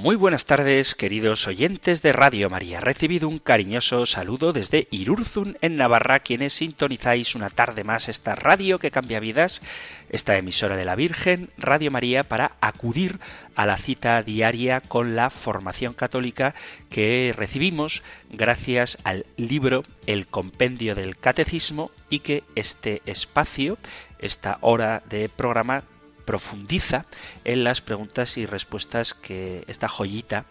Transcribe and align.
Muy 0.00 0.16
buenas 0.16 0.46
tardes, 0.46 0.94
queridos 0.94 1.46
oyentes 1.46 2.00
de 2.00 2.14
Radio 2.14 2.48
María. 2.48 2.80
Recibido 2.80 3.28
un 3.28 3.38
cariñoso 3.38 4.06
saludo 4.06 4.54
desde 4.54 4.88
Irurzun, 4.90 5.58
en 5.60 5.76
Navarra, 5.76 6.20
quienes 6.20 6.54
sintonizáis 6.54 7.34
una 7.34 7.50
tarde 7.50 7.84
más 7.84 8.08
esta 8.08 8.34
radio 8.34 8.78
que 8.78 8.90
cambia 8.90 9.20
vidas, 9.20 9.60
esta 10.08 10.38
emisora 10.38 10.76
de 10.76 10.86
la 10.86 10.94
Virgen, 10.94 11.50
Radio 11.58 11.90
María, 11.90 12.24
para 12.24 12.52
acudir 12.62 13.20
a 13.54 13.66
la 13.66 13.76
cita 13.76 14.22
diaria 14.22 14.80
con 14.80 15.16
la 15.16 15.28
formación 15.28 15.92
católica 15.92 16.54
que 16.88 17.34
recibimos 17.36 18.02
gracias 18.30 18.96
al 19.04 19.26
libro 19.36 19.84
El 20.06 20.26
Compendio 20.28 20.94
del 20.94 21.18
Catecismo 21.18 21.90
y 22.08 22.20
que 22.20 22.42
este 22.54 23.02
espacio, 23.04 23.76
esta 24.18 24.56
hora 24.62 25.02
de 25.10 25.28
programa, 25.28 25.84
profundiza 26.30 27.06
en 27.42 27.64
las 27.64 27.80
preguntas 27.80 28.36
y 28.36 28.46
respuestas 28.46 29.14
que 29.14 29.64
esta 29.66 29.88
joyita 29.88 30.44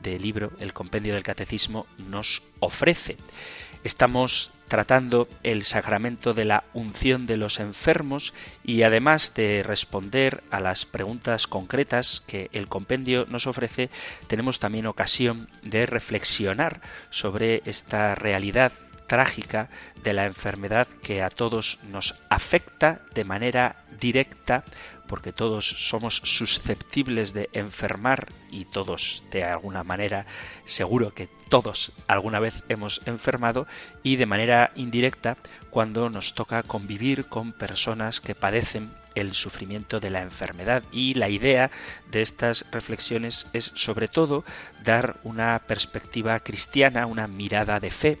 del 0.00 0.22
libro, 0.22 0.52
el 0.60 0.72
compendio 0.72 1.14
del 1.14 1.24
catecismo, 1.24 1.88
nos 1.98 2.44
ofrece. 2.60 3.16
Estamos 3.82 4.52
tratando 4.68 5.26
el 5.42 5.64
sacramento 5.64 6.34
de 6.34 6.44
la 6.44 6.62
unción 6.72 7.26
de 7.26 7.36
los 7.36 7.58
enfermos 7.58 8.32
y 8.62 8.82
además 8.82 9.34
de 9.34 9.64
responder 9.64 10.44
a 10.52 10.60
las 10.60 10.84
preguntas 10.84 11.48
concretas 11.48 12.22
que 12.28 12.48
el 12.52 12.68
compendio 12.68 13.26
nos 13.28 13.48
ofrece, 13.48 13.90
tenemos 14.28 14.60
también 14.60 14.86
ocasión 14.86 15.48
de 15.64 15.86
reflexionar 15.86 16.80
sobre 17.10 17.60
esta 17.64 18.14
realidad 18.14 18.70
trágica 19.06 19.68
de 20.02 20.12
la 20.12 20.26
enfermedad 20.26 20.88
que 21.02 21.22
a 21.22 21.30
todos 21.30 21.78
nos 21.90 22.14
afecta 22.28 23.00
de 23.14 23.24
manera 23.24 23.84
directa 24.00 24.64
porque 25.08 25.32
todos 25.32 25.68
somos 25.68 26.20
susceptibles 26.24 27.32
de 27.32 27.50
enfermar 27.52 28.32
y 28.50 28.64
todos 28.64 29.24
de 29.30 29.44
alguna 29.44 29.84
manera 29.84 30.26
seguro 30.64 31.14
que 31.14 31.28
todos 31.48 31.92
alguna 32.06 32.40
vez 32.40 32.54
hemos 32.68 33.00
enfermado 33.06 33.66
y 34.02 34.16
de 34.16 34.26
manera 34.26 34.72
indirecta 34.76 35.36
cuando 35.70 36.10
nos 36.10 36.34
toca 36.34 36.62
convivir 36.62 37.26
con 37.26 37.52
personas 37.52 38.20
que 38.20 38.34
padecen 38.34 38.90
el 39.14 39.34
sufrimiento 39.34 40.00
de 40.00 40.10
la 40.10 40.22
enfermedad. 40.22 40.82
Y 40.92 41.14
la 41.14 41.28
idea 41.28 41.70
de 42.10 42.22
estas 42.22 42.66
reflexiones 42.70 43.46
es 43.52 43.70
sobre 43.74 44.08
todo 44.08 44.44
dar 44.82 45.18
una 45.22 45.58
perspectiva 45.60 46.38
cristiana, 46.40 47.06
una 47.06 47.26
mirada 47.28 47.80
de 47.80 47.90
fe, 47.90 48.18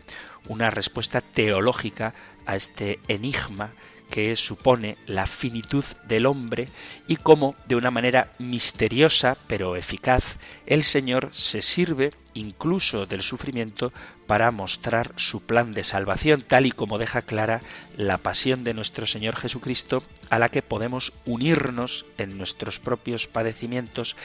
una 0.48 0.70
respuesta 0.70 1.20
teológica 1.20 2.14
a 2.46 2.56
este 2.56 3.00
enigma 3.08 3.70
que 4.10 4.36
supone 4.36 4.96
la 5.06 5.26
finitud 5.26 5.84
del 6.06 6.26
hombre 6.26 6.68
y 7.08 7.16
cómo, 7.16 7.56
de 7.66 7.76
una 7.76 7.90
manera 7.90 8.32
misteriosa 8.38 9.36
pero 9.46 9.76
eficaz, 9.76 10.36
el 10.66 10.84
Señor 10.84 11.30
se 11.32 11.62
sirve 11.62 12.12
incluso 12.34 13.06
del 13.06 13.22
sufrimiento 13.22 13.92
para 14.26 14.50
mostrar 14.50 15.12
su 15.16 15.44
plan 15.44 15.72
de 15.72 15.84
salvación, 15.84 16.42
tal 16.42 16.66
y 16.66 16.72
como 16.72 16.98
deja 16.98 17.22
clara 17.22 17.60
la 17.96 18.18
pasión 18.18 18.64
de 18.64 18.74
nuestro 18.74 19.06
Señor 19.06 19.36
Jesucristo, 19.36 20.02
a 20.30 20.38
la 20.38 20.48
que 20.48 20.62
podemos 20.62 21.12
unirnos 21.24 22.04
en 22.18 22.36
nuestros 22.38 22.80
propios 22.80 23.26
padecimientos 23.26 24.16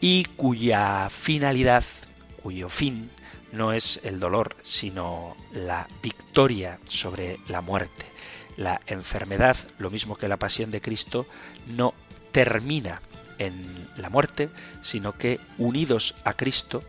y 0.00 0.24
cuya 0.36 1.08
finalidad, 1.10 1.84
cuyo 2.42 2.68
fin, 2.68 3.10
no 3.52 3.72
es 3.72 4.00
el 4.02 4.20
dolor, 4.20 4.56
sino 4.62 5.36
la 5.52 5.88
victoria 6.02 6.78
sobre 6.88 7.38
la 7.48 7.60
muerte 7.60 8.17
la 8.58 8.82
enfermedad, 8.86 9.56
lo 9.78 9.88
mismo 9.88 10.16
que 10.16 10.28
la 10.28 10.36
pasión 10.36 10.70
de 10.70 10.82
Cristo, 10.82 11.26
no 11.66 11.94
termina 12.32 13.00
en 13.38 13.64
la 13.96 14.10
muerte, 14.10 14.50
sino 14.82 15.16
que 15.16 15.40
unidos 15.56 16.14
a 16.24 16.34
Cristo 16.34 16.82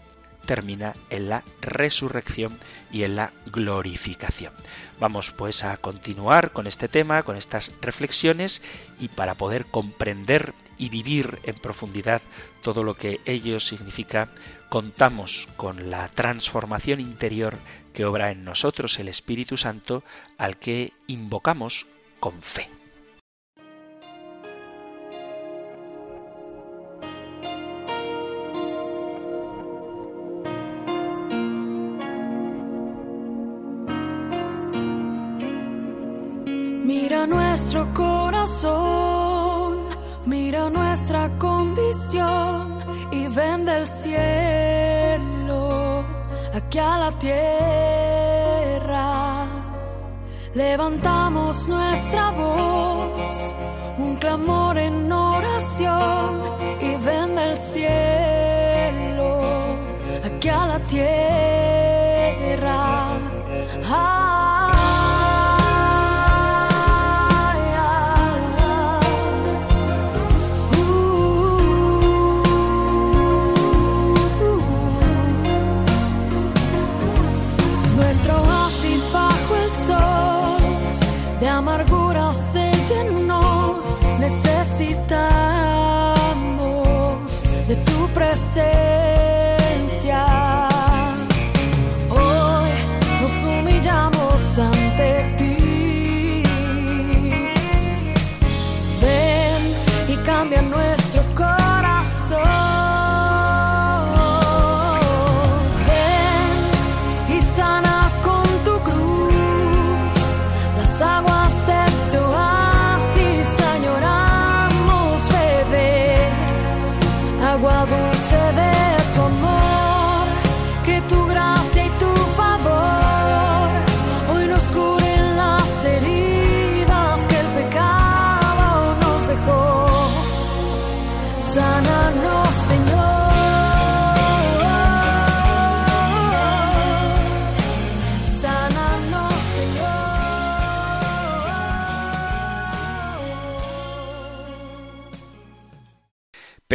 termina 0.45 0.95
en 1.11 1.29
la 1.29 1.43
resurrección 1.61 2.57
y 2.91 3.03
en 3.03 3.15
la 3.15 3.31
glorificación. 3.45 4.51
Vamos 4.99 5.31
pues 5.31 5.63
a 5.63 5.77
continuar 5.77 6.51
con 6.51 6.65
este 6.65 6.87
tema, 6.87 7.21
con 7.21 7.37
estas 7.37 7.71
reflexiones 7.81 8.63
y 8.99 9.09
para 9.09 9.35
poder 9.35 9.65
comprender 9.65 10.55
y 10.79 10.89
vivir 10.89 11.37
en 11.43 11.55
profundidad 11.55 12.23
todo 12.63 12.83
lo 12.83 12.95
que 12.95 13.19
ello 13.25 13.59
significa, 13.59 14.29
contamos 14.69 15.47
con 15.55 15.91
la 15.91 16.07
transformación 16.07 16.99
interior 16.99 17.57
que 17.93 18.05
obra 18.05 18.31
en 18.31 18.43
nosotros 18.43 18.99
el 18.99 19.07
Espíritu 19.07 19.57
Santo 19.57 20.03
al 20.37 20.57
que 20.57 20.93
invocamos 21.07 21.85
con 22.19 22.41
fe. 22.41 22.69
Mira 36.83 37.27
nuestro 37.27 37.93
corazón, 37.93 39.79
mira 40.25 40.69
nuestra 40.69 41.29
condición 41.37 42.79
y 43.11 43.27
ven 43.27 43.65
del 43.65 43.87
cielo 43.87 45.38
aquí 46.59 46.79
a 46.79 46.97
la 46.97 47.11
tierra. 47.19 47.37
Levantamos 50.53 51.67
nuestra 51.67 52.31
voz, 52.31 53.35
un 53.97 54.15
clamor 54.17 54.77
en 54.77 55.11
oración 55.11 56.41
y 56.81 56.95
ven 57.05 57.35
del 57.35 57.55
cielo 57.57 59.29
aquí 60.23 60.49
a 60.49 60.65
la 60.67 60.79
tierra. 60.79 61.58
say. 88.59 88.88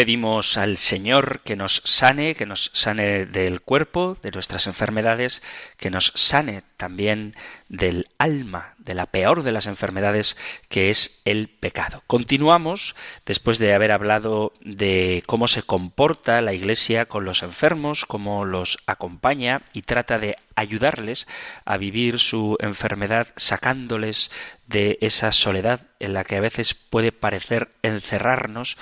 Pedimos 0.05 0.59
al 0.59 0.77
Señor 0.77 1.41
que 1.45 1.56
nos 1.56 1.81
sane, 1.87 2.35
que 2.35 2.45
nos 2.45 2.71
sane 2.75 3.25
del 3.25 3.62
cuerpo, 3.62 4.19
de 4.23 4.33
nuestras 4.33 4.67
enfermedades, 4.67 5.41
que 5.79 5.89
nos 5.89 6.12
sane 6.15 6.62
también 6.85 7.35
del 7.71 8.09
alma, 8.19 8.75
de 8.77 8.93
la 8.93 9.07
peor 9.07 9.43
de 9.43 9.53
las 9.53 9.65
enfermedades 9.65 10.37
que 10.69 10.91
es 10.91 11.23
el 11.25 11.49
pecado. 11.49 12.03
Continuamos 12.07 12.95
después 13.25 13.59
de 13.59 13.73
haber 13.73 13.91
hablado 13.91 14.53
de 14.61 15.23
cómo 15.25 15.49
se 15.49 15.63
comporta 15.63 16.43
la 16.43 16.53
Iglesia 16.53 17.07
con 17.07 17.25
los 17.25 17.43
enfermos, 17.43 18.05
cómo 18.05 18.45
los 18.45 18.77
acompaña 18.87 19.63
y 19.73 19.81
trata 19.81 20.19
de 20.19 20.37
ayudarles 20.57 21.27
a 21.65 21.79
vivir 21.79 22.19
su 22.19 22.59
enfermedad 22.61 23.29
sacándoles 23.37 24.31
de 24.67 24.99
esa 25.01 25.33
soledad 25.33 25.81
en 26.01 26.13
la 26.13 26.25
que 26.25 26.37
a 26.37 26.41
veces 26.41 26.75
puede 26.75 27.13
parecer 27.13 27.71
encerrarnos. 27.83 28.77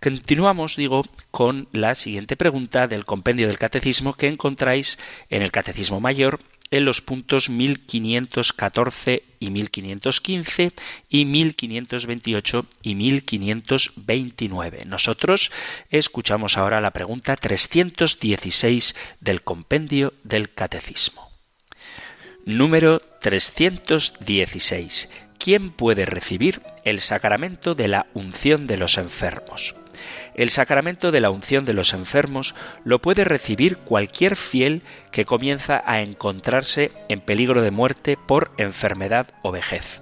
Continuamos, 0.00 0.76
digo, 0.76 1.02
con 1.30 1.68
la 1.72 1.94
siguiente 1.94 2.36
pregunta 2.36 2.88
del 2.88 3.06
compendio 3.06 3.48
del 3.48 3.58
catecismo 3.58 4.12
que 4.12 4.28
encontráis 4.28 4.98
en 5.30 5.40
el 5.40 5.50
Catecismo 5.50 5.98
Mayor 5.98 6.40
en 6.70 6.84
los 6.84 7.00
puntos 7.00 7.48
1514 7.48 9.22
y 9.40 9.50
1515 9.50 10.72
y 11.08 11.24
1528 11.24 12.66
y 12.82 12.94
1529. 12.94 14.84
Nosotros 14.86 15.50
escuchamos 15.90 16.56
ahora 16.56 16.80
la 16.80 16.92
pregunta 16.92 17.36
316 17.36 18.94
del 19.20 19.42
compendio 19.42 20.14
del 20.24 20.52
Catecismo. 20.52 21.28
Número 22.44 23.00
316. 23.20 25.08
¿Quién 25.38 25.70
puede 25.70 26.04
recibir 26.06 26.62
el 26.84 27.00
sacramento 27.00 27.74
de 27.74 27.88
la 27.88 28.06
unción 28.14 28.66
de 28.66 28.76
los 28.76 28.98
enfermos? 28.98 29.74
El 30.38 30.50
sacramento 30.50 31.10
de 31.10 31.20
la 31.20 31.30
unción 31.30 31.64
de 31.64 31.74
los 31.74 31.92
enfermos 31.92 32.54
lo 32.84 33.00
puede 33.00 33.24
recibir 33.24 33.76
cualquier 33.78 34.36
fiel 34.36 34.82
que 35.10 35.24
comienza 35.24 35.82
a 35.84 36.00
encontrarse 36.00 36.92
en 37.08 37.20
peligro 37.20 37.60
de 37.60 37.72
muerte 37.72 38.16
por 38.16 38.52
enfermedad 38.56 39.26
o 39.42 39.50
vejez. 39.50 40.00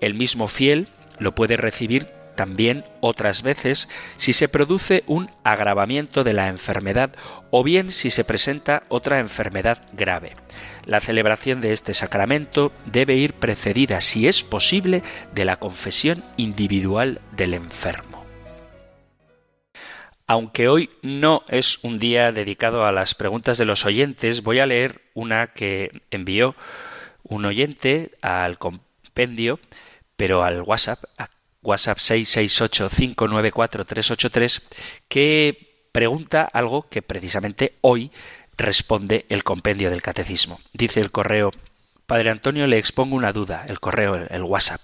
El 0.00 0.14
mismo 0.14 0.46
fiel 0.46 0.86
lo 1.18 1.34
puede 1.34 1.56
recibir 1.56 2.06
también 2.36 2.84
otras 3.00 3.42
veces 3.42 3.88
si 4.14 4.32
se 4.32 4.48
produce 4.48 5.02
un 5.08 5.32
agravamiento 5.42 6.22
de 6.22 6.32
la 6.32 6.46
enfermedad 6.46 7.10
o 7.50 7.64
bien 7.64 7.90
si 7.90 8.10
se 8.10 8.22
presenta 8.22 8.84
otra 8.88 9.18
enfermedad 9.18 9.78
grave. 9.94 10.36
La 10.86 11.00
celebración 11.00 11.60
de 11.60 11.72
este 11.72 11.92
sacramento 11.92 12.70
debe 12.86 13.16
ir 13.16 13.34
precedida, 13.34 14.00
si 14.00 14.28
es 14.28 14.44
posible, 14.44 15.02
de 15.34 15.44
la 15.44 15.56
confesión 15.56 16.22
individual 16.36 17.20
del 17.32 17.54
enfermo. 17.54 18.21
Aunque 20.26 20.68
hoy 20.68 20.90
no 21.02 21.44
es 21.48 21.78
un 21.82 21.98
día 21.98 22.32
dedicado 22.32 22.86
a 22.86 22.92
las 22.92 23.14
preguntas 23.14 23.58
de 23.58 23.64
los 23.64 23.84
oyentes, 23.84 24.42
voy 24.42 24.60
a 24.60 24.66
leer 24.66 25.02
una 25.14 25.48
que 25.48 26.02
envió 26.10 26.54
un 27.22 27.44
oyente 27.44 28.12
al 28.22 28.58
compendio, 28.58 29.60
pero 30.16 30.44
al 30.44 30.62
WhatsApp, 30.62 31.04
a 31.18 31.28
WhatsApp 31.62 31.98
668-594-383, 31.98 34.62
que 35.08 35.88
pregunta 35.92 36.42
algo 36.42 36.88
que 36.88 37.02
precisamente 37.02 37.76
hoy 37.80 38.10
responde 38.56 39.26
el 39.28 39.44
compendio 39.44 39.90
del 39.90 40.02
catecismo. 40.02 40.60
Dice 40.72 41.00
el 41.00 41.10
correo, 41.10 41.52
Padre 42.06 42.30
Antonio, 42.30 42.66
le 42.66 42.78
expongo 42.78 43.16
una 43.16 43.32
duda, 43.32 43.64
el 43.68 43.80
correo, 43.80 44.14
el 44.14 44.42
WhatsApp. 44.42 44.80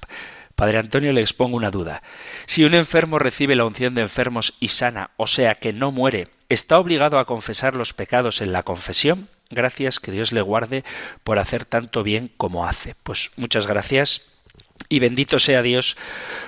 Padre 0.58 0.80
Antonio, 0.80 1.12
le 1.12 1.20
expongo 1.20 1.56
una 1.56 1.70
duda. 1.70 2.02
Si 2.46 2.64
un 2.64 2.74
enfermo 2.74 3.20
recibe 3.20 3.54
la 3.54 3.64
unción 3.64 3.94
de 3.94 4.02
enfermos 4.02 4.54
y 4.58 4.66
sana, 4.66 5.10
o 5.16 5.28
sea 5.28 5.54
que 5.54 5.72
no 5.72 5.92
muere, 5.92 6.30
¿está 6.48 6.80
obligado 6.80 7.20
a 7.20 7.26
confesar 7.26 7.76
los 7.76 7.94
pecados 7.94 8.40
en 8.40 8.50
la 8.50 8.64
confesión? 8.64 9.28
Gracias, 9.50 10.00
que 10.00 10.10
Dios 10.10 10.32
le 10.32 10.42
guarde 10.42 10.82
por 11.22 11.38
hacer 11.38 11.64
tanto 11.64 12.02
bien 12.02 12.32
como 12.36 12.66
hace. 12.66 12.96
Pues 13.04 13.30
muchas 13.36 13.68
gracias 13.68 14.22
y 14.88 15.00
bendito 15.00 15.38
sea 15.38 15.62
Dios 15.62 15.96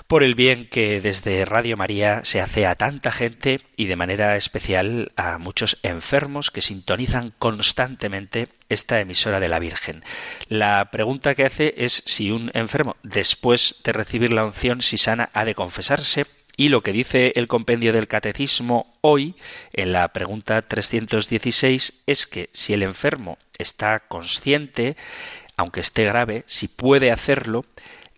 por 0.07 0.23
el 0.23 0.35
bien 0.35 0.67
que 0.67 1.01
desde 1.01 1.45
Radio 1.45 1.77
María 1.77 2.21
se 2.25 2.41
hace 2.41 2.67
a 2.67 2.75
tanta 2.75 3.13
gente 3.13 3.61
y 3.77 3.87
de 3.87 3.97
manera 3.97 4.37
especial 4.37 5.13
a 5.17 5.39
muchos 5.39 5.79
enfermos 5.83 6.51
que 6.51 6.63
sintonizan 6.63 7.33
constantemente 7.39 8.49
esta 8.69 9.01
emisora 9.01 9.41
de 9.41 9.49
la 9.49 9.59
Virgen. 9.59 10.05
La 10.49 10.91
pregunta 10.91 11.35
que 11.35 11.45
hace 11.45 11.75
es 11.77 12.03
si 12.07 12.31
un 12.31 12.51
enfermo, 12.55 12.97
después 13.03 13.77
de 13.85 13.93
recibir 13.93 14.33
la 14.33 14.45
unción, 14.45 14.81
si 14.81 14.97
sana, 14.97 15.31
ha 15.35 15.45
de 15.45 15.55
confesarse. 15.55 16.27
Y 16.57 16.69
lo 16.69 16.83
que 16.83 16.93
dice 16.93 17.33
el 17.37 17.49
compendio 17.49 17.93
del 17.93 18.09
Catecismo 18.09 18.95
hoy, 19.01 19.35
en 19.73 19.93
la 19.93 20.09
pregunta 20.09 20.61
316, 20.63 22.03
es 22.07 22.27
que 22.27 22.51
si 22.53 22.75
el 22.75 22.83
enfermo 22.83 23.39
está 23.57 24.01
consciente, 24.01 24.97
aunque 25.57 25.81
esté 25.81 26.05
grave, 26.05 26.45
si 26.47 26.69
puede 26.69 27.13
hacerlo, 27.13 27.65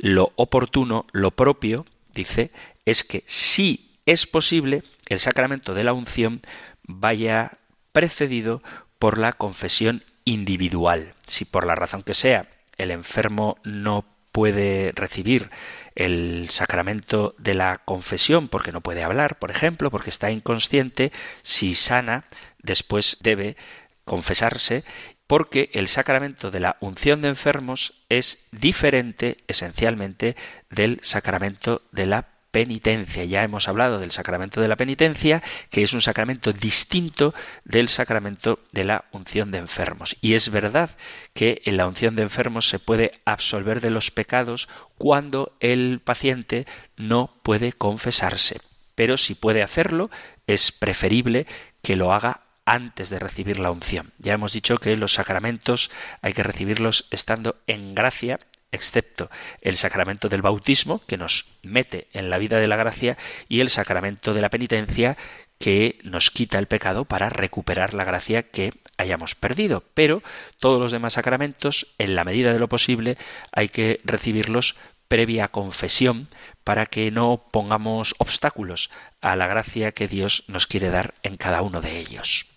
lo 0.03 0.33
oportuno, 0.35 1.07
lo 1.13 1.31
propio, 1.31 1.87
dice, 2.13 2.51
es 2.85 3.05
que 3.05 3.23
si 3.27 3.93
es 4.05 4.27
posible, 4.27 4.83
el 5.07 5.21
sacramento 5.21 5.75
de 5.75 5.85
la 5.85 5.93
unción 5.93 6.43
vaya 6.83 7.53
precedido 7.93 8.63
por 8.99 9.17
la 9.17 9.33
confesión 9.33 10.03
individual. 10.25 11.15
Si 11.29 11.45
por 11.45 11.67
la 11.67 11.77
razón 11.77 12.03
que 12.03 12.15
sea 12.15 12.49
el 12.77 12.91
enfermo 12.91 13.59
no 13.63 14.05
puede 14.33 14.91
recibir 14.93 15.51
el 15.95 16.49
sacramento 16.51 17.37
de 17.39 17.55
la 17.55 17.79
confesión 17.85 18.49
porque 18.49 18.73
no 18.73 18.81
puede 18.81 19.05
hablar, 19.05 19.39
por 19.39 19.53
ejemplo, 19.53 19.91
porque 19.91 20.11
está 20.11 20.33
inconsciente, 20.33 21.13
si 21.43 21.75
sana, 21.77 22.25
después 22.59 23.19
debe 23.21 23.57
confesarse 24.05 24.83
porque 25.27 25.71
el 25.73 25.89
sacramento 25.89 26.51
de 26.51 26.61
la 26.61 26.77
unción 26.81 27.23
de 27.23 27.29
enfermos 27.29 28.05
es 28.09 28.47
diferente 28.53 29.39
esencialmente 29.49 30.37
del 30.71 31.01
sacramento 31.03 31.83
de 31.93 32.07
la 32.07 32.33
penitencia. 32.53 33.25
Ya 33.25 33.43
hemos 33.43 33.67
hablado 33.67 33.99
del 33.99 34.13
sacramento 34.13 34.61
de 34.61 34.69
la 34.69 34.77
penitencia, 34.77 35.43
que 35.71 35.83
es 35.83 35.95
un 35.95 36.03
sacramento 36.03 36.53
distinto 36.53 37.35
del 37.65 37.89
sacramento 37.89 38.61
de 38.71 38.85
la 38.85 39.07
unción 39.11 39.51
de 39.51 39.59
enfermos. 39.59 40.17
Y 40.21 40.35
es 40.35 40.51
verdad 40.51 40.91
que 41.33 41.63
en 41.65 41.79
la 41.79 41.89
unción 41.89 42.15
de 42.15 42.23
enfermos 42.23 42.69
se 42.69 42.79
puede 42.79 43.13
absolver 43.25 43.81
de 43.81 43.91
los 43.91 44.11
pecados 44.11 44.69
cuando 44.99 45.57
el 45.59 46.01
paciente 46.05 46.67
no 46.97 47.41
puede 47.43 47.73
confesarse. 47.73 48.61
Pero 48.95 49.17
si 49.17 49.35
puede 49.35 49.63
hacerlo, 49.63 50.11
es 50.47 50.71
preferible 50.71 51.47
que 51.83 51.97
lo 51.97 52.13
haga 52.13 52.42
antes 52.65 53.11
de 53.11 53.19
recibir 53.19 53.59
la 53.59 53.71
unción. 53.71 54.13
Ya 54.19 54.35
hemos 54.35 54.53
dicho 54.53 54.79
que 54.79 54.97
los 54.97 55.15
sacramentos 55.15 55.91
hay 56.21 56.33
que 56.33 56.43
recibirlos 56.43 57.07
estando 57.11 57.57
en 57.67 57.95
gracia, 57.95 58.39
excepto 58.71 59.31
el 59.61 59.77
sacramento 59.77 60.29
del 60.29 60.43
bautismo, 60.43 61.03
que 61.07 61.19
nos 61.19 61.47
mete 61.63 62.09
en 62.13 62.31
la 62.31 62.39
vida 62.39 62.59
de 62.59 62.69
la 62.69 62.77
gracia, 62.77 63.19
y 63.49 63.61
el 63.61 63.71
sacramento 63.71 64.35
de 64.35 64.41
la 64.41 64.51
penitencia, 64.51 65.17
que 65.59 65.99
nos 66.03 66.31
quita 66.31 66.59
el 66.59 66.67
pecado 66.67 67.05
para 67.05 67.29
recuperar 67.29 67.95
la 67.95 68.05
gracia 68.05 68.43
que 68.43 68.73
hayamos 68.97 69.35
perdido. 69.35 69.85
Pero 69.95 70.23
todos 70.59 70.81
los 70.81 70.91
demás 70.91 71.13
sacramentos, 71.13 71.95
en 71.99 72.17
la 72.17 72.25
medida 72.25 72.53
de 72.53 72.59
lo 72.59 72.69
posible, 72.69 73.17
hay 73.53 73.69
que 73.69 74.01
recibirlos 74.05 74.75
previa 75.07 75.49
confesión 75.49 76.29
para 76.65 76.87
que 76.87 77.11
no 77.11 77.49
pongamos 77.53 78.15
obstáculos 78.19 78.91
a 79.21 79.37
la 79.37 79.47
gracia 79.47 79.93
que 79.93 80.09
Dios 80.09 80.45
nos 80.49 80.67
quiere 80.67 80.89
dar 80.89 81.15
en 81.23 81.37
cada 81.37 81.63
uno 81.63 81.81
de 81.81 81.99
ellos. 81.99 82.52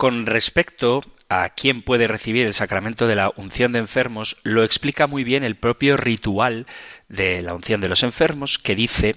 Con 0.00 0.24
respecto 0.24 1.02
a 1.28 1.50
quién 1.50 1.82
puede 1.82 2.08
recibir 2.08 2.46
el 2.46 2.54
sacramento 2.54 3.06
de 3.06 3.16
la 3.16 3.34
unción 3.36 3.72
de 3.72 3.80
enfermos, 3.80 4.38
lo 4.44 4.64
explica 4.64 5.06
muy 5.06 5.24
bien 5.24 5.44
el 5.44 5.56
propio 5.56 5.98
ritual 5.98 6.66
de 7.10 7.42
la 7.42 7.52
unción 7.52 7.82
de 7.82 7.90
los 7.90 8.02
enfermos, 8.02 8.58
que 8.58 8.74
dice 8.74 9.16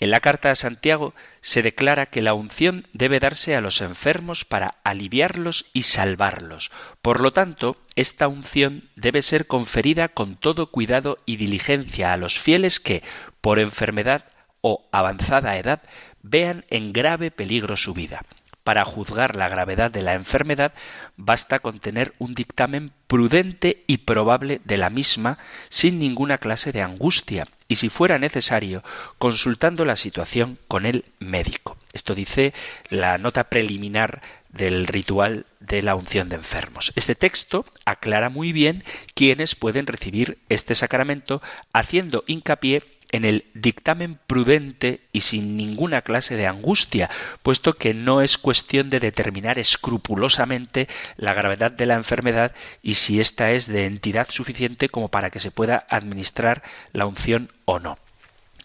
en 0.00 0.10
la 0.10 0.20
carta 0.20 0.50
a 0.50 0.54
Santiago 0.54 1.12
se 1.42 1.60
declara 1.60 2.06
que 2.06 2.22
la 2.22 2.32
unción 2.32 2.86
debe 2.94 3.20
darse 3.20 3.54
a 3.54 3.60
los 3.60 3.82
enfermos 3.82 4.46
para 4.46 4.76
aliviarlos 4.82 5.66
y 5.74 5.82
salvarlos. 5.82 6.70
Por 7.02 7.20
lo 7.20 7.34
tanto, 7.34 7.76
esta 7.96 8.28
unción 8.28 8.88
debe 8.96 9.20
ser 9.20 9.46
conferida 9.46 10.08
con 10.08 10.36
todo 10.36 10.70
cuidado 10.70 11.18
y 11.26 11.36
diligencia 11.36 12.14
a 12.14 12.16
los 12.16 12.38
fieles 12.38 12.80
que, 12.80 13.02
por 13.42 13.58
enfermedad 13.58 14.24
o 14.62 14.88
avanzada 14.90 15.58
edad, 15.58 15.82
vean 16.22 16.64
en 16.70 16.94
grave 16.94 17.30
peligro 17.30 17.76
su 17.76 17.92
vida. 17.92 18.22
Para 18.66 18.84
juzgar 18.84 19.36
la 19.36 19.48
gravedad 19.48 19.92
de 19.92 20.02
la 20.02 20.14
enfermedad 20.14 20.72
basta 21.16 21.60
con 21.60 21.78
tener 21.78 22.14
un 22.18 22.34
dictamen 22.34 22.90
prudente 23.06 23.84
y 23.86 23.98
probable 23.98 24.60
de 24.64 24.76
la 24.76 24.90
misma 24.90 25.38
sin 25.68 26.00
ninguna 26.00 26.38
clase 26.38 26.72
de 26.72 26.82
angustia 26.82 27.46
y 27.68 27.76
si 27.76 27.90
fuera 27.90 28.18
necesario 28.18 28.82
consultando 29.18 29.84
la 29.84 29.94
situación 29.94 30.58
con 30.66 30.84
el 30.84 31.04
médico. 31.20 31.76
Esto 31.92 32.16
dice 32.16 32.54
la 32.88 33.18
nota 33.18 33.44
preliminar 33.44 34.20
del 34.48 34.88
ritual 34.88 35.46
de 35.60 35.82
la 35.82 35.94
unción 35.94 36.28
de 36.28 36.34
enfermos. 36.34 36.92
Este 36.96 37.14
texto 37.14 37.66
aclara 37.84 38.30
muy 38.30 38.50
bien 38.50 38.82
quiénes 39.14 39.54
pueden 39.54 39.86
recibir 39.86 40.38
este 40.48 40.74
sacramento, 40.74 41.40
haciendo 41.72 42.24
hincapié 42.26 42.82
en 43.12 43.24
el 43.24 43.46
dictamen 43.54 44.18
prudente 44.26 45.00
y 45.12 45.22
sin 45.22 45.56
ninguna 45.56 46.02
clase 46.02 46.36
de 46.36 46.46
angustia, 46.46 47.10
puesto 47.42 47.74
que 47.74 47.94
no 47.94 48.20
es 48.20 48.38
cuestión 48.38 48.90
de 48.90 49.00
determinar 49.00 49.58
escrupulosamente 49.58 50.88
la 51.16 51.34
gravedad 51.34 51.70
de 51.70 51.86
la 51.86 51.94
enfermedad 51.94 52.52
y 52.82 52.94
si 52.94 53.20
ésta 53.20 53.52
es 53.52 53.66
de 53.66 53.86
entidad 53.86 54.28
suficiente 54.30 54.88
como 54.88 55.08
para 55.08 55.30
que 55.30 55.40
se 55.40 55.50
pueda 55.50 55.86
administrar 55.88 56.62
la 56.92 57.06
unción 57.06 57.50
o 57.64 57.78
no. 57.78 57.98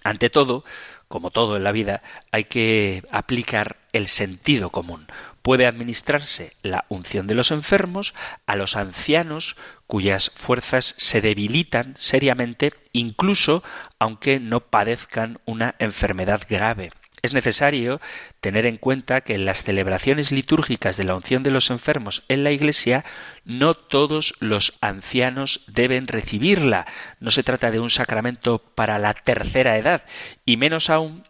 Ante 0.03 0.29
todo, 0.29 0.65
como 1.07 1.29
todo 1.29 1.57
en 1.57 1.63
la 1.63 1.71
vida, 1.71 2.01
hay 2.31 2.45
que 2.45 3.03
aplicar 3.12 3.77
el 3.93 4.07
sentido 4.07 4.69
común. 4.69 5.07
Puede 5.41 5.65
administrarse 5.65 6.53
la 6.62 6.86
unción 6.89 7.27
de 7.27 7.36
los 7.36 7.51
enfermos 7.51 8.13
a 8.45 8.55
los 8.55 8.75
ancianos 8.75 9.55
cuyas 9.88 10.31
fuerzas 10.36 10.93
se 10.98 11.21
debilitan 11.21 11.95
seriamente, 11.98 12.74
incluso 12.93 13.63
aunque 14.00 14.39
no 14.39 14.62
padezcan 14.62 15.39
una 15.45 15.75
enfermedad 15.79 16.41
grave. 16.50 16.91
Es 17.21 17.33
necesario 17.33 18.01
tener 18.39 18.65
en 18.65 18.77
cuenta 18.77 19.21
que 19.21 19.36
en 19.36 19.45
las 19.45 19.63
celebraciones 19.63 20.31
litúrgicas 20.31 20.98
de 20.98 21.03
la 21.03 21.15
unción 21.15 21.43
de 21.43 21.51
los 21.51 21.69
enfermos 21.69 22.24
en 22.29 22.43
la 22.43 22.51
Iglesia 22.51 23.05
no 23.45 23.75
todos 23.75 24.33
los 24.39 24.77
ancianos 24.81 25.63
deben 25.67 26.07
recibirla. 26.07 26.88
No 27.19 27.29
se 27.29 27.43
trata 27.43 27.69
de 27.69 27.79
un 27.79 27.91
sacramento 27.91 28.60
para 28.60 28.98
la 28.98 29.13
tercera 29.13 29.77
edad, 29.77 30.03
y 30.45 30.57
menos 30.57 30.89
aún 30.89 31.24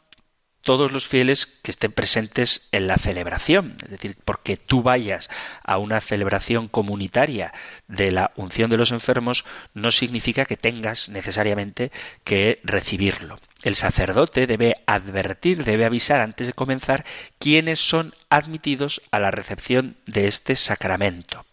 todos 0.62 0.92
los 0.92 1.08
fieles 1.08 1.46
que 1.46 1.72
estén 1.72 1.92
presentes 1.92 2.68
en 2.72 2.88
la 2.88 2.98
celebración. 2.98 3.76
Es 3.84 3.90
decir, 3.90 4.18
porque 4.24 4.58
tú 4.58 4.84
vayas 4.84 5.30
a 5.64 5.78
una 5.78 6.02
celebración 6.02 6.68
comunitaria 6.68 7.54
de 7.88 8.12
la 8.12 8.32
unción 8.36 8.70
de 8.70 8.78
los 8.78 8.92
enfermos 8.92 9.46
no 9.74 9.92
significa 9.92 10.46
que 10.46 10.58
tengas 10.58 11.10
necesariamente 11.10 11.92
que 12.24 12.60
recibirlo. 12.64 13.40
El 13.64 13.76
sacerdote 13.76 14.48
debe 14.48 14.76
advertir, 14.88 15.64
debe 15.64 15.86
avisar 15.86 16.20
antes 16.20 16.48
de 16.48 16.54
comenzar 16.54 17.06
quiénes 17.38 17.80
son 17.80 18.14
admitidos 18.30 19.02
a 19.12 19.20
la 19.20 19.30
recepción 19.30 19.98
de 20.08 20.28
este 20.28 20.56
sacramento, 20.56 21.46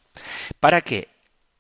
para 0.59 0.81
que 0.81 1.09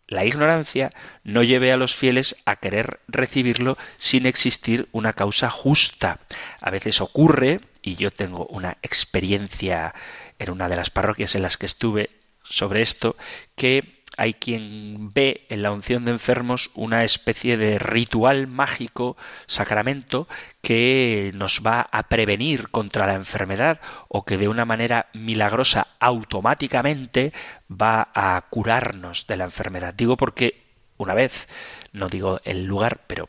la 0.08 0.24
ignorancia 0.24 0.90
no 1.22 1.42
lleve 1.42 1.70
a 1.70 1.76
los 1.76 1.94
fieles 1.94 2.36
a 2.46 2.56
querer 2.56 3.00
recibirlo 3.08 3.76
sin 3.98 4.26
existir 4.26 4.88
una 4.90 5.12
causa 5.12 5.50
justa. 5.50 6.18
A 6.60 6.70
veces 6.70 7.00
ocurre, 7.00 7.60
y 7.82 7.96
yo 7.96 8.10
tengo 8.10 8.46
una 8.46 8.78
experiencia 8.82 9.94
en 10.38 10.50
una 10.50 10.68
de 10.68 10.76
las 10.76 10.90
parroquias 10.90 11.34
en 11.34 11.42
las 11.42 11.58
que 11.58 11.66
estuve 11.66 12.10
sobre 12.42 12.80
esto, 12.80 13.16
que 13.54 13.97
hay 14.18 14.34
quien 14.34 15.12
ve 15.14 15.46
en 15.48 15.62
la 15.62 15.70
unción 15.70 16.04
de 16.04 16.10
enfermos 16.10 16.70
una 16.74 17.04
especie 17.04 17.56
de 17.56 17.78
ritual 17.78 18.46
mágico, 18.46 19.16
sacramento, 19.46 20.28
que 20.60 21.30
nos 21.34 21.62
va 21.66 21.88
a 21.90 22.08
prevenir 22.08 22.68
contra 22.68 23.06
la 23.06 23.14
enfermedad 23.14 23.80
o 24.08 24.24
que 24.24 24.36
de 24.36 24.48
una 24.48 24.64
manera 24.64 25.06
milagrosa 25.14 25.86
automáticamente 26.00 27.32
va 27.70 28.08
a 28.14 28.44
curarnos 28.50 29.26
de 29.26 29.36
la 29.36 29.44
enfermedad. 29.44 29.94
Digo 29.94 30.16
porque 30.16 30.68
una 30.98 31.14
vez, 31.14 31.46
no 31.92 32.08
digo 32.08 32.40
el 32.44 32.64
lugar, 32.64 33.00
pero 33.06 33.28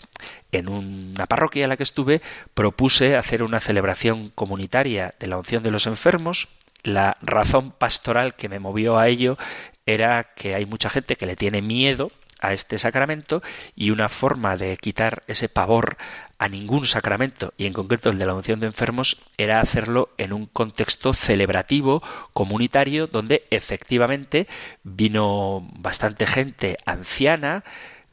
en 0.51 0.67
una 0.67 1.27
parroquia 1.27 1.63
en 1.63 1.69
la 1.69 1.77
que 1.77 1.83
estuve, 1.83 2.21
propuse 2.55 3.15
hacer 3.15 3.43
una 3.43 3.59
celebración 3.59 4.31
comunitaria 4.33 5.13
de 5.19 5.27
la 5.27 5.37
unción 5.37 5.63
de 5.63 5.71
los 5.71 5.85
enfermos. 5.85 6.49
La 6.81 7.17
razón 7.21 7.71
pastoral 7.71 8.35
que 8.35 8.49
me 8.49 8.59
movió 8.59 8.97
a 8.97 9.07
ello 9.07 9.37
era 9.93 10.23
que 10.35 10.55
hay 10.55 10.65
mucha 10.65 10.89
gente 10.89 11.15
que 11.15 11.25
le 11.25 11.35
tiene 11.35 11.61
miedo 11.61 12.11
a 12.39 12.53
este 12.53 12.79
sacramento 12.79 13.41
y 13.75 13.91
una 13.91 14.09
forma 14.09 14.55
de 14.55 14.77
quitar 14.77 15.23
ese 15.27 15.49
pavor 15.49 15.97
a 16.37 16.47
ningún 16.47 16.87
sacramento 16.87 17.53
y 17.57 17.65
en 17.65 17.73
concreto 17.73 18.09
el 18.09 18.17
de 18.17 18.25
la 18.25 18.33
unción 18.33 18.61
de 18.61 18.67
enfermos 18.67 19.17
era 19.37 19.59
hacerlo 19.59 20.09
en 20.17 20.31
un 20.31 20.45
contexto 20.45 21.13
celebrativo 21.13 22.01
comunitario 22.31 23.07
donde 23.07 23.43
efectivamente 23.51 24.47
vino 24.83 25.67
bastante 25.73 26.25
gente 26.25 26.77
anciana 26.85 27.65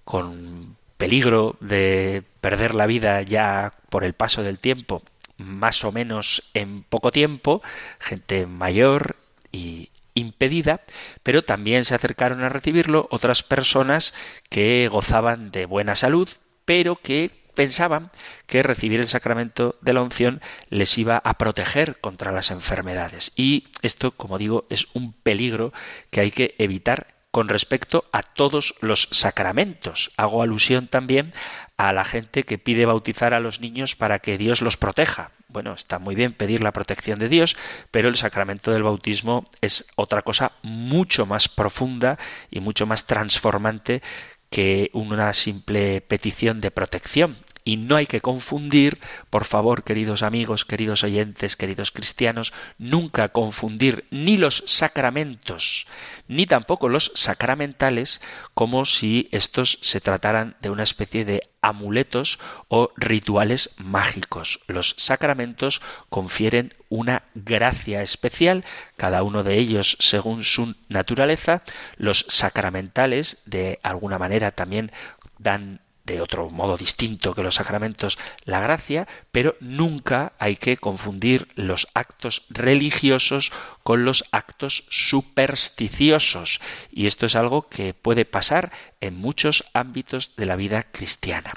con 0.04 0.76
peligro 0.96 1.56
de 1.60 2.24
perder 2.40 2.74
la 2.74 2.86
vida 2.86 3.22
ya 3.22 3.74
por 3.90 4.02
el 4.02 4.14
paso 4.14 4.42
del 4.42 4.58
tiempo 4.58 5.02
más 5.36 5.84
o 5.84 5.92
menos 5.92 6.42
en 6.52 6.82
poco 6.82 7.12
tiempo 7.12 7.62
gente 8.00 8.46
mayor 8.46 9.16
y, 9.52 9.90
impedida, 10.16 10.80
pero 11.22 11.44
también 11.44 11.84
se 11.84 11.94
acercaron 11.94 12.42
a 12.42 12.48
recibirlo 12.48 13.06
otras 13.12 13.44
personas 13.44 14.12
que 14.48 14.88
gozaban 14.88 15.52
de 15.52 15.66
buena 15.66 15.94
salud, 15.94 16.28
pero 16.64 16.96
que 16.96 17.30
pensaban 17.54 18.10
que 18.46 18.62
recibir 18.62 19.00
el 19.00 19.08
sacramento 19.08 19.76
de 19.80 19.92
la 19.92 20.02
unción 20.02 20.40
les 20.68 20.96
iba 20.98 21.18
a 21.18 21.38
proteger 21.38 21.98
contra 22.00 22.32
las 22.32 22.50
enfermedades. 22.50 23.32
Y 23.34 23.68
esto, 23.82 24.10
como 24.12 24.38
digo, 24.38 24.66
es 24.70 24.88
un 24.94 25.12
peligro 25.12 25.72
que 26.10 26.20
hay 26.20 26.30
que 26.30 26.54
evitar 26.58 27.15
con 27.30 27.48
respecto 27.48 28.06
a 28.12 28.22
todos 28.22 28.74
los 28.80 29.08
sacramentos. 29.10 30.10
Hago 30.16 30.42
alusión 30.42 30.88
también 30.88 31.32
a 31.76 31.92
la 31.92 32.04
gente 32.04 32.44
que 32.44 32.58
pide 32.58 32.86
bautizar 32.86 33.34
a 33.34 33.40
los 33.40 33.60
niños 33.60 33.94
para 33.94 34.18
que 34.18 34.38
Dios 34.38 34.62
los 34.62 34.76
proteja. 34.76 35.32
Bueno, 35.48 35.74
está 35.74 35.98
muy 35.98 36.14
bien 36.14 36.32
pedir 36.32 36.62
la 36.62 36.72
protección 36.72 37.18
de 37.18 37.28
Dios, 37.28 37.56
pero 37.90 38.08
el 38.08 38.16
sacramento 38.16 38.72
del 38.72 38.82
bautismo 38.82 39.44
es 39.60 39.86
otra 39.96 40.22
cosa 40.22 40.52
mucho 40.62 41.26
más 41.26 41.48
profunda 41.48 42.18
y 42.50 42.60
mucho 42.60 42.86
más 42.86 43.06
transformante 43.06 44.02
que 44.50 44.90
una 44.92 45.32
simple 45.32 46.00
petición 46.00 46.60
de 46.60 46.70
protección. 46.70 47.36
Y 47.66 47.78
no 47.78 47.96
hay 47.96 48.06
que 48.06 48.20
confundir, 48.20 49.00
por 49.28 49.44
favor, 49.44 49.82
queridos 49.82 50.22
amigos, 50.22 50.64
queridos 50.64 51.02
oyentes, 51.02 51.56
queridos 51.56 51.90
cristianos, 51.90 52.52
nunca 52.78 53.28
confundir 53.30 54.04
ni 54.12 54.36
los 54.36 54.62
sacramentos, 54.66 55.88
ni 56.28 56.46
tampoco 56.46 56.88
los 56.88 57.10
sacramentales, 57.16 58.20
como 58.54 58.84
si 58.84 59.28
estos 59.32 59.80
se 59.82 60.00
trataran 60.00 60.54
de 60.62 60.70
una 60.70 60.84
especie 60.84 61.24
de 61.24 61.42
amuletos 61.60 62.38
o 62.68 62.92
rituales 62.96 63.74
mágicos. 63.78 64.60
Los 64.68 64.94
sacramentos 64.96 65.82
confieren 66.08 66.72
una 66.88 67.24
gracia 67.34 68.00
especial, 68.02 68.64
cada 68.96 69.24
uno 69.24 69.42
de 69.42 69.58
ellos 69.58 69.96
según 69.98 70.44
su 70.44 70.76
naturaleza. 70.88 71.62
Los 71.96 72.26
sacramentales, 72.28 73.42
de 73.44 73.80
alguna 73.82 74.20
manera, 74.20 74.52
también 74.52 74.92
dan 75.38 75.80
de 76.06 76.20
otro 76.20 76.48
modo 76.50 76.76
distinto 76.76 77.34
que 77.34 77.42
los 77.42 77.56
sacramentos 77.56 78.18
la 78.44 78.60
gracia, 78.60 79.08
pero 79.32 79.56
nunca 79.60 80.32
hay 80.38 80.56
que 80.56 80.76
confundir 80.76 81.48
los 81.56 81.88
actos 81.94 82.44
religiosos 82.48 83.52
con 83.82 84.04
los 84.04 84.24
actos 84.30 84.84
supersticiosos. 84.88 86.60
Y 86.92 87.06
esto 87.06 87.26
es 87.26 87.34
algo 87.34 87.68
que 87.68 87.92
puede 87.92 88.24
pasar 88.24 88.70
en 89.00 89.16
muchos 89.16 89.64
ámbitos 89.74 90.36
de 90.36 90.46
la 90.46 90.56
vida 90.56 90.84
cristiana. 90.84 91.54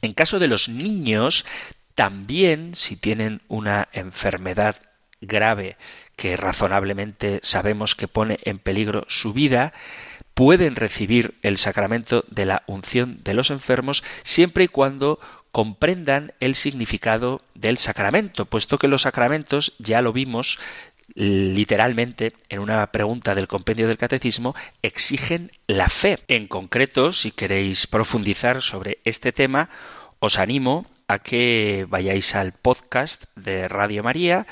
En 0.00 0.14
caso 0.14 0.38
de 0.38 0.48
los 0.48 0.68
niños, 0.68 1.44
también 1.94 2.74
si 2.74 2.96
tienen 2.96 3.42
una 3.48 3.88
enfermedad 3.92 4.76
grave 5.20 5.76
que 6.16 6.36
razonablemente 6.36 7.40
sabemos 7.42 7.94
que 7.94 8.08
pone 8.08 8.38
en 8.44 8.58
peligro 8.58 9.04
su 9.08 9.32
vida, 9.32 9.72
pueden 10.34 10.76
recibir 10.76 11.34
el 11.42 11.58
sacramento 11.58 12.24
de 12.30 12.46
la 12.46 12.62
unción 12.66 13.18
de 13.22 13.34
los 13.34 13.50
enfermos 13.50 14.02
siempre 14.22 14.64
y 14.64 14.68
cuando 14.68 15.20
comprendan 15.52 16.32
el 16.40 16.54
significado 16.54 17.42
del 17.54 17.76
sacramento, 17.78 18.46
puesto 18.46 18.78
que 18.78 18.88
los 18.88 19.02
sacramentos, 19.02 19.74
ya 19.78 20.00
lo 20.00 20.12
vimos 20.12 20.58
literalmente 21.14 22.32
en 22.48 22.60
una 22.60 22.86
pregunta 22.86 23.34
del 23.34 23.48
compendio 23.48 23.86
del 23.86 23.98
catecismo, 23.98 24.54
exigen 24.80 25.52
la 25.66 25.90
fe. 25.90 26.20
En 26.28 26.46
concreto, 26.46 27.12
si 27.12 27.32
queréis 27.32 27.86
profundizar 27.86 28.62
sobre 28.62 28.98
este 29.04 29.32
tema, 29.32 29.68
os 30.20 30.38
animo 30.38 30.86
a 31.08 31.18
que 31.18 31.86
vayáis 31.88 32.34
al 32.34 32.52
podcast 32.52 33.24
de 33.36 33.68
Radio 33.68 34.02
María, 34.02 34.46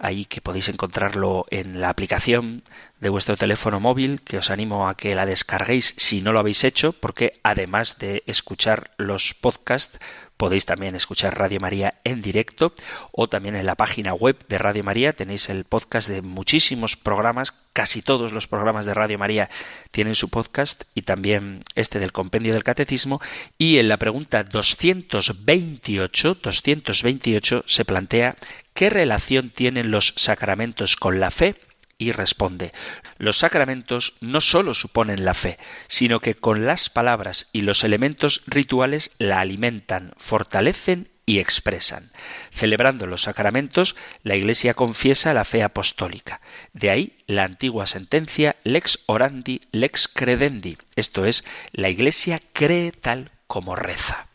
ahí 0.00 0.24
que 0.24 0.40
podéis 0.40 0.68
encontrarlo 0.68 1.46
en 1.50 1.80
la 1.80 1.90
aplicación 1.90 2.64
de 3.00 3.08
vuestro 3.10 3.36
teléfono 3.36 3.78
móvil, 3.78 4.22
que 4.22 4.38
os 4.38 4.50
animo 4.50 4.88
a 4.88 4.96
que 4.96 5.14
la 5.14 5.26
descarguéis 5.26 5.94
si 5.96 6.22
no 6.22 6.32
lo 6.32 6.40
habéis 6.40 6.64
hecho, 6.64 6.92
porque 6.92 7.34
además 7.42 7.98
de 7.98 8.22
escuchar 8.26 8.90
los 8.96 9.34
podcasts, 9.34 9.98
podéis 10.40 10.64
también 10.64 10.96
escuchar 10.96 11.36
Radio 11.38 11.60
María 11.60 12.00
en 12.02 12.22
directo 12.22 12.72
o 13.12 13.28
también 13.28 13.56
en 13.56 13.66
la 13.66 13.74
página 13.74 14.14
web 14.14 14.38
de 14.48 14.56
Radio 14.56 14.82
María. 14.82 15.12
Tenéis 15.12 15.50
el 15.50 15.64
podcast 15.64 16.08
de 16.08 16.22
muchísimos 16.22 16.96
programas, 16.96 17.52
casi 17.74 18.00
todos 18.00 18.32
los 18.32 18.48
programas 18.48 18.86
de 18.86 18.94
Radio 18.94 19.18
María 19.18 19.50
tienen 19.90 20.14
su 20.14 20.30
podcast 20.30 20.84
y 20.94 21.02
también 21.02 21.62
este 21.74 21.98
del 21.98 22.12
compendio 22.12 22.54
del 22.54 22.64
catecismo. 22.64 23.20
Y 23.58 23.80
en 23.80 23.90
la 23.90 23.98
pregunta 23.98 24.42
228 24.42 26.38
228 26.42 27.64
se 27.66 27.84
plantea 27.84 28.36
¿qué 28.72 28.88
relación 28.88 29.50
tienen 29.50 29.90
los 29.90 30.14
sacramentos 30.16 30.96
con 30.96 31.20
la 31.20 31.30
fe? 31.30 31.56
Y 32.00 32.10
responde 32.12 32.72
Los 33.18 33.38
sacramentos 33.38 34.14
no 34.20 34.40
sólo 34.40 34.74
suponen 34.74 35.24
la 35.24 35.34
fe, 35.34 35.58
sino 35.86 36.18
que 36.18 36.34
con 36.34 36.66
las 36.66 36.88
palabras 36.88 37.48
y 37.52 37.60
los 37.60 37.84
elementos 37.84 38.42
rituales 38.46 39.12
la 39.18 39.40
alimentan, 39.40 40.14
fortalecen 40.16 41.10
y 41.26 41.38
expresan. 41.38 42.10
Celebrando 42.52 43.06
los 43.06 43.22
sacramentos, 43.22 43.94
la 44.24 44.34
Iglesia 44.34 44.74
confiesa 44.74 45.34
la 45.34 45.44
fe 45.44 45.62
apostólica. 45.62 46.40
De 46.72 46.90
ahí 46.90 47.18
la 47.26 47.44
antigua 47.44 47.86
sentencia 47.86 48.56
lex 48.64 49.00
orandi, 49.06 49.60
lex 49.70 50.08
credendi, 50.08 50.78
esto 50.96 51.26
es, 51.26 51.44
la 51.72 51.90
Iglesia 51.90 52.40
cree 52.52 52.92
tal 52.92 53.30
como 53.46 53.76
reza. 53.76 54.26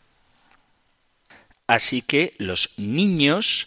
Así 1.66 2.00
que 2.00 2.34
los 2.38 2.70
niños 2.76 3.66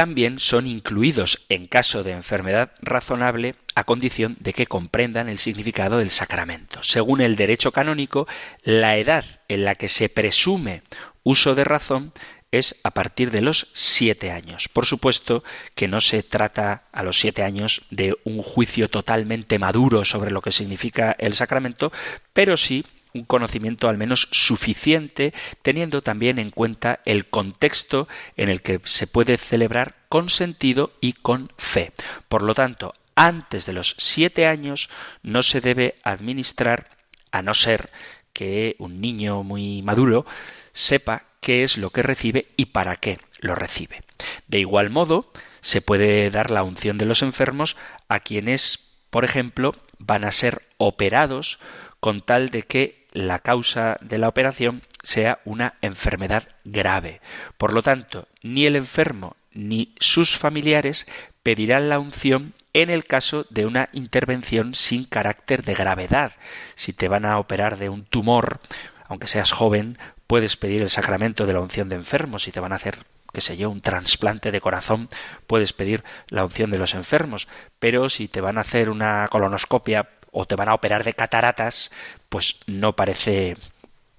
también 0.00 0.38
son 0.38 0.66
incluidos 0.66 1.44
en 1.50 1.66
caso 1.66 2.02
de 2.02 2.12
enfermedad 2.12 2.70
razonable 2.80 3.56
a 3.74 3.84
condición 3.84 4.38
de 4.40 4.54
que 4.54 4.64
comprendan 4.64 5.28
el 5.28 5.38
significado 5.38 5.98
del 5.98 6.08
sacramento. 6.08 6.82
Según 6.82 7.20
el 7.20 7.36
derecho 7.36 7.70
canónico, 7.70 8.26
la 8.62 8.96
edad 8.96 9.26
en 9.48 9.66
la 9.66 9.74
que 9.74 9.90
se 9.90 10.08
presume 10.08 10.84
uso 11.22 11.54
de 11.54 11.64
razón 11.64 12.14
es 12.50 12.76
a 12.82 12.92
partir 12.92 13.30
de 13.30 13.42
los 13.42 13.68
siete 13.74 14.30
años. 14.30 14.68
Por 14.68 14.86
supuesto 14.86 15.44
que 15.74 15.86
no 15.86 16.00
se 16.00 16.22
trata 16.22 16.84
a 16.92 17.02
los 17.02 17.20
siete 17.20 17.42
años 17.42 17.82
de 17.90 18.16
un 18.24 18.40
juicio 18.40 18.88
totalmente 18.88 19.58
maduro 19.58 20.06
sobre 20.06 20.30
lo 20.30 20.40
que 20.40 20.50
significa 20.50 21.14
el 21.18 21.34
sacramento, 21.34 21.92
pero 22.32 22.56
sí 22.56 22.86
un 23.14 23.24
conocimiento 23.24 23.88
al 23.88 23.98
menos 23.98 24.28
suficiente, 24.30 25.32
teniendo 25.62 26.02
también 26.02 26.38
en 26.38 26.50
cuenta 26.50 27.00
el 27.04 27.26
contexto 27.26 28.08
en 28.36 28.48
el 28.48 28.62
que 28.62 28.80
se 28.84 29.06
puede 29.06 29.36
celebrar 29.36 29.96
con 30.08 30.28
sentido 30.28 30.92
y 31.00 31.14
con 31.14 31.50
fe. 31.58 31.92
Por 32.28 32.42
lo 32.42 32.54
tanto, 32.54 32.94
antes 33.14 33.66
de 33.66 33.72
los 33.72 33.94
siete 33.98 34.46
años 34.46 34.88
no 35.22 35.42
se 35.42 35.60
debe 35.60 35.96
administrar, 36.02 36.88
a 37.32 37.42
no 37.42 37.54
ser 37.54 37.90
que 38.32 38.76
un 38.78 39.00
niño 39.00 39.42
muy 39.42 39.82
maduro 39.82 40.26
sepa 40.72 41.24
qué 41.40 41.62
es 41.62 41.76
lo 41.76 41.90
que 41.90 42.02
recibe 42.02 42.48
y 42.56 42.66
para 42.66 42.96
qué 42.96 43.18
lo 43.40 43.54
recibe. 43.54 44.00
De 44.48 44.58
igual 44.58 44.90
modo, 44.90 45.30
se 45.60 45.82
puede 45.82 46.30
dar 46.30 46.50
la 46.50 46.62
unción 46.62 46.98
de 46.98 47.06
los 47.06 47.22
enfermos 47.22 47.76
a 48.08 48.20
quienes, 48.20 48.78
por 49.10 49.24
ejemplo, 49.24 49.74
van 49.98 50.24
a 50.24 50.32
ser 50.32 50.62
operados 50.78 51.58
con 52.00 52.20
tal 52.20 52.50
de 52.50 52.62
que 52.62 52.99
la 53.12 53.38
causa 53.40 53.96
de 54.00 54.18
la 54.18 54.28
operación 54.28 54.82
sea 55.02 55.40
una 55.44 55.74
enfermedad 55.82 56.44
grave. 56.64 57.20
Por 57.58 57.72
lo 57.72 57.82
tanto, 57.82 58.28
ni 58.42 58.66
el 58.66 58.76
enfermo 58.76 59.36
ni 59.52 59.94
sus 59.98 60.36
familiares 60.36 61.06
pedirán 61.42 61.88
la 61.88 61.98
unción 61.98 62.54
en 62.72 62.90
el 62.90 63.04
caso 63.04 63.46
de 63.50 63.66
una 63.66 63.88
intervención 63.92 64.74
sin 64.74 65.04
carácter 65.04 65.64
de 65.64 65.74
gravedad. 65.74 66.32
Si 66.74 66.92
te 66.92 67.08
van 67.08 67.24
a 67.24 67.38
operar 67.38 67.78
de 67.78 67.88
un 67.88 68.04
tumor, 68.04 68.60
aunque 69.08 69.26
seas 69.26 69.50
joven, 69.50 69.98
puedes 70.26 70.56
pedir 70.56 70.82
el 70.82 70.90
sacramento 70.90 71.46
de 71.46 71.54
la 71.54 71.60
unción 71.60 71.88
de 71.88 71.96
enfermos. 71.96 72.44
Si 72.44 72.52
te 72.52 72.60
van 72.60 72.72
a 72.72 72.76
hacer 72.76 72.98
qué 73.32 73.40
sé 73.40 73.56
yo, 73.56 73.70
un 73.70 73.80
trasplante 73.80 74.50
de 74.50 74.60
corazón, 74.60 75.08
puedes 75.46 75.72
pedir 75.72 76.04
la 76.28 76.44
unción 76.44 76.70
de 76.70 76.78
los 76.78 76.94
enfermos, 76.94 77.48
pero 77.78 78.08
si 78.08 78.28
te 78.28 78.40
van 78.40 78.58
a 78.58 78.62
hacer 78.62 78.90
una 78.90 79.26
colonoscopia 79.28 80.08
o 80.32 80.46
te 80.46 80.56
van 80.56 80.68
a 80.68 80.74
operar 80.74 81.04
de 81.04 81.14
cataratas, 81.14 81.90
pues 82.28 82.60
no 82.66 82.94
parece 82.96 83.56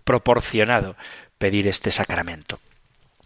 proporcionado 0.04 0.96
pedir 1.38 1.68
este 1.68 1.92
sacramento. 1.92 2.60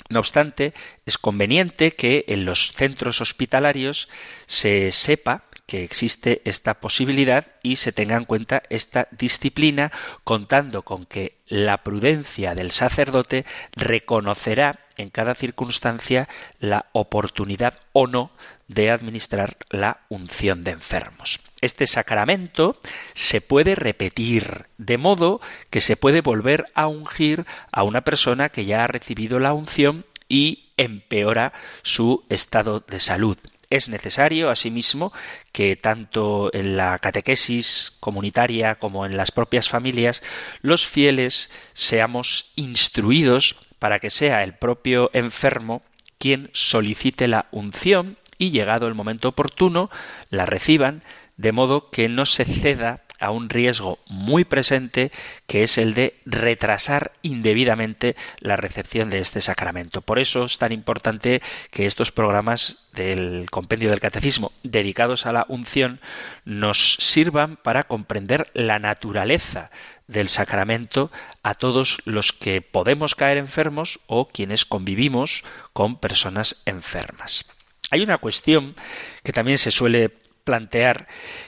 No 0.10 0.20
obstante, 0.20 0.74
es 1.06 1.18
conveniente 1.18 1.92
que 1.92 2.26
en 2.28 2.46
los 2.46 2.72
centros 2.74 3.22
hospitalarios 3.22 4.08
se 4.46 4.92
sepa 4.92 5.46
que 5.66 5.84
existe 5.84 6.42
esta 6.46 6.76
posibilidad 6.76 7.48
y 7.64 7.78
se 7.78 7.92
tenga 7.92 8.16
en 8.16 8.26
cuenta 8.26 8.62
esta 8.70 9.08
disciplina, 9.12 9.92
contando 10.24 10.84
con 10.84 11.06
que 11.06 11.38
la 11.48 11.84
prudencia 11.84 12.54
del 12.54 12.72
sacerdote 12.72 13.46
reconocerá 13.72 14.82
en 14.98 15.10
cada 15.10 15.34
circunstancia 15.34 16.30
la 16.60 16.86
oportunidad 16.94 17.80
o 17.94 18.08
no 18.08 18.32
de 18.68 18.92
administrar 18.92 19.58
la 19.70 20.02
unción 20.10 20.64
de 20.64 20.72
enfermos. 20.72 21.40
Este 21.62 21.88
sacramento 21.88 22.80
se 23.14 23.42
puede 23.42 23.76
repetir, 23.76 24.66
de 24.78 24.98
modo 24.98 25.42
que 25.70 25.82
se 25.82 25.98
puede 25.98 26.22
volver 26.22 26.66
a 26.74 26.88
ungir 26.88 27.46
a 27.72 27.84
una 27.84 28.02
persona 28.02 28.50
que 28.50 28.66
ya 28.66 28.84
ha 28.84 28.88
recibido 28.88 29.40
la 29.40 29.54
unción 29.54 30.06
y 30.28 30.70
empeora 30.78 31.54
su 31.84 32.24
estado 32.30 32.80
de 32.82 33.00
salud. 33.00 33.38
Es 33.70 33.90
necesario, 33.90 34.50
asimismo, 34.50 35.12
que 35.52 35.76
tanto 35.76 36.52
en 36.54 36.78
la 36.78 36.98
catequesis 37.00 37.94
comunitaria 38.00 38.76
como 38.76 39.06
en 39.06 39.18
las 39.18 39.32
propias 39.32 39.70
familias 39.70 40.22
los 40.62 40.86
fieles 40.86 41.50
seamos 41.74 42.52
instruidos 42.56 43.58
para 43.80 44.00
que 44.00 44.10
sea 44.10 44.44
el 44.44 44.54
propio 44.54 45.10
enfermo 45.14 45.82
quien 46.18 46.50
solicite 46.54 47.28
la 47.28 47.48
unción 47.52 48.18
y 48.38 48.52
llegado 48.52 48.88
el 48.88 48.94
momento 48.94 49.30
oportuno 49.30 49.90
la 50.30 50.46
reciban, 50.46 51.04
de 51.38 51.52
modo 51.52 51.90
que 51.90 52.10
no 52.10 52.26
se 52.26 52.46
ceda 52.46 53.02
a 53.20 53.32
un 53.32 53.50
riesgo 53.50 54.00
muy 54.08 54.44
presente 54.44 55.12
que 55.48 55.64
es 55.64 55.78
el 55.78 55.94
de 55.94 56.16
retrasar 56.26 57.14
indebidamente 57.22 58.16
la 58.40 58.56
recepción 58.56 59.10
de 59.10 59.20
este 59.20 59.42
sacramento. 59.42 60.02
Por 60.02 60.20
eso 60.20 60.46
es 60.46 60.58
tan 60.58 60.72
importante 60.72 61.42
que 61.72 61.86
estos 61.86 62.12
programas 62.12 62.88
del 62.94 63.48
compendio 63.52 63.90
del 63.90 64.00
catecismo 64.00 64.52
dedicados 64.64 65.26
a 65.26 65.34
la 65.34 65.46
unción 65.50 66.00
nos 66.44 66.98
sirvan 67.00 67.58
para 67.58 67.84
comprender 67.84 68.50
la 68.54 68.80
naturaleza 68.80 69.72
del 70.08 70.30
sacramento 70.30 71.12
a 71.42 71.56
todos 71.56 72.00
los 72.06 72.32
que 72.32 72.62
podemos 72.62 73.16
caer 73.16 73.38
enfermos 73.38 74.00
o 74.08 74.28
quienes 74.28 74.66
convivimos 74.66 75.44
con 75.74 75.98
personas 75.98 76.62
enfermas. 76.66 77.46
Hay 77.92 78.02
una 78.02 78.18
cuestión 78.18 78.76
que 79.24 79.34
también 79.34 79.58
se 79.58 79.72
suele 79.72 80.12
plantear 80.46 81.08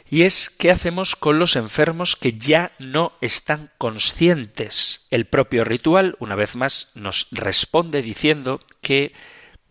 y 0.10 0.24
es 0.24 0.50
qué 0.50 0.72
hacemos 0.72 1.16
con 1.16 1.40
los 1.40 1.56
enfermos 1.56 2.16
que 2.18 2.34
ya 2.34 2.72
no 2.80 3.14
están 3.22 3.72
conscientes. 3.78 5.08
El 5.10 5.26
propio 5.26 5.64
ritual, 5.64 6.18
una 6.20 6.36
vez 6.36 6.56
más, 6.56 6.92
nos 6.96 7.28
responde 7.32 8.02
diciendo 8.02 8.60
que 8.82 9.14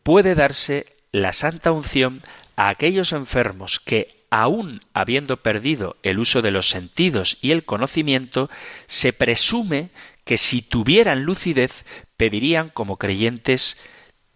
puede 0.02 0.34
darse 0.34 0.86
la 1.12 1.32
santa 1.32 1.72
unción 1.72 2.20
a 2.54 2.68
aquellos 2.68 3.12
enfermos 3.12 3.80
que, 3.80 4.24
aun 4.30 4.82
habiendo 4.94 5.38
perdido 5.38 5.96
el 6.02 6.18
uso 6.18 6.40
de 6.40 6.52
los 6.52 6.68
sentidos 6.68 7.38
y 7.42 7.50
el 7.50 7.64
conocimiento, 7.64 8.48
se 8.86 9.12
presume 9.12 9.90
que 10.24 10.36
si 10.36 10.62
tuvieran 10.62 11.24
lucidez 11.24 11.84
pedirían 12.16 12.70
como 12.70 12.96
creyentes 12.96 13.76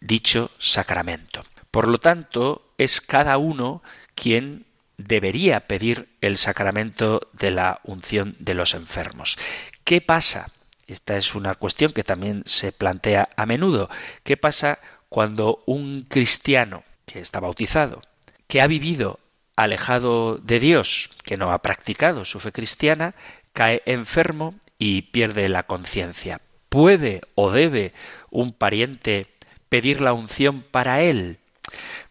dicho 0.01 0.51
sacramento. 0.59 1.45
Por 1.71 1.89
lo 1.89 1.99
tanto, 1.99 2.73
es 2.79 3.01
cada 3.01 3.39
uno 3.39 3.83
quien 4.15 4.67
debería 4.97 5.67
pedir 5.67 6.09
el 6.21 6.37
sacramento 6.37 7.29
de 7.33 7.51
la 7.51 7.81
unción 7.85 8.37
de 8.39 8.55
los 8.55 8.75
enfermos. 8.75 9.39
¿Qué 9.85 10.01
pasa? 10.01 10.53
Esta 10.87 11.17
es 11.17 11.35
una 11.35 11.55
cuestión 11.55 11.93
que 11.93 12.03
también 12.03 12.43
se 12.47 12.73
plantea 12.73 13.29
a 13.37 13.47
menudo. 13.47 13.89
¿Qué 14.25 14.37
pasa 14.37 14.79
cuando 15.09 15.63
un 15.67 16.07
cristiano 16.09 16.85
que 17.07 17.21
está 17.21 17.41
bautizado, 17.41 18.03
que 18.47 18.61
ha 18.61 18.67
vivido 18.67 19.21
alejado 19.57 20.39
de 20.39 20.61
Dios, 20.61 21.11
que 21.25 21.37
no 21.37 21.53
ha 21.53 21.63
practicado 21.63 22.25
su 22.25 22.41
fe 22.41 22.53
cristiana, 22.53 23.15
cae 23.53 23.83
enfermo 23.87 24.55
y 24.79 25.03
pierde 25.03 25.49
la 25.49 25.65
conciencia? 25.65 26.41
¿Puede 26.69 27.23
o 27.35 27.51
debe 27.51 27.93
un 28.31 28.53
pariente 28.53 29.27
pedir 29.69 30.01
la 30.01 30.13
unción 30.13 30.63
para 30.63 31.03
él? 31.03 31.40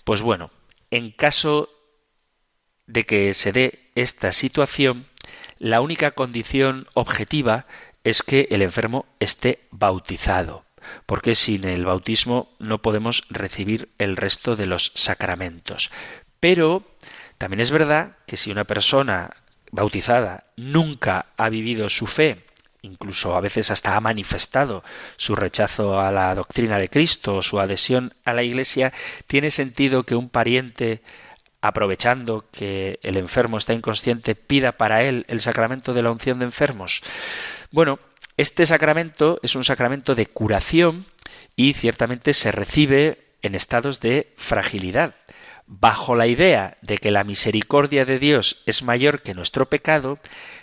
Pues 0.03 0.21
bueno, 0.21 0.51
en 0.91 1.11
caso 1.11 1.69
de 2.87 3.05
que 3.05 3.33
se 3.33 3.51
dé 3.51 3.91
esta 3.95 4.31
situación, 4.31 5.07
la 5.59 5.81
única 5.81 6.11
condición 6.11 6.87
objetiva 6.93 7.67
es 8.03 8.23
que 8.23 8.47
el 8.49 8.61
enfermo 8.61 9.05
esté 9.19 9.67
bautizado, 9.71 10.65
porque 11.05 11.35
sin 11.35 11.65
el 11.65 11.85
bautismo 11.85 12.55
no 12.59 12.81
podemos 12.81 13.25
recibir 13.29 13.89
el 13.97 14.15
resto 14.15 14.55
de 14.55 14.65
los 14.65 14.91
sacramentos. 14.95 15.91
Pero 16.39 16.83
también 17.37 17.59
es 17.59 17.71
verdad 17.71 18.17
que 18.25 18.37
si 18.37 18.51
una 18.51 18.63
persona 18.63 19.35
bautizada 19.71 20.43
nunca 20.55 21.27
ha 21.37 21.49
vivido 21.49 21.89
su 21.89 22.07
fe 22.07 22.45
incluso 22.81 23.35
a 23.35 23.41
veces 23.41 23.71
hasta 23.71 23.95
ha 23.95 23.99
manifestado 23.99 24.83
su 25.17 25.35
rechazo 25.35 25.99
a 25.99 26.11
la 26.11 26.33
doctrina 26.35 26.77
de 26.77 26.89
Cristo 26.89 27.35
o 27.35 27.41
su 27.41 27.59
adhesión 27.59 28.13
a 28.25 28.33
la 28.33 28.43
Iglesia, 28.43 28.93
tiene 29.27 29.51
sentido 29.51 30.03
que 30.03 30.15
un 30.15 30.29
pariente, 30.29 31.01
aprovechando 31.61 32.45
que 32.51 32.99
el 33.03 33.17
enfermo 33.17 33.57
está 33.57 33.73
inconsciente, 33.73 34.35
pida 34.35 34.73
para 34.73 35.03
él 35.03 35.25
el 35.27 35.41
sacramento 35.41 35.93
de 35.93 36.03
la 36.03 36.11
unción 36.11 36.39
de 36.39 36.45
enfermos. 36.45 37.01
Bueno, 37.71 37.99
este 38.37 38.65
sacramento 38.65 39.39
es 39.43 39.55
un 39.55 39.65
sacramento 39.65 40.15
de 40.15 40.25
curación 40.25 41.05
y 41.55 41.73
ciertamente 41.73 42.33
se 42.33 42.51
recibe 42.51 43.25
en 43.41 43.55
estados 43.55 43.99
de 43.99 44.33
fragilidad. 44.37 45.15
Bajo 45.71 46.15
la 46.15 46.25
idea 46.25 46.79
de 46.81 46.97
que 46.97 47.11
la 47.11 47.23
misericordia 47.23 48.03
de 48.03 48.17
Dios 48.17 48.63
es 48.65 48.81
mayor 48.81 49.21
que 49.21 49.35
nuestro 49.35 49.69
pecado, 49.69 50.17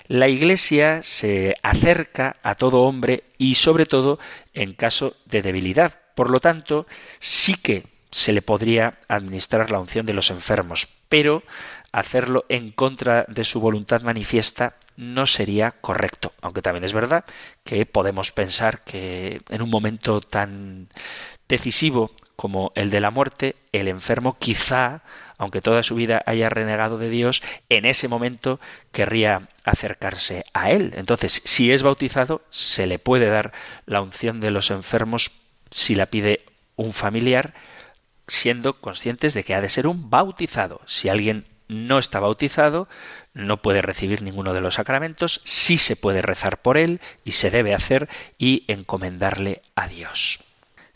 la 0.09 0.27
Iglesia 0.27 1.01
se 1.05 1.55
acerca 1.62 2.35
a 2.42 2.57
todo 2.57 2.83
hombre 2.83 3.23
y 3.38 3.55
sobre 3.55 3.87
todo 3.87 4.19
en 4.53 4.75
caso 4.75 5.14
de 5.25 5.42
debilidad, 5.42 6.01
Por 6.16 6.29
lo 6.31 6.40
tanto, 6.40 6.88
sí 7.21 7.55
que 7.55 7.85
se 8.11 8.33
le 8.33 8.42
podría 8.42 8.99
administrar 9.07 9.71
la 9.71 9.79
unción 9.79 10.07
de 10.07 10.14
los 10.14 10.31
enfermos, 10.31 10.88
pero 11.09 11.45
hacerlo 11.92 12.45
en 12.49 12.73
contra 12.73 13.27
de 13.29 13.45
su 13.45 13.61
voluntad 13.61 14.03
manifiesta 14.03 14.75
no 14.97 15.27
sería 15.27 15.71
correcto, 15.71 16.33
aunque 16.40 16.62
también 16.62 16.83
es 16.83 16.92
verdad 16.92 17.25
que 17.62 17.87
podemos 17.87 18.33
pensar 18.33 18.83
que 18.83 19.40
en 19.51 19.62
un 19.62 19.71
momento 19.71 20.21
tan 20.21 20.88
decisivo 21.49 22.11
como 22.37 22.72
el 22.75 22.90
de 22.90 23.01
la 23.01 23.11
muerte, 23.11 23.57
el 23.72 23.88
enfermo 23.88 24.37
quizá, 24.38 25.03
aunque 25.38 25.62
toda 25.62 25.83
su 25.83 25.94
vida 25.94 26.22
haya 26.27 26.49
renegado 26.49 26.99
de 26.99 27.09
Dios, 27.09 27.42
en 27.68 27.87
ese 27.87 28.09
momento 28.09 28.61
querría 28.92 29.49
acercarse 29.64 30.44
a 30.53 30.70
Él. 30.70 30.92
Entonces, 30.96 31.40
si 31.44 31.72
es 31.72 31.83
bautizado, 31.83 32.42
se 32.51 32.87
le 32.87 32.99
puede 32.99 33.29
dar 33.29 33.53
la 33.87 34.03
unción 34.03 34.40
de 34.40 34.51
los 34.51 34.70
enfermos 34.70 35.33
si 35.70 35.94
la 35.94 36.07
pide 36.07 36.44
un 36.77 36.92
familiar, 36.92 37.55
siendo 38.29 38.81
conscientes 38.81 39.35
de 39.35 39.44
que 39.44 39.55
ha 39.55 39.61
de 39.61 39.68
ser 39.68 39.87
un 39.87 40.11
bautizado. 40.11 40.81
Si 40.87 41.09
alguien 41.09 41.44
no 41.68 41.99
está 41.99 42.20
bautizado, 42.20 42.88
no 43.35 43.62
puede 43.62 43.83
recibir 43.83 44.22
ninguno 44.22 44.53
de 44.53 44.61
los 44.61 44.75
sacramentos, 44.75 45.40
sí 45.44 45.79
se 45.79 45.96
puede 45.96 46.22
rezar 46.22 46.59
por 46.59 46.77
él 46.77 47.01
y 47.25 47.33
se 47.33 47.51
debe 47.51 47.75
hacer 47.75 48.09
y 48.38 48.64
encomendarle 48.68 49.62
a 49.75 49.88
Dios. 49.88 50.46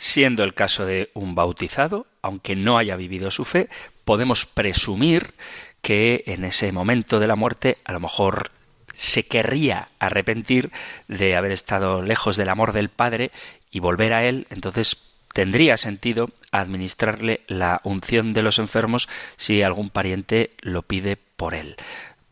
Siendo 0.02 0.44
el 0.44 0.54
caso 0.54 0.86
de 0.86 1.10
un 1.12 1.34
bautizado, 1.34 2.06
aunque 2.22 2.56
no 2.56 2.78
haya 2.78 2.96
vivido 2.96 3.30
su 3.30 3.44
fe, 3.44 3.68
podemos 4.06 4.46
presumir 4.46 5.34
que 5.82 6.24
en 6.26 6.44
ese 6.44 6.72
momento 6.72 7.20
de 7.20 7.26
la 7.26 7.36
muerte 7.36 7.76
a 7.84 7.92
lo 7.92 8.00
mejor 8.00 8.50
se 8.94 9.24
querría 9.26 9.88
arrepentir 9.98 10.70
de 11.06 11.36
haber 11.36 11.52
estado 11.52 12.00
lejos 12.00 12.38
del 12.38 12.48
amor 12.48 12.72
del 12.72 12.88
Padre 12.88 13.30
y 13.70 13.80
volver 13.80 14.14
a 14.14 14.24
Él, 14.24 14.46
entonces 14.48 15.12
tendría 15.34 15.76
sentido 15.76 16.30
administrarle 16.50 17.42
la 17.46 17.82
unción 17.84 18.32
de 18.32 18.40
los 18.40 18.58
enfermos 18.58 19.06
si 19.36 19.62
algún 19.62 19.90
pariente 19.90 20.52
lo 20.62 20.80
pide 20.80 21.18
por 21.36 21.52
él. 21.52 21.76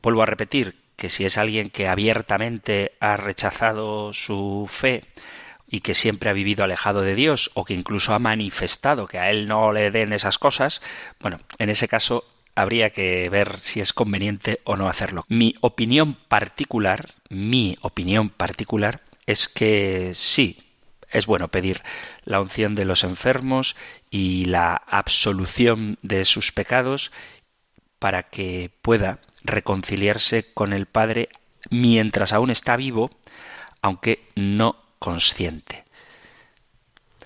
Vuelvo 0.03 0.23
a 0.23 0.27
repetir 0.27 0.77
que 0.97 1.11
si 1.11 1.27
es 1.27 1.37
alguien 1.37 1.69
que 1.69 1.87
abiertamente 1.87 2.93
ha 2.99 3.19
rechazado 3.19 4.15
su 4.15 4.67
fe 4.71 5.05
y 5.71 5.81
que 5.81 5.95
siempre 5.95 6.31
ha 6.31 6.33
vivido 6.33 6.65
alejado 6.65 7.03
de 7.03 7.15
Dios 7.15 7.51
o 7.55 7.65
que 7.65 7.75
incluso 7.75 8.15
ha 8.15 8.19
manifestado 8.19 9.07
que 9.07 9.19
a 9.19 9.31
él 9.31 9.47
no 9.47 9.73
le 9.73 9.91
den 9.91 10.13
esas 10.13 10.39
cosas, 10.39 10.81
bueno, 11.21 11.41
en 11.59 11.71
ese 11.71 11.89
caso 11.89 12.25
habría 12.55 12.91
que 12.91 13.29
ver 13.29 13.61
si 13.61 13.81
es 13.81 13.93
conveniente 13.93 14.61
o 14.65 14.77
no 14.77 14.89
hacerlo. 14.89 15.25
Mi 15.29 15.55
opinión 15.61 16.15
particular, 16.15 17.11
mi 17.29 17.77
opinión 17.83 18.31
particular 18.31 19.03
es 19.27 19.47
que 19.49 20.13
sí, 20.15 20.59
es 21.11 21.27
bueno 21.27 21.49
pedir 21.49 21.83
la 22.25 22.41
unción 22.41 22.75
de 22.75 22.85
los 22.85 23.05
enfermos 23.05 23.77
y 24.11 24.47
la 24.47 24.75
absolución 24.75 25.99
de 26.03 26.25
sus 26.25 26.51
pecados 26.51 27.13
para 27.99 28.25
que 28.25 28.71
pueda 28.83 29.21
reconciliarse 29.43 30.53
con 30.53 30.73
el 30.73 30.87
Padre 30.87 31.29
mientras 31.71 32.33
aún 32.33 32.51
está 32.51 32.77
vivo, 32.77 33.11
aunque 33.83 34.25
no 34.35 34.88
consciente. 34.99 35.85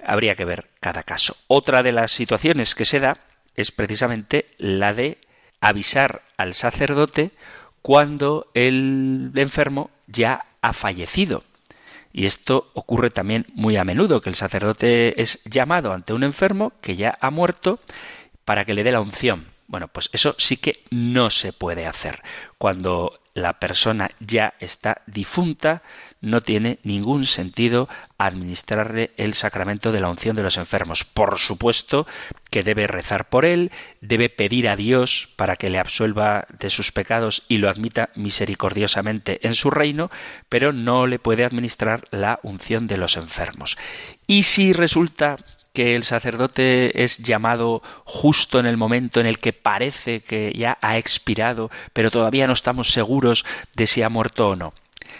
Habría 0.04 0.34
que 0.34 0.44
ver 0.44 0.70
cada 0.80 1.02
caso. 1.02 1.36
Otra 1.46 1.82
de 1.82 1.92
las 1.92 2.12
situaciones 2.12 2.74
que 2.74 2.84
se 2.84 3.00
da 3.00 3.18
es 3.54 3.70
precisamente 3.70 4.46
la 4.58 4.94
de 4.94 5.18
avisar 5.60 6.22
al 6.36 6.54
sacerdote 6.54 7.30
cuando 7.82 8.50
el 8.54 9.32
enfermo 9.34 9.90
ya 10.06 10.44
ha 10.60 10.72
fallecido. 10.72 11.44
Y 12.12 12.26
esto 12.26 12.70
ocurre 12.74 13.10
también 13.10 13.46
muy 13.54 13.76
a 13.76 13.84
menudo, 13.84 14.20
que 14.20 14.28
el 14.28 14.36
sacerdote 14.36 15.20
es 15.20 15.42
llamado 15.44 15.92
ante 15.92 16.12
un 16.12 16.24
enfermo 16.24 16.72
que 16.80 16.96
ya 16.96 17.16
ha 17.20 17.30
muerto 17.30 17.80
para 18.44 18.64
que 18.64 18.74
le 18.74 18.84
dé 18.84 18.92
la 18.92 19.00
unción. 19.00 19.46
Bueno, 19.66 19.88
pues 19.88 20.10
eso 20.12 20.34
sí 20.36 20.58
que 20.58 20.80
no 20.90 21.30
se 21.30 21.52
puede 21.52 21.86
hacer. 21.86 22.22
Cuando 22.58 23.21
la 23.34 23.58
persona 23.58 24.10
ya 24.20 24.54
está 24.60 25.02
difunta, 25.06 25.82
no 26.20 26.42
tiene 26.42 26.78
ningún 26.82 27.26
sentido 27.26 27.88
administrarle 28.18 29.12
el 29.16 29.34
sacramento 29.34 29.90
de 29.90 30.00
la 30.00 30.10
unción 30.10 30.36
de 30.36 30.42
los 30.42 30.56
enfermos. 30.56 31.04
Por 31.04 31.38
supuesto 31.38 32.06
que 32.50 32.62
debe 32.62 32.86
rezar 32.86 33.28
por 33.28 33.44
él, 33.44 33.70
debe 34.00 34.28
pedir 34.28 34.68
a 34.68 34.76
Dios 34.76 35.30
para 35.36 35.56
que 35.56 35.70
le 35.70 35.78
absuelva 35.78 36.46
de 36.58 36.70
sus 36.70 36.92
pecados 36.92 37.44
y 37.48 37.58
lo 37.58 37.68
admita 37.68 38.10
misericordiosamente 38.14 39.46
en 39.46 39.54
su 39.54 39.70
reino, 39.70 40.10
pero 40.48 40.72
no 40.72 41.06
le 41.06 41.18
puede 41.18 41.44
administrar 41.44 42.04
la 42.10 42.38
unción 42.42 42.86
de 42.86 42.98
los 42.98 43.16
enfermos. 43.16 43.78
Y 44.26 44.44
si 44.44 44.72
resulta 44.72 45.38
que 45.72 45.96
el 45.96 46.04
sacerdote 46.04 47.02
es 47.02 47.18
llamado 47.18 47.82
justo 48.04 48.58
en 48.60 48.66
el 48.66 48.76
momento 48.76 49.20
en 49.20 49.26
el 49.26 49.38
que 49.38 49.52
parece 49.52 50.20
que 50.20 50.52
ya 50.56 50.78
ha 50.80 50.98
expirado, 50.98 51.70
pero 51.92 52.10
todavía 52.10 52.46
no 52.46 52.52
estamos 52.52 52.92
seguros 52.92 53.44
de 53.74 53.86
si 53.86 54.02
ha 54.02 54.08
muerto 54.08 54.50
o 54.50 54.56
no. 54.56 54.74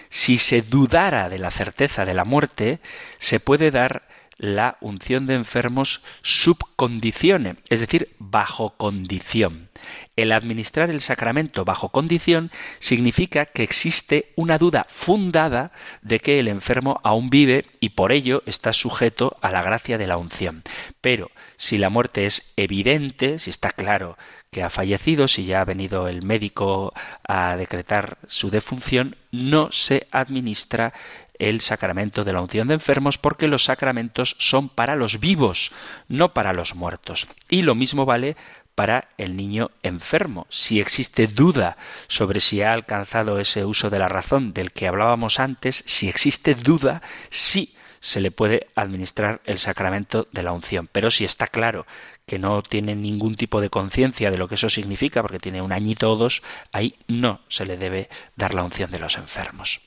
Si 0.09 0.38
se 0.38 0.62
dudara 0.62 1.29
de 1.29 1.38
la 1.38 1.51
certeza 1.51 2.05
de 2.05 2.15
la 2.15 2.25
muerte, 2.25 2.81
se 3.19 3.41
puede 3.41 3.71
dar 3.71 4.03
la 4.37 4.77
unción 4.81 5.27
de 5.27 5.35
enfermos 5.35 6.03
subcondicione, 6.23 7.57
es 7.69 7.81
decir, 7.81 8.11
bajo 8.19 8.71
condición. 8.77 9.69
El 10.14 10.33
administrar 10.33 10.90
el 10.90 11.01
sacramento 11.01 11.64
bajo 11.64 11.88
condición 11.88 12.51
significa 12.81 13.46
que 13.46 13.62
existe 13.62 14.33
una 14.37 14.59
duda 14.59 14.87
fundada 14.90 15.72
de 16.03 16.20
que 16.20 16.38
el 16.38 16.48
enfermo 16.48 17.01
aún 17.03 17.31
vive 17.31 17.64
y 17.81 17.90
por 17.90 18.12
ello 18.12 18.42
está 18.44 18.75
sujeto 18.75 19.37
a 19.40 19.51
la 19.51 19.62
gracia 19.62 19.96
de 19.96 20.07
la 20.07 20.18
unción. 20.18 20.64
Pero 21.01 21.31
si 21.57 21.79
la 21.79 21.88
muerte 21.88 22.27
es 22.27 22.53
evidente, 22.57 23.38
si 23.38 23.48
está 23.48 23.70
claro 23.70 24.18
que 24.51 24.62
ha 24.62 24.68
fallecido, 24.68 25.29
si 25.29 25.46
ya 25.46 25.62
ha 25.62 25.64
venido 25.64 26.09
el 26.09 26.22
médico 26.22 26.92
a 27.27 27.57
decretar 27.57 28.18
su 28.29 28.51
defunción, 28.51 29.16
no 29.31 29.72
se 29.72 30.07
administra 30.11 30.92
el 31.38 31.61
sacramento 31.61 32.22
de 32.22 32.33
la 32.33 32.40
unción 32.40 32.68
de 32.68 32.75
enfermos 32.75 33.18
porque 33.18 33.48
los 33.48 33.64
sacramentos 33.64 34.37
son 34.38 34.68
para 34.68 34.94
los 34.94 35.18
vivos, 35.18 35.72
no 36.07 36.35
para 36.35 36.53
los 36.53 36.75
muertos. 36.75 37.27
Y 37.48 37.62
lo 37.62 37.75
mismo 37.75 38.05
vale 38.05 38.37
para 38.83 39.07
el 39.16 39.37
niño 39.37 39.71
enfermo. 39.85 40.49
Si 40.51 40.81
existe 40.81 41.29
duda 41.29 41.77
sobre 42.09 42.40
si 42.40 42.62
ha 42.62 42.73
alcanzado 42.73 43.38
ese 43.38 43.64
uso 43.64 43.90
de 43.90 44.01
la 44.01 44.09
razón 44.09 44.53
del 44.53 44.73
que 44.73 44.88
hablábamos 44.88 45.38
antes, 45.38 45.85
si 45.87 46.09
existe 46.09 46.57
duda, 46.57 47.01
sí 47.31 47.77
se 48.01 48.21
le 48.21 48.33
puede 48.33 48.66
administrar 48.75 49.40
el 49.45 49.61
sacramento 49.61 50.27
de 50.33 50.42
la 50.42 50.51
unción. 50.51 50.88
Pero 50.90 51.12
si 51.12 51.25
está 51.25 51.47
claro 51.47 51.87
que 52.27 52.40
no 52.40 52.61
tiene 52.64 52.97
ningún 52.97 53.37
tipo 53.37 53.61
de 53.61 53.71
conciencia 53.71 54.33
de 54.33 54.38
lo 54.38 54.49
que 54.49 54.57
eso 54.57 54.68
significa, 54.68 55.23
porque 55.23 55.38
tiene 55.38 55.62
un 55.62 55.71
añito 55.71 56.11
o 56.11 56.16
dos, 56.16 56.42
ahí 56.73 56.97
no 57.07 57.42
se 57.47 57.64
le 57.64 57.77
debe 57.77 58.09
dar 58.35 58.53
la 58.53 58.64
unción 58.64 58.90
de 58.90 58.99
los 58.99 59.16
enfermos. 59.16 59.81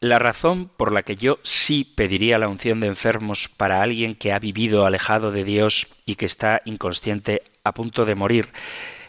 La 0.00 0.20
razón 0.20 0.70
por 0.76 0.92
la 0.92 1.02
que 1.02 1.16
yo 1.16 1.40
sí 1.42 1.84
pediría 1.96 2.38
la 2.38 2.46
unción 2.46 2.78
de 2.78 2.86
enfermos 2.86 3.48
para 3.48 3.82
alguien 3.82 4.14
que 4.14 4.32
ha 4.32 4.38
vivido 4.38 4.86
alejado 4.86 5.32
de 5.32 5.42
Dios 5.42 5.88
y 6.06 6.14
que 6.14 6.26
está 6.26 6.62
inconsciente 6.64 7.42
a 7.68 7.74
punto 7.74 8.04
de 8.04 8.14
morir 8.14 8.48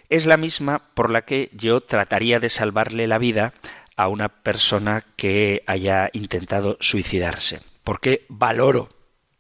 es 0.10 0.26
la 0.26 0.38
misma 0.38 0.82
por 0.94 1.12
la 1.12 1.22
que 1.22 1.50
yo 1.54 1.82
trataría 1.82 2.40
de 2.40 2.50
salvarle 2.50 3.08
la 3.08 3.18
vida 3.18 3.54
a 3.96 4.08
una 4.08 4.30
persona 4.30 5.04
que 5.16 5.64
haya 5.68 6.10
intentado 6.14 6.78
suicidarse, 6.80 7.62
porque 7.84 8.26
valoro 8.30 8.90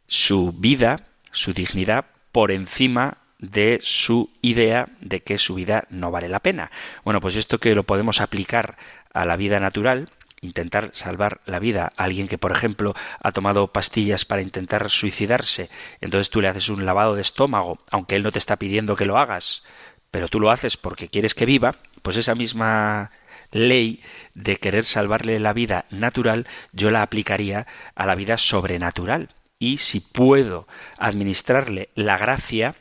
su 0.08 0.52
vida, 0.52 1.08
su 1.32 1.54
dignidad, 1.54 2.06
por 2.32 2.52
encima 2.52 3.18
de 3.40 3.80
su 3.82 4.30
idea 4.42 4.90
de 5.00 5.22
que 5.22 5.38
su 5.38 5.56
vida 5.56 5.86
no 5.90 6.12
vale 6.12 6.30
la 6.30 6.42
pena. 6.42 6.72
Bueno, 7.04 7.22
pues 7.22 7.36
esto 7.36 7.58
que 7.58 7.74
lo 7.74 7.84
podemos 7.84 8.22
aplicar 8.22 8.78
a 9.14 9.26
la 9.26 9.38
vida 9.38 9.60
natural, 9.60 10.10
intentar 10.42 10.92
salvar 10.94 11.42
la 11.46 11.60
vida 11.60 11.92
a 11.96 12.04
alguien 12.04 12.28
que, 12.28 12.38
por 12.38 12.52
ejemplo, 12.52 12.94
ha 13.22 13.32
tomado 13.32 13.72
pastillas 13.72 14.26
para 14.26 14.42
intentar 14.42 14.90
suicidarse, 14.90 15.70
entonces 16.02 16.30
tú 16.30 16.42
le 16.42 16.48
haces 16.48 16.70
un 16.70 16.86
lavado 16.86 17.16
de 17.16 17.22
estómago, 17.22 17.80
aunque 17.92 18.16
él 18.16 18.24
no 18.24 18.32
te 18.32 18.40
está 18.40 18.58
pidiendo 18.58 18.96
que 18.96 19.06
lo 19.06 19.18
hagas, 19.18 19.64
pero 20.12 20.28
tú 20.28 20.40
lo 20.40 20.52
haces 20.52 20.78
porque 20.78 21.08
quieres 21.08 21.36
que 21.36 21.46
viva, 21.46 21.76
pues 22.02 22.18
esa 22.18 22.36
misma 22.36 23.12
ley 23.52 24.02
de 24.34 24.58
querer 24.58 24.86
salvarle 24.86 25.40
la 25.40 25.54
vida 25.54 25.86
natural, 25.90 26.48
yo 26.72 26.92
la 26.92 27.02
aplicaría 27.02 27.68
a 27.96 28.06
la 28.06 28.16
vida 28.16 28.38
sobrenatural. 28.38 29.30
Y 29.58 29.80
si 29.80 30.00
puedo 30.00 30.68
administrarle 30.98 31.90
la 31.96 32.18
gracia 32.18 32.76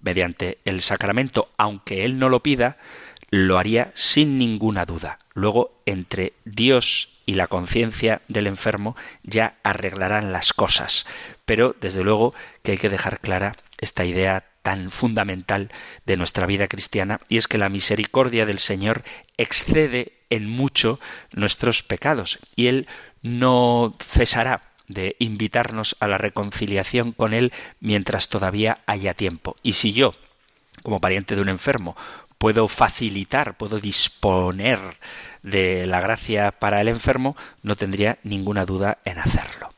mediante 0.00 0.58
el 0.64 0.80
sacramento, 0.80 1.50
aunque 1.56 2.04
él 2.04 2.18
no 2.18 2.28
lo 2.28 2.42
pida, 2.42 2.78
lo 3.30 3.58
haría 3.58 3.90
sin 3.94 4.38
ninguna 4.38 4.84
duda. 4.84 5.18
Luego, 5.34 5.80
entre 5.86 6.32
Dios 6.44 7.20
y 7.26 7.34
la 7.34 7.46
conciencia 7.46 8.22
del 8.28 8.46
enfermo 8.46 8.96
ya 9.22 9.54
arreglarán 9.62 10.32
las 10.32 10.52
cosas. 10.52 11.06
Pero, 11.44 11.76
desde 11.80 12.02
luego, 12.02 12.34
que 12.62 12.72
hay 12.72 12.78
que 12.78 12.88
dejar 12.88 13.20
clara 13.20 13.56
esta 13.78 14.04
idea 14.04 14.44
tan 14.62 14.90
fundamental 14.90 15.70
de 16.04 16.16
nuestra 16.16 16.46
vida 16.46 16.68
cristiana, 16.68 17.20
y 17.28 17.38
es 17.38 17.48
que 17.48 17.58
la 17.58 17.68
misericordia 17.68 18.46
del 18.46 18.58
Señor 18.58 19.02
excede 19.38 20.12
en 20.28 20.48
mucho 20.48 21.00
nuestros 21.32 21.82
pecados, 21.82 22.38
y 22.56 22.66
Él 22.66 22.86
no 23.22 23.96
cesará 24.06 24.62
de 24.86 25.16
invitarnos 25.18 25.96
a 26.00 26.08
la 26.08 26.18
reconciliación 26.18 27.12
con 27.12 27.32
Él 27.32 27.52
mientras 27.80 28.28
todavía 28.28 28.78
haya 28.86 29.14
tiempo. 29.14 29.56
Y 29.62 29.74
si 29.74 29.92
yo, 29.92 30.14
como 30.82 31.00
pariente 31.00 31.36
de 31.36 31.42
un 31.42 31.48
enfermo, 31.48 31.96
puedo 32.40 32.68
facilitar, 32.68 33.58
puedo 33.58 33.80
disponer 33.80 34.78
de 35.42 35.86
la 35.86 36.00
gracia 36.00 36.52
para 36.52 36.80
el 36.80 36.88
enfermo, 36.88 37.36
no 37.62 37.76
tendría 37.76 38.18
ninguna 38.22 38.64
duda 38.64 38.96
en 39.04 39.18
hacerlo. 39.18 39.74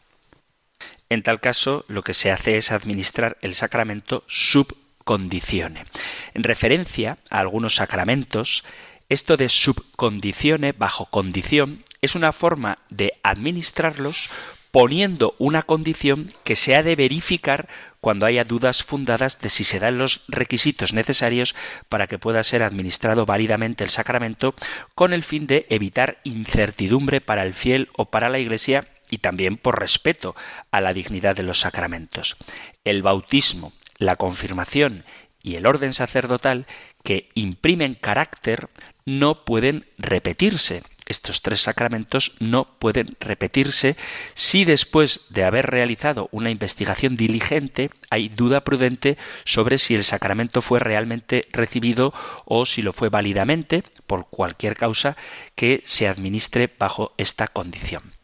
En 1.11 1.25
tal 1.25 1.40
caso, 1.40 1.85
lo 1.88 2.05
que 2.05 2.14
se 2.14 2.31
hace 2.31 2.57
es 2.59 2.70
administrar 2.70 3.37
el 3.40 3.57
sacramento 3.57 4.22
sub 4.29 4.77
condicione. 5.05 5.87
En 6.35 6.44
referencia 6.44 7.18
a 7.31 7.40
algunos 7.40 7.75
sacramentos, 7.75 8.62
esto 9.09 9.37
de 9.37 9.48
subcondicione, 9.48 10.70
bajo 10.70 11.07
condición, 11.07 11.83
es 12.01 12.14
una 12.14 12.33
forma 12.33 12.79
de 12.90 13.14
administrarlos 13.25 14.31
poniendo 14.70 15.35
una 15.38 15.62
condición 15.62 16.29
que 16.44 16.55
se 16.55 16.77
ha 16.77 16.85
de 16.85 16.94
verificar 16.94 17.68
cuando 18.02 18.26
haya 18.26 18.42
dudas 18.42 18.82
fundadas 18.82 19.40
de 19.40 19.48
si 19.48 19.62
se 19.62 19.78
dan 19.78 19.96
los 19.96 20.22
requisitos 20.26 20.92
necesarios 20.92 21.54
para 21.88 22.08
que 22.08 22.18
pueda 22.18 22.42
ser 22.42 22.64
administrado 22.64 23.26
válidamente 23.26 23.84
el 23.84 23.90
sacramento 23.90 24.56
con 24.96 25.12
el 25.12 25.22
fin 25.22 25.46
de 25.46 25.66
evitar 25.70 26.18
incertidumbre 26.24 27.20
para 27.20 27.44
el 27.44 27.54
fiel 27.54 27.90
o 27.96 28.06
para 28.06 28.28
la 28.28 28.40
Iglesia 28.40 28.88
y 29.08 29.18
también 29.18 29.56
por 29.56 29.78
respeto 29.78 30.34
a 30.72 30.80
la 30.80 30.92
dignidad 30.92 31.36
de 31.36 31.44
los 31.44 31.60
sacramentos. 31.60 32.36
El 32.84 33.02
bautismo, 33.02 33.72
la 33.98 34.16
confirmación 34.16 35.04
y 35.40 35.54
el 35.54 35.64
orden 35.64 35.94
sacerdotal 35.94 36.66
que 37.04 37.30
imprimen 37.34 37.94
carácter 37.94 38.68
no 39.04 39.44
pueden 39.44 39.86
repetirse. 39.96 40.82
Estos 41.06 41.42
tres 41.42 41.60
sacramentos 41.60 42.32
no 42.38 42.78
pueden 42.78 43.16
repetirse 43.20 43.96
si 44.34 44.64
después 44.64 45.22
de 45.30 45.44
haber 45.44 45.66
realizado 45.66 46.28
una 46.32 46.50
investigación 46.50 47.16
diligente 47.16 47.90
hay 48.10 48.28
duda 48.28 48.62
prudente 48.62 49.18
sobre 49.44 49.78
si 49.78 49.94
el 49.94 50.04
sacramento 50.04 50.62
fue 50.62 50.78
realmente 50.78 51.46
recibido 51.52 52.14
o 52.44 52.66
si 52.66 52.82
lo 52.82 52.92
fue 52.92 53.08
válidamente, 53.08 53.84
por 54.06 54.28
cualquier 54.28 54.76
causa 54.76 55.16
que 55.54 55.82
se 55.84 56.08
administre 56.08 56.70
bajo 56.78 57.14
esta 57.18 57.48
condición. 57.48 58.14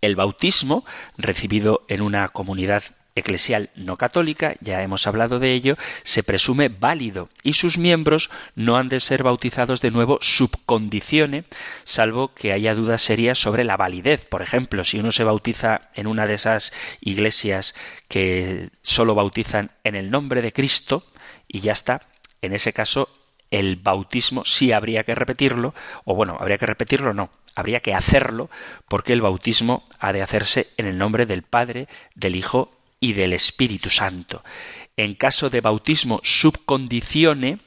El 0.00 0.16
bautismo, 0.16 0.84
recibido 1.18 1.84
en 1.88 2.00
una 2.00 2.28
comunidad 2.28 2.82
eclesial 3.14 3.70
no 3.74 3.96
católica, 3.96 4.54
ya 4.60 4.82
hemos 4.82 5.06
hablado 5.06 5.38
de 5.38 5.52
ello, 5.52 5.76
se 6.02 6.22
presume 6.22 6.68
válido 6.68 7.28
y 7.42 7.54
sus 7.54 7.78
miembros 7.78 8.30
no 8.54 8.76
han 8.76 8.88
de 8.88 9.00
ser 9.00 9.22
bautizados 9.22 9.80
de 9.80 9.90
nuevo 9.90 10.18
subcondicione, 10.20 11.44
salvo 11.84 12.34
que 12.34 12.52
haya 12.52 12.74
dudas 12.74 13.02
serias 13.02 13.38
sobre 13.38 13.64
la 13.64 13.76
validez. 13.76 14.24
Por 14.24 14.42
ejemplo, 14.42 14.84
si 14.84 14.98
uno 14.98 15.12
se 15.12 15.24
bautiza 15.24 15.90
en 15.94 16.06
una 16.06 16.26
de 16.26 16.34
esas 16.34 16.72
iglesias 17.00 17.74
que 18.08 18.70
solo 18.82 19.14
bautizan 19.14 19.70
en 19.84 19.94
el 19.94 20.10
nombre 20.10 20.42
de 20.42 20.52
Cristo 20.52 21.04
y 21.48 21.60
ya 21.60 21.72
está, 21.72 22.02
en 22.42 22.52
ese 22.52 22.72
caso 22.72 23.08
el 23.50 23.76
bautismo 23.76 24.44
sí 24.44 24.72
habría 24.72 25.02
que 25.04 25.14
repetirlo, 25.14 25.74
o 26.04 26.14
bueno, 26.14 26.36
habría 26.38 26.58
que 26.58 26.66
repetirlo 26.66 27.12
no, 27.14 27.30
habría 27.54 27.80
que 27.80 27.94
hacerlo 27.94 28.48
porque 28.88 29.12
el 29.12 29.22
bautismo 29.22 29.84
ha 29.98 30.12
de 30.12 30.22
hacerse 30.22 30.68
en 30.76 30.86
el 30.86 30.98
nombre 30.98 31.26
del 31.26 31.42
Padre, 31.42 31.88
del 32.14 32.36
Hijo 32.36 32.79
y 33.00 33.14
del 33.14 33.32
Espíritu 33.32 33.90
Santo. 33.90 34.44
En 34.96 35.14
caso 35.14 35.50
de 35.50 35.60
bautismo 35.60 36.20
subcondicione, 36.22 37.58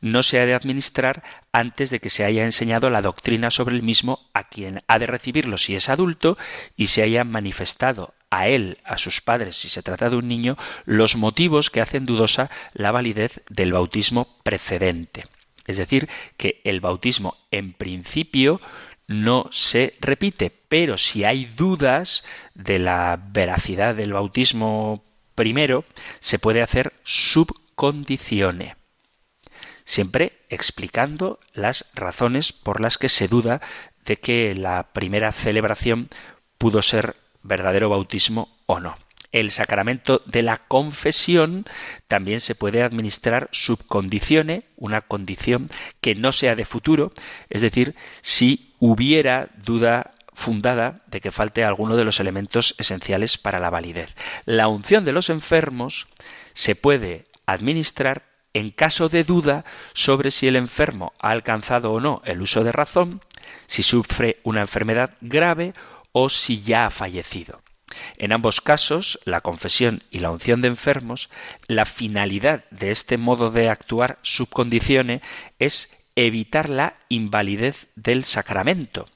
no 0.00 0.22
se 0.22 0.40
ha 0.40 0.46
de 0.46 0.54
administrar 0.54 1.22
antes 1.52 1.90
de 1.90 2.00
que 2.00 2.10
se 2.10 2.24
haya 2.24 2.44
enseñado 2.44 2.90
la 2.90 3.00
doctrina 3.00 3.50
sobre 3.50 3.76
el 3.76 3.82
mismo 3.82 4.28
a 4.34 4.48
quien 4.48 4.82
ha 4.88 4.98
de 4.98 5.06
recibirlo 5.06 5.56
si 5.56 5.74
es 5.74 5.88
adulto 5.88 6.36
y 6.76 6.88
se 6.88 7.02
haya 7.02 7.24
manifestado 7.24 8.14
a 8.30 8.48
él, 8.48 8.78
a 8.84 8.98
sus 8.98 9.20
padres, 9.20 9.56
si 9.56 9.68
se 9.68 9.82
trata 9.82 10.10
de 10.10 10.16
un 10.16 10.28
niño, 10.28 10.56
los 10.84 11.16
motivos 11.16 11.70
que 11.70 11.80
hacen 11.80 12.06
dudosa 12.06 12.50
la 12.74 12.92
validez 12.92 13.42
del 13.48 13.72
bautismo 13.72 14.36
precedente. 14.42 15.24
Es 15.66 15.76
decir, 15.76 16.08
que 16.36 16.60
el 16.64 16.80
bautismo 16.80 17.36
en 17.50 17.72
principio 17.72 18.60
no 19.10 19.48
se 19.50 19.94
repite, 20.00 20.52
pero 20.68 20.96
si 20.96 21.24
hay 21.24 21.46
dudas 21.46 22.24
de 22.54 22.78
la 22.78 23.20
veracidad 23.20 23.96
del 23.96 24.12
bautismo 24.12 25.02
primero, 25.34 25.84
se 26.20 26.38
puede 26.38 26.62
hacer 26.62 26.92
subcondicione, 27.02 28.76
siempre 29.84 30.38
explicando 30.48 31.40
las 31.54 31.90
razones 31.92 32.52
por 32.52 32.80
las 32.80 32.98
que 32.98 33.08
se 33.08 33.26
duda 33.26 33.60
de 34.04 34.18
que 34.18 34.54
la 34.54 34.92
primera 34.92 35.32
celebración 35.32 36.08
pudo 36.56 36.80
ser 36.80 37.16
verdadero 37.42 37.88
bautismo 37.88 38.60
o 38.66 38.78
no. 38.78 38.96
El 39.32 39.50
sacramento 39.50 40.22
de 40.26 40.42
la 40.42 40.58
confesión 40.58 41.64
también 42.06 42.40
se 42.40 42.54
puede 42.54 42.84
administrar 42.84 43.48
subcondicione, 43.50 44.66
una 44.76 45.00
condición 45.00 45.68
que 46.00 46.14
no 46.14 46.30
sea 46.30 46.54
de 46.54 46.64
futuro, 46.64 47.12
es 47.48 47.60
decir, 47.60 47.96
si 48.22 48.69
hubiera 48.80 49.50
duda 49.64 50.12
fundada 50.32 51.02
de 51.06 51.20
que 51.20 51.30
falte 51.30 51.64
alguno 51.64 51.96
de 51.96 52.04
los 52.04 52.18
elementos 52.18 52.74
esenciales 52.78 53.38
para 53.38 53.60
la 53.60 53.70
validez. 53.70 54.14
La 54.46 54.68
unción 54.68 55.04
de 55.04 55.12
los 55.12 55.30
enfermos 55.30 56.08
se 56.54 56.74
puede 56.74 57.26
administrar 57.46 58.24
en 58.54 58.70
caso 58.70 59.08
de 59.08 59.22
duda 59.22 59.64
sobre 59.92 60.30
si 60.30 60.48
el 60.48 60.56
enfermo 60.56 61.12
ha 61.20 61.30
alcanzado 61.30 61.92
o 61.92 62.00
no 62.00 62.22
el 62.24 62.40
uso 62.40 62.64
de 62.64 62.72
razón, 62.72 63.20
si 63.66 63.82
sufre 63.82 64.38
una 64.42 64.62
enfermedad 64.62 65.10
grave 65.20 65.74
o 66.12 66.28
si 66.28 66.62
ya 66.62 66.86
ha 66.86 66.90
fallecido. 66.90 67.62
En 68.16 68.32
ambos 68.32 68.60
casos, 68.60 69.18
la 69.24 69.40
confesión 69.40 70.02
y 70.10 70.20
la 70.20 70.30
unción 70.30 70.62
de 70.62 70.68
enfermos, 70.68 71.28
la 71.66 71.84
finalidad 71.84 72.64
de 72.70 72.90
este 72.90 73.18
modo 73.18 73.50
de 73.50 73.68
actuar 73.68 74.18
subcondicione 74.22 75.22
es 75.58 75.90
evitar 76.16 76.68
la 76.68 76.94
invalidez 77.08 77.86
del 77.94 78.24
sacramento. 78.24 79.06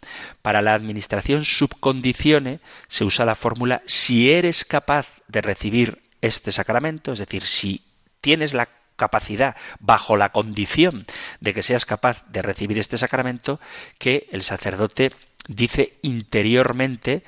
Para 0.42 0.62
la 0.62 0.74
administración 0.74 1.44
subcondicione 1.44 2.61
se 2.88 3.04
usa 3.04 3.24
la 3.24 3.35
fórmula 3.35 3.83
si 3.87 4.30
eres 4.30 4.64
capaz 4.64 5.07
de 5.28 5.40
recibir 5.40 6.02
este 6.20 6.52
sacramento, 6.52 7.12
es 7.12 7.18
decir, 7.18 7.44
si 7.44 7.85
tienes 8.20 8.54
la 8.54 8.68
capacidad, 8.96 9.57
bajo 9.80 10.16
la 10.16 10.30
condición 10.30 11.07
de 11.40 11.52
que 11.52 11.62
seas 11.62 11.85
capaz 11.85 12.24
de 12.28 12.42
recibir 12.42 12.78
este 12.78 12.96
sacramento, 12.96 13.61
que 13.98 14.28
el 14.30 14.42
sacerdote 14.42 15.12
dice 15.48 15.98
interiormente, 16.02 17.24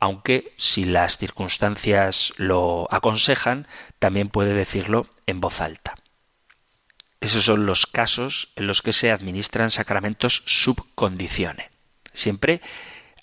aunque 0.00 0.52
si 0.56 0.84
las 0.84 1.18
circunstancias 1.18 2.32
lo 2.36 2.88
aconsejan, 2.90 3.66
también 3.98 4.28
puede 4.28 4.54
decirlo 4.54 5.06
en 5.26 5.40
voz 5.40 5.60
alta. 5.60 5.94
Esos 7.20 7.44
son 7.44 7.66
los 7.66 7.86
casos 7.86 8.52
en 8.56 8.66
los 8.66 8.82
que 8.82 8.92
se 8.92 9.10
administran 9.10 9.70
sacramentos 9.70 10.42
subcondicione. 10.46 11.70
Siempre, 12.12 12.60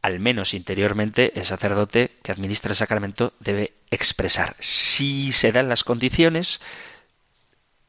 al 0.01 0.19
menos 0.19 0.53
interiormente, 0.53 1.31
el 1.35 1.45
sacerdote 1.45 2.11
que 2.21 2.31
administra 2.31 2.71
el 2.71 2.77
sacramento 2.77 3.33
debe 3.39 3.73
expresar 3.89 4.55
si 4.59 5.31
se 5.31 5.51
dan 5.51 5.69
las 5.69 5.83
condiciones, 5.83 6.59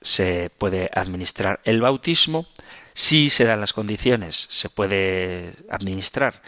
se 0.00 0.50
puede 0.56 0.88
administrar 0.94 1.60
el 1.64 1.80
bautismo, 1.80 2.46
si 2.94 3.28
se 3.28 3.44
dan 3.44 3.60
las 3.60 3.72
condiciones, 3.72 4.46
se 4.50 4.70
puede 4.70 5.54
administrar 5.68 6.42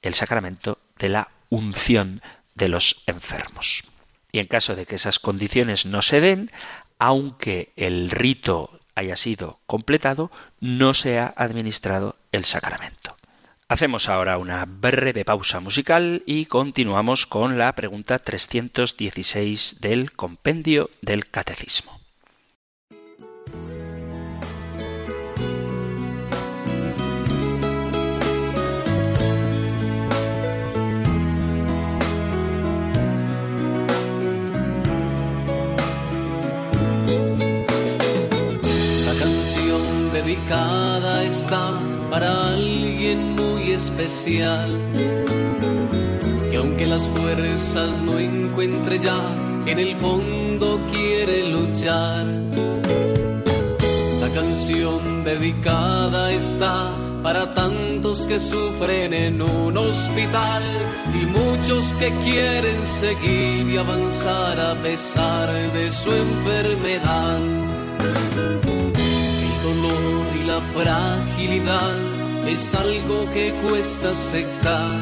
el 0.00 0.14
sacramento 0.14 0.78
de 0.98 1.08
la 1.08 1.28
unción 1.50 2.22
de 2.54 2.68
los 2.68 3.02
enfermos. 3.06 3.84
Y 4.32 4.38
en 4.38 4.46
caso 4.46 4.76
de 4.76 4.86
que 4.86 4.94
esas 4.94 5.18
condiciones 5.18 5.86
no 5.86 6.02
se 6.02 6.20
den, 6.20 6.50
aunque 6.98 7.72
el 7.76 8.10
rito 8.10 8.79
haya 8.94 9.16
sido 9.16 9.60
completado, 9.66 10.30
no 10.60 10.94
se 10.94 11.18
ha 11.18 11.32
administrado 11.36 12.16
el 12.32 12.44
sacramento. 12.44 13.16
Hacemos 13.68 14.08
ahora 14.08 14.36
una 14.36 14.64
breve 14.64 15.24
pausa 15.24 15.60
musical 15.60 16.24
y 16.26 16.46
continuamos 16.46 17.26
con 17.26 17.56
la 17.56 17.72
pregunta 17.74 18.18
316 18.18 19.76
del 19.80 20.10
compendio 20.10 20.90
del 21.02 21.28
Catecismo. 21.28 21.99
Dedicada 40.40 41.24
está 41.24 41.70
para 42.08 42.48
alguien 42.48 43.34
muy 43.36 43.72
especial. 43.72 44.78
Que 46.50 46.56
aunque 46.56 46.86
las 46.86 47.06
fuerzas 47.08 48.00
no 48.00 48.18
encuentre 48.18 48.98
ya, 48.98 49.34
en 49.66 49.78
el 49.78 49.96
fondo 49.96 50.80
quiere 50.92 51.48
luchar. 51.48 52.26
Esta 54.08 54.28
canción 54.30 55.24
dedicada 55.24 56.32
está 56.32 56.92
para 57.22 57.52
tantos 57.54 58.24
que 58.26 58.38
sufren 58.38 59.12
en 59.12 59.42
un 59.42 59.76
hospital 59.76 60.62
y 61.14 61.26
muchos 61.26 61.92
que 61.94 62.10
quieren 62.24 62.86
seguir 62.86 63.68
y 63.68 63.76
avanzar 63.76 64.58
a 64.58 64.74
pesar 64.80 65.52
de 65.72 65.90
su 65.90 66.10
enfermedad. 66.10 67.38
La 70.50 70.60
fragilidad 70.74 71.96
es 72.44 72.74
algo 72.74 73.30
que 73.30 73.52
cuesta 73.62 74.10
aceptar. 74.10 74.98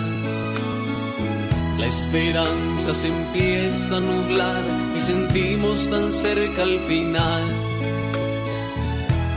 La 1.79 1.87
esperanza 1.87 2.93
se 2.93 3.09
empieza 3.09 3.97
a 3.97 4.01
nublar 4.01 4.63
y 4.95 5.01
sentimos 5.01 5.89
tan 5.89 6.13
cerca 6.13 6.63
al 6.65 6.79
final 6.81 7.45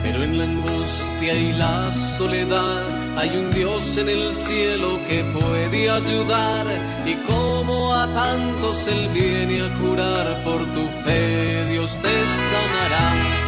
pero 0.02 0.24
en 0.24 0.36
la 0.36 0.44
angustia 0.44 1.32
y 1.34 1.52
la 1.52 1.90
soledad 1.90 2.82
hay 3.16 3.30
un 3.30 3.50
Dios 3.52 3.96
en 3.96 4.08
el 4.08 4.34
cielo 4.34 4.98
que 5.08 5.24
puede 5.24 5.90
ayudar 5.90 6.66
y 7.06 7.14
como 7.30 7.94
a 7.94 8.06
tantos 8.08 8.88
Él 8.88 9.08
viene 9.14 9.62
a 9.62 9.70
curar 9.78 10.44
por 10.44 10.60
tu 10.74 10.84
fe, 11.04 11.66
Dios 11.70 11.96
te 12.02 12.10
sanará. 12.10 13.41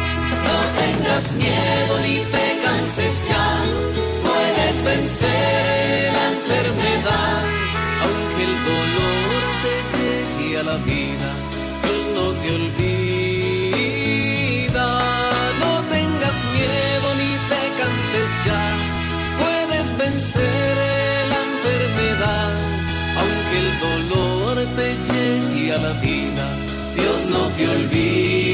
No 0.47 0.57
tengas 0.81 1.25
miedo 1.33 1.93
ni 2.05 2.17
te 2.33 2.45
canses 2.63 3.15
ya, 3.29 3.47
puedes 4.27 4.75
vencer 4.83 6.13
la 6.17 6.25
enfermedad, 6.35 7.41
aunque 8.03 8.41
el 8.49 8.55
dolor 8.71 9.41
te 9.63 9.75
llegue 9.93 10.59
a 10.59 10.63
la 10.63 10.77
vida, 10.77 11.29
Dios 11.83 12.03
no 12.15 12.25
te 12.41 12.47
olvida. 12.55 12.95
Ya, 18.45 18.63
puedes 19.39 19.97
vencer 19.97 20.77
la 21.31 21.39
enfermedad, 21.51 22.53
aunque 23.21 23.55
el 23.63 23.71
dolor 23.87 24.55
te 24.77 24.87
llegue 25.09 25.73
a 25.73 25.77
la 25.77 25.93
vida, 25.99 26.45
Dios 26.95 27.19
no 27.29 27.47
te 27.57 27.67
olvida. 27.67 28.44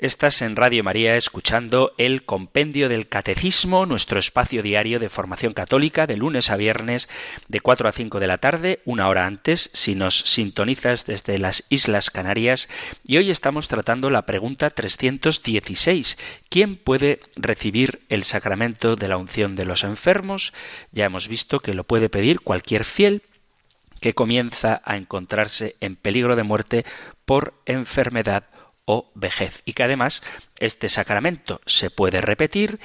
Estás 0.00 0.42
en 0.42 0.54
Radio 0.54 0.84
María 0.84 1.16
escuchando 1.16 1.92
el 1.98 2.24
Compendio 2.24 2.88
del 2.88 3.08
Catecismo, 3.08 3.84
nuestro 3.84 4.20
espacio 4.20 4.62
diario 4.62 5.00
de 5.00 5.08
formación 5.08 5.54
católica 5.54 6.06
de 6.06 6.16
lunes 6.16 6.50
a 6.50 6.56
viernes 6.56 7.08
de 7.48 7.58
4 7.58 7.88
a 7.88 7.90
5 7.90 8.20
de 8.20 8.26
la 8.28 8.38
tarde, 8.38 8.80
una 8.84 9.08
hora 9.08 9.26
antes, 9.26 9.70
si 9.72 9.96
nos 9.96 10.20
sintonizas 10.20 11.04
desde 11.04 11.38
las 11.38 11.64
Islas 11.68 12.10
Canarias. 12.10 12.68
Y 13.02 13.16
hoy 13.16 13.32
estamos 13.32 13.66
tratando 13.66 14.08
la 14.08 14.24
pregunta 14.24 14.70
316. 14.70 16.16
¿Quién 16.48 16.76
puede 16.76 17.18
recibir 17.34 18.02
el 18.08 18.22
sacramento 18.22 18.94
de 18.94 19.08
la 19.08 19.16
unción 19.16 19.56
de 19.56 19.64
los 19.64 19.82
enfermos? 19.82 20.52
Ya 20.92 21.06
hemos 21.06 21.26
visto 21.26 21.58
que 21.58 21.74
lo 21.74 21.82
puede 21.82 22.08
pedir 22.08 22.38
cualquier 22.38 22.84
fiel 22.84 23.24
que 24.00 24.14
comienza 24.14 24.80
a 24.84 24.96
encontrarse 24.96 25.74
en 25.80 25.96
peligro 25.96 26.36
de 26.36 26.44
muerte 26.44 26.84
por 27.24 27.54
enfermedad 27.66 28.44
o 28.88 29.12
vejez 29.14 29.60
y 29.66 29.74
que 29.74 29.82
además 29.82 30.22
este 30.56 30.88
sacramento 30.88 31.60
se 31.66 31.90
puede 31.90 32.22
repetir 32.22 32.80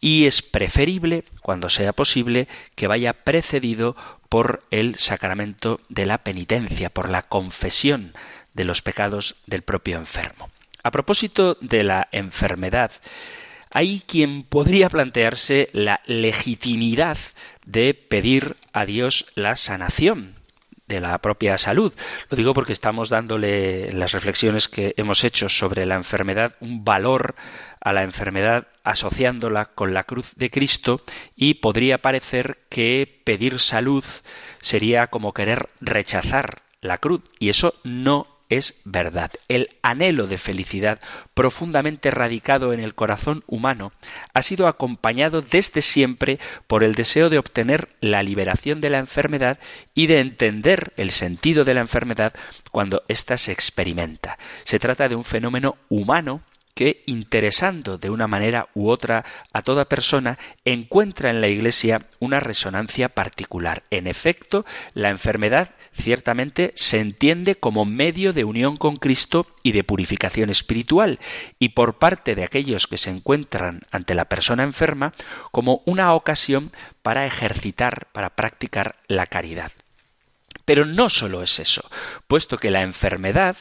y 0.00 0.26
es 0.26 0.42
preferible, 0.42 1.24
cuando 1.40 1.70
sea 1.70 1.92
posible, 1.92 2.48
que 2.74 2.88
vaya 2.88 3.12
precedido 3.12 3.96
por 4.28 4.64
el 4.72 4.96
sacramento 4.98 5.80
de 5.88 6.06
la 6.06 6.18
penitencia, 6.18 6.90
por 6.90 7.08
la 7.08 7.22
confesión 7.22 8.12
de 8.52 8.64
los 8.64 8.82
pecados 8.82 9.36
del 9.46 9.62
propio 9.62 9.96
enfermo. 9.96 10.50
A 10.82 10.90
propósito 10.90 11.56
de 11.60 11.84
la 11.84 12.08
enfermedad, 12.10 12.90
hay 13.70 14.02
quien 14.06 14.42
podría 14.42 14.90
plantearse 14.90 15.70
la 15.72 16.00
legitimidad 16.04 17.16
de 17.64 17.94
pedir 17.94 18.56
a 18.72 18.86
Dios 18.86 19.26
la 19.36 19.54
sanación, 19.54 20.34
la 21.00 21.18
propia 21.18 21.58
salud. 21.58 21.92
Lo 22.30 22.36
digo 22.36 22.54
porque 22.54 22.72
estamos 22.72 23.08
dándole 23.08 23.92
las 23.92 24.12
reflexiones 24.12 24.68
que 24.68 24.94
hemos 24.96 25.24
hecho 25.24 25.48
sobre 25.48 25.86
la 25.86 25.94
enfermedad 25.94 26.54
un 26.60 26.84
valor 26.84 27.34
a 27.80 27.92
la 27.92 28.02
enfermedad 28.02 28.68
asociándola 28.82 29.66
con 29.66 29.94
la 29.94 30.04
cruz 30.04 30.32
de 30.36 30.50
Cristo 30.50 31.02
y 31.36 31.54
podría 31.54 31.98
parecer 31.98 32.58
que 32.68 33.22
pedir 33.24 33.60
salud 33.60 34.04
sería 34.60 35.08
como 35.08 35.32
querer 35.32 35.68
rechazar 35.80 36.62
la 36.80 36.98
cruz 36.98 37.22
y 37.38 37.48
eso 37.48 37.74
no 37.82 38.33
es 38.56 38.80
verdad. 38.84 39.30
El 39.48 39.70
anhelo 39.82 40.26
de 40.26 40.38
felicidad 40.38 41.00
profundamente 41.34 42.10
radicado 42.10 42.72
en 42.72 42.80
el 42.80 42.94
corazón 42.94 43.44
humano 43.46 43.92
ha 44.32 44.42
sido 44.42 44.66
acompañado 44.66 45.42
desde 45.42 45.82
siempre 45.82 46.38
por 46.66 46.84
el 46.84 46.94
deseo 46.94 47.30
de 47.30 47.38
obtener 47.38 47.88
la 48.00 48.22
liberación 48.22 48.80
de 48.80 48.90
la 48.90 48.98
enfermedad 48.98 49.58
y 49.94 50.06
de 50.06 50.20
entender 50.20 50.92
el 50.96 51.10
sentido 51.10 51.64
de 51.64 51.74
la 51.74 51.80
enfermedad 51.80 52.34
cuando 52.70 53.02
ésta 53.08 53.36
se 53.36 53.52
experimenta. 53.52 54.38
Se 54.64 54.78
trata 54.78 55.08
de 55.08 55.16
un 55.16 55.24
fenómeno 55.24 55.76
humano 55.88 56.42
que, 56.74 57.02
interesando 57.06 57.98
de 57.98 58.10
una 58.10 58.26
manera 58.26 58.68
u 58.74 58.88
otra 58.88 59.24
a 59.52 59.62
toda 59.62 59.86
persona, 59.86 60.38
encuentra 60.64 61.30
en 61.30 61.40
la 61.40 61.48
Iglesia 61.48 62.02
una 62.18 62.40
resonancia 62.40 63.08
particular. 63.08 63.84
En 63.90 64.06
efecto, 64.06 64.66
la 64.92 65.10
enfermedad 65.10 65.70
ciertamente 65.94 66.72
se 66.74 67.00
entiende 67.00 67.54
como 67.54 67.84
medio 67.84 68.32
de 68.32 68.44
unión 68.44 68.76
con 68.76 68.96
Cristo 68.96 69.46
y 69.62 69.72
de 69.72 69.84
purificación 69.84 70.50
espiritual, 70.50 71.20
y 71.58 71.70
por 71.70 71.98
parte 71.98 72.34
de 72.34 72.44
aquellos 72.44 72.86
que 72.86 72.98
se 72.98 73.10
encuentran 73.10 73.82
ante 73.90 74.14
la 74.14 74.26
persona 74.26 74.64
enferma 74.64 75.14
como 75.52 75.82
una 75.86 76.12
ocasión 76.12 76.72
para 77.02 77.26
ejercitar, 77.26 78.08
para 78.12 78.30
practicar 78.30 78.96
la 79.06 79.26
caridad. 79.26 79.72
Pero 80.64 80.84
no 80.86 81.10
solo 81.10 81.42
es 81.42 81.58
eso, 81.58 81.88
puesto 82.26 82.58
que 82.58 82.70
la 82.70 82.82
enfermedad 82.82 83.56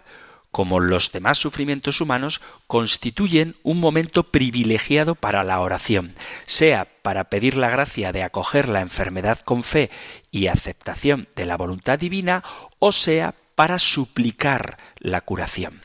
como 0.54 0.80
los 0.80 1.12
demás 1.12 1.40
sufrimientos 1.40 2.00
humanos, 2.00 2.40
constituyen 2.68 3.56
un 3.64 3.80
momento 3.80 4.22
privilegiado 4.22 5.16
para 5.16 5.44
la 5.44 5.60
oración, 5.60 6.14
sea 6.46 6.88
para 7.02 7.24
pedir 7.24 7.58
la 7.58 7.72
gracia 7.72 8.12
de 8.12 8.22
acoger 8.22 8.70
la 8.70 8.82
enfermedad 8.82 9.40
con 9.40 9.64
fe 9.64 9.90
y 10.30 10.46
aceptación 10.46 11.28
de 11.36 11.48
la 11.48 11.58
voluntad 11.58 11.98
divina, 11.98 12.44
o 12.78 12.92
sea 12.92 13.34
para 13.56 13.80
suplicar 13.80 14.78
la 15.00 15.22
curación. 15.22 15.82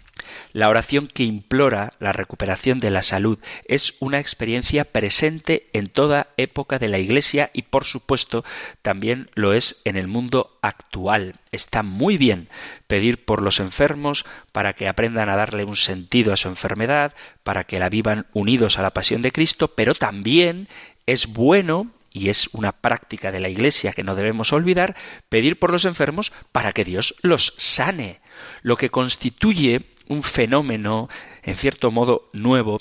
La 0.52 0.68
oración 0.68 1.06
que 1.06 1.22
implora 1.22 1.92
la 1.98 2.12
recuperación 2.12 2.80
de 2.80 2.90
la 2.90 3.02
salud 3.02 3.38
es 3.66 3.94
una 4.00 4.18
experiencia 4.20 4.84
presente 4.84 5.68
en 5.72 5.88
toda 5.88 6.28
época 6.36 6.78
de 6.78 6.88
la 6.88 6.98
Iglesia 6.98 7.50
y 7.52 7.62
por 7.62 7.84
supuesto 7.84 8.44
también 8.82 9.30
lo 9.34 9.52
es 9.52 9.80
en 9.84 9.96
el 9.96 10.08
mundo 10.08 10.58
actual. 10.62 11.36
Está 11.52 11.82
muy 11.82 12.18
bien 12.18 12.48
pedir 12.86 13.24
por 13.24 13.42
los 13.42 13.60
enfermos 13.60 14.24
para 14.52 14.72
que 14.72 14.88
aprendan 14.88 15.28
a 15.28 15.36
darle 15.36 15.64
un 15.64 15.76
sentido 15.76 16.32
a 16.32 16.36
su 16.36 16.48
enfermedad, 16.48 17.14
para 17.42 17.64
que 17.64 17.78
la 17.78 17.88
vivan 17.88 18.26
unidos 18.32 18.78
a 18.78 18.82
la 18.82 18.90
pasión 18.90 19.22
de 19.22 19.32
Cristo, 19.32 19.68
pero 19.68 19.94
también 19.94 20.68
es 21.06 21.26
bueno 21.26 21.92
y 22.12 22.28
es 22.28 22.48
una 22.52 22.72
práctica 22.72 23.32
de 23.32 23.40
la 23.40 23.48
Iglesia 23.48 23.92
que 23.92 24.02
no 24.02 24.14
debemos 24.14 24.52
olvidar, 24.52 24.96
pedir 25.28 25.58
por 25.58 25.70
los 25.70 25.84
enfermos 25.84 26.32
para 26.52 26.72
que 26.72 26.84
Dios 26.84 27.14
los 27.22 27.54
sane. 27.56 28.20
Lo 28.62 28.76
que 28.76 28.90
constituye 28.90 29.82
un 30.08 30.22
fenómeno, 30.22 31.08
en 31.42 31.56
cierto 31.56 31.90
modo, 31.90 32.28
nuevo, 32.32 32.80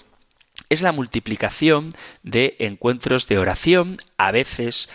es 0.69 0.81
la 0.81 0.91
multiplicación 0.91 1.91
de 2.23 2.55
encuentros 2.59 3.27
de 3.27 3.37
oración, 3.37 3.97
a 4.17 4.31
veces 4.31 4.89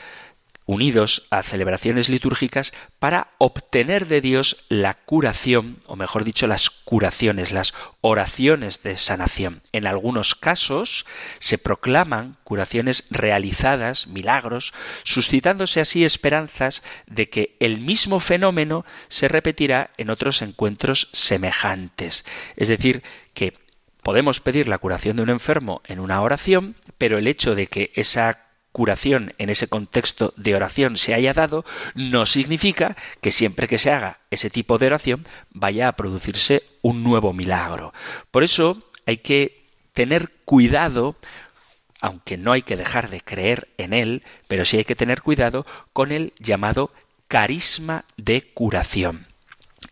unidos 0.66 1.26
a 1.30 1.42
celebraciones 1.42 2.08
litúrgicas 2.08 2.72
para 2.98 3.28
obtener 3.38 4.06
de 4.06 4.20
Dios 4.20 4.64
la 4.68 4.94
curación, 4.94 5.78
o 5.86 5.96
mejor 5.96 6.24
dicho, 6.24 6.46
las 6.46 6.70
curaciones, 6.70 7.52
las 7.52 7.74
oraciones 8.00 8.82
de 8.82 8.96
sanación. 8.96 9.62
En 9.72 9.86
algunos 9.86 10.34
casos 10.34 11.06
se 11.38 11.58
proclaman 11.58 12.36
curaciones 12.44 13.06
realizadas, 13.10 14.06
milagros, 14.06 14.72
suscitándose 15.04 15.80
así 15.80 16.04
esperanzas 16.04 16.82
de 17.06 17.28
que 17.28 17.56
el 17.60 17.78
mismo 17.80 18.20
fenómeno 18.20 18.84
se 19.08 19.28
repetirá 19.28 19.90
en 19.96 20.10
otros 20.10 20.42
encuentros 20.42 21.08
semejantes. 21.12 22.24
Es 22.56 22.68
decir, 22.68 23.02
que 23.34 23.58
podemos 24.02 24.40
pedir 24.40 24.68
la 24.68 24.78
curación 24.78 25.16
de 25.16 25.22
un 25.22 25.30
enfermo 25.30 25.80
en 25.86 26.00
una 26.00 26.20
oración, 26.22 26.76
pero 26.98 27.18
el 27.18 27.26
hecho 27.26 27.54
de 27.54 27.68
que 27.68 27.92
esa 27.94 28.41
curación 28.72 29.34
en 29.38 29.50
ese 29.50 29.68
contexto 29.68 30.32
de 30.36 30.56
oración 30.56 30.96
se 30.96 31.14
haya 31.14 31.34
dado, 31.34 31.64
no 31.94 32.26
significa 32.26 32.96
que 33.20 33.30
siempre 33.30 33.68
que 33.68 33.78
se 33.78 33.92
haga 33.92 34.20
ese 34.30 34.50
tipo 34.50 34.78
de 34.78 34.86
oración 34.86 35.26
vaya 35.50 35.88
a 35.88 35.92
producirse 35.92 36.62
un 36.80 37.02
nuevo 37.04 37.32
milagro. 37.32 37.92
Por 38.30 38.42
eso 38.42 38.78
hay 39.06 39.18
que 39.18 39.66
tener 39.92 40.32
cuidado 40.44 41.16
aunque 42.00 42.36
no 42.36 42.50
hay 42.50 42.62
que 42.62 42.76
dejar 42.76 43.10
de 43.10 43.20
creer 43.20 43.68
en 43.78 43.92
él, 43.92 44.24
pero 44.48 44.64
sí 44.64 44.76
hay 44.76 44.84
que 44.84 44.96
tener 44.96 45.22
cuidado 45.22 45.64
con 45.92 46.10
el 46.10 46.32
llamado 46.40 46.90
carisma 47.28 48.04
de 48.16 48.42
curación. 48.52 49.31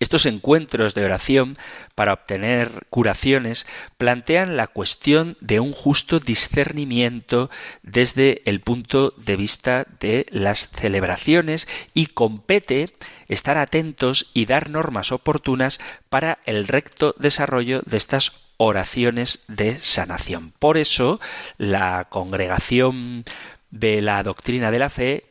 Estos 0.00 0.24
encuentros 0.24 0.94
de 0.94 1.04
oración 1.04 1.58
para 1.94 2.14
obtener 2.14 2.86
curaciones 2.88 3.66
plantean 3.98 4.56
la 4.56 4.66
cuestión 4.66 5.36
de 5.42 5.60
un 5.60 5.72
justo 5.72 6.20
discernimiento 6.20 7.50
desde 7.82 8.40
el 8.46 8.60
punto 8.60 9.12
de 9.18 9.36
vista 9.36 9.86
de 10.00 10.24
las 10.30 10.70
celebraciones 10.70 11.68
y 11.92 12.06
compete 12.06 12.94
estar 13.28 13.58
atentos 13.58 14.30
y 14.32 14.46
dar 14.46 14.70
normas 14.70 15.12
oportunas 15.12 15.78
para 16.08 16.38
el 16.46 16.66
recto 16.66 17.14
desarrollo 17.18 17.82
de 17.84 17.98
estas 17.98 18.32
oraciones 18.56 19.44
de 19.48 19.78
sanación. 19.78 20.54
Por 20.58 20.78
eso 20.78 21.20
la 21.58 22.06
congregación 22.08 23.24
de 23.70 24.00
la 24.00 24.22
doctrina 24.22 24.70
de 24.70 24.78
la 24.78 24.88
fe 24.90 25.29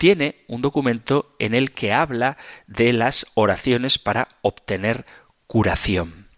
tiene 0.00 0.36
un 0.46 0.62
documento 0.62 1.36
en 1.38 1.52
el 1.52 1.72
que 1.72 1.92
habla 1.92 2.38
de 2.66 2.94
las 2.94 3.26
oraciones 3.34 3.98
para 3.98 4.28
obtener 4.40 5.04
curación. 5.46 6.28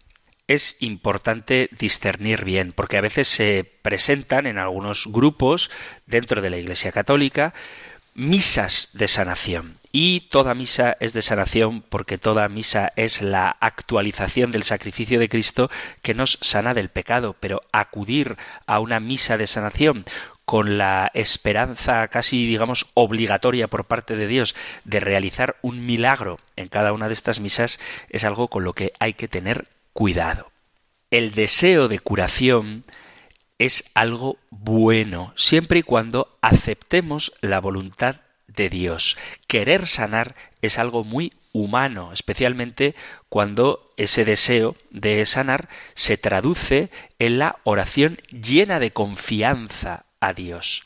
Es 0.49 0.75
importante 0.81 1.69
discernir 1.79 2.43
bien, 2.43 2.73
porque 2.73 2.97
a 2.97 3.01
veces 3.01 3.29
se 3.29 3.63
presentan 3.81 4.47
en 4.47 4.57
algunos 4.57 5.07
grupos 5.07 5.71
dentro 6.05 6.41
de 6.41 6.49
la 6.49 6.57
Iglesia 6.57 6.91
Católica 6.91 7.53
misas 8.15 8.89
de 8.93 9.07
sanación. 9.07 9.77
Y 9.91 10.21
toda 10.29 10.55
misa 10.55 10.97
es 10.99 11.13
de 11.13 11.21
sanación 11.21 11.83
porque 11.83 12.17
toda 12.17 12.49
misa 12.49 12.91
es 12.95 13.21
la 13.21 13.49
actualización 13.59 14.51
del 14.51 14.63
sacrificio 14.63 15.19
de 15.19 15.29
Cristo 15.29 15.69
que 16.01 16.13
nos 16.13 16.37
sana 16.41 16.73
del 16.73 16.89
pecado. 16.89 17.35
Pero 17.39 17.61
acudir 17.71 18.37
a 18.65 18.79
una 18.79 18.99
misa 18.99 19.37
de 19.37 19.47
sanación 19.47 20.05
con 20.45 20.77
la 20.77 21.09
esperanza 21.13 22.07
casi, 22.09 22.45
digamos, 22.45 22.87
obligatoria 22.93 23.67
por 23.67 23.85
parte 23.85 24.15
de 24.15 24.27
Dios 24.27 24.55
de 24.83 24.99
realizar 24.99 25.57
un 25.61 25.85
milagro 25.85 26.39
en 26.55 26.67
cada 26.67 26.93
una 26.93 27.07
de 27.07 27.13
estas 27.13 27.39
misas 27.39 27.79
es 28.09 28.23
algo 28.23 28.47
con 28.49 28.63
lo 28.63 28.73
que 28.73 28.93
hay 28.99 29.13
que 29.13 29.27
tener 29.27 29.67
cuidado. 29.93 30.51
El 31.11 31.33
deseo 31.33 31.87
de 31.87 31.99
curación 31.99 32.83
es 33.59 33.85
algo 33.93 34.37
bueno, 34.49 35.33
siempre 35.37 35.79
y 35.79 35.83
cuando 35.83 36.37
aceptemos 36.41 37.33
la 37.41 37.59
voluntad 37.59 38.17
de 38.47 38.69
Dios. 38.69 39.17
Querer 39.47 39.87
sanar 39.87 40.35
es 40.61 40.77
algo 40.79 41.03
muy 41.03 41.33
humano, 41.53 42.11
especialmente 42.11 42.95
cuando 43.29 43.93
ese 43.95 44.25
deseo 44.25 44.75
de 44.89 45.25
sanar 45.25 45.69
se 45.93 46.17
traduce 46.17 46.89
en 47.19 47.37
la 47.37 47.57
oración 47.63 48.17
llena 48.31 48.79
de 48.79 48.91
confianza 48.91 50.05
a 50.23 50.33
Dios. 50.33 50.83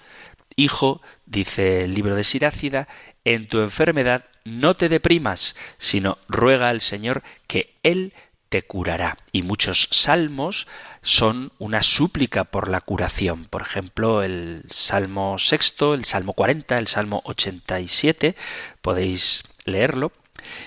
Hijo, 0.56 1.02
dice 1.26 1.84
el 1.84 1.94
libro 1.94 2.16
de 2.16 2.24
Sirácida, 2.24 2.88
en 3.24 3.48
tu 3.48 3.60
enfermedad 3.60 4.26
no 4.44 4.76
te 4.76 4.90
deprimas, 4.90 5.56
sino 5.78 6.18
ruega 6.28 6.70
al 6.70 6.82
Señor 6.82 7.22
que 7.46 7.76
Él 7.84 8.14
te 8.50 8.64
curará. 8.64 9.18
Y 9.32 9.44
muchos 9.44 9.90
salmos 9.92 10.68
son 11.02 11.52
una 11.60 11.84
súplica 11.84 12.46
por 12.46 12.70
la 12.70 12.82
curación. 12.82 13.46
Por 13.46 13.62
ejemplo, 13.62 14.24
el 14.24 14.64
Salmo 14.70 15.38
sexto, 15.38 15.94
el 15.94 16.06
Salmo 16.06 16.34
40, 16.34 16.78
el 16.78 16.88
Salmo 16.88 17.22
87, 17.26 18.36
podéis 18.82 19.44
leerlo. 19.66 20.12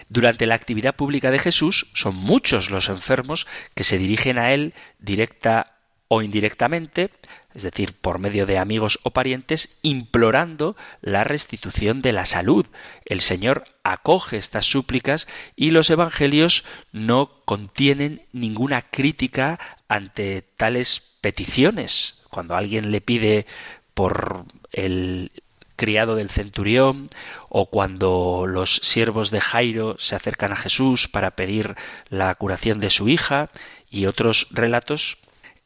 Durante 0.09 0.47
la 0.47 0.55
actividad 0.55 0.95
pública 0.95 1.31
de 1.31 1.39
Jesús 1.39 1.87
son 1.95 2.15
muchos 2.15 2.71
los 2.71 2.89
enfermos 2.89 3.47
que 3.75 3.85
se 3.85 3.99
dirigen 3.99 4.39
a 4.39 4.53
Él 4.53 4.75
directa 4.99 5.79
o 6.13 6.23
indirectamente, 6.23 7.11
es 7.55 7.63
decir, 7.63 7.95
por 7.95 8.19
medio 8.19 8.47
de 8.47 8.59
amigos 8.59 8.99
o 9.03 9.11
parientes, 9.11 9.79
implorando 9.83 10.77
la 11.01 11.25
restitución 11.25 12.03
de 12.03 12.13
la 12.13 12.27
salud. 12.27 12.67
El 13.05 13.21
Señor 13.21 13.65
acoge 13.83 14.37
estas 14.37 14.67
súplicas 14.67 15.27
y 15.57 15.71
los 15.71 15.91
Evangelios 15.91 16.65
no 16.93 17.31
contienen 17.45 18.23
ninguna 18.33 18.83
crítica 18.83 19.59
ante 19.89 20.43
tales 20.57 21.03
peticiones. 21.21 22.23
Cuando 22.31 22.55
alguien 22.55 22.93
le 22.93 23.01
pide 23.01 23.47
por 23.95 24.45
el 24.73 25.33
criado 25.77 26.15
del 26.15 26.29
centurión, 26.29 27.09
o 27.49 27.71
cuando 27.71 28.45
los 28.47 28.77
siervos 28.83 29.31
de 29.31 29.41
Jairo 29.41 29.97
se 29.99 30.15
acercan 30.15 30.53
a 30.53 30.57
Jesús 30.57 31.09
para 31.09 31.31
pedir 31.31 31.75
la 32.11 32.35
curación 32.35 32.81
de 32.81 32.91
su 32.91 33.09
hija, 33.09 33.51
y 33.91 34.07
otros 34.07 34.47
relatos, 34.51 35.17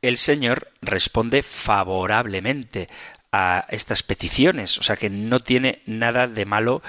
el 0.09 0.19
Señor 0.19 0.69
responde 0.83 1.43
favorablemente 1.43 2.89
a 3.33 3.67
estas 3.71 4.03
peticiones, 4.03 4.79
o 4.79 4.83
sea 4.83 4.97
que 4.97 5.11
no 5.11 5.41
tiene 5.41 5.83
nada 5.87 6.29
de 6.29 6.45
malo 6.45 6.83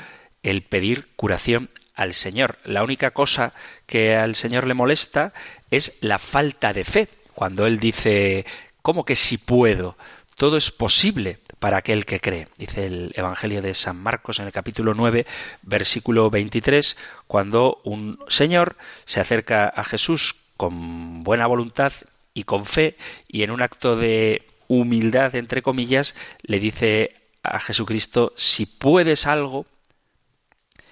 el 0.43 0.61
pedir 0.63 1.07
curación 1.15 1.69
al 1.95 2.13
Señor. 2.13 2.59
La 2.65 2.83
única 2.83 3.11
cosa 3.11 3.53
que 3.85 4.15
al 4.15 4.35
Señor 4.35 4.67
le 4.67 4.73
molesta 4.73 5.33
es 5.71 5.93
la 6.01 6.19
falta 6.19 6.73
de 6.73 6.83
fe. 6.83 7.07
Cuando 7.33 7.65
Él 7.65 7.79
dice, 7.79 8.45
¿cómo 8.81 9.05
que 9.05 9.15
si 9.15 9.37
puedo? 9.37 9.97
Todo 10.35 10.57
es 10.57 10.69
posible 10.69 11.39
para 11.59 11.77
aquel 11.77 12.05
que 12.05 12.19
cree. 12.19 12.49
Dice 12.57 12.85
el 12.85 13.13
Evangelio 13.15 13.61
de 13.61 13.73
San 13.73 13.95
Marcos 13.95 14.39
en 14.39 14.45
el 14.45 14.51
capítulo 14.51 14.93
9, 14.93 15.25
versículo 15.63 16.29
23, 16.29 16.97
cuando 17.27 17.79
un 17.85 18.19
señor 18.27 18.75
se 19.05 19.21
acerca 19.21 19.69
a 19.69 19.85
Jesús 19.85 20.35
con 20.57 21.23
buena 21.23 21.47
voluntad 21.47 21.93
y 22.35 22.43
con 22.43 22.65
fe 22.65 22.97
y 23.27 23.41
en 23.41 23.49
un 23.49 23.63
acto 23.63 23.95
de 23.95 24.45
humildad, 24.67 25.35
entre 25.35 25.63
comillas, 25.63 26.13
le 26.43 26.59
dice 26.59 27.15
a 27.41 27.59
Jesucristo, 27.59 28.33
si 28.35 28.67
puedes 28.67 29.25
algo, 29.25 29.65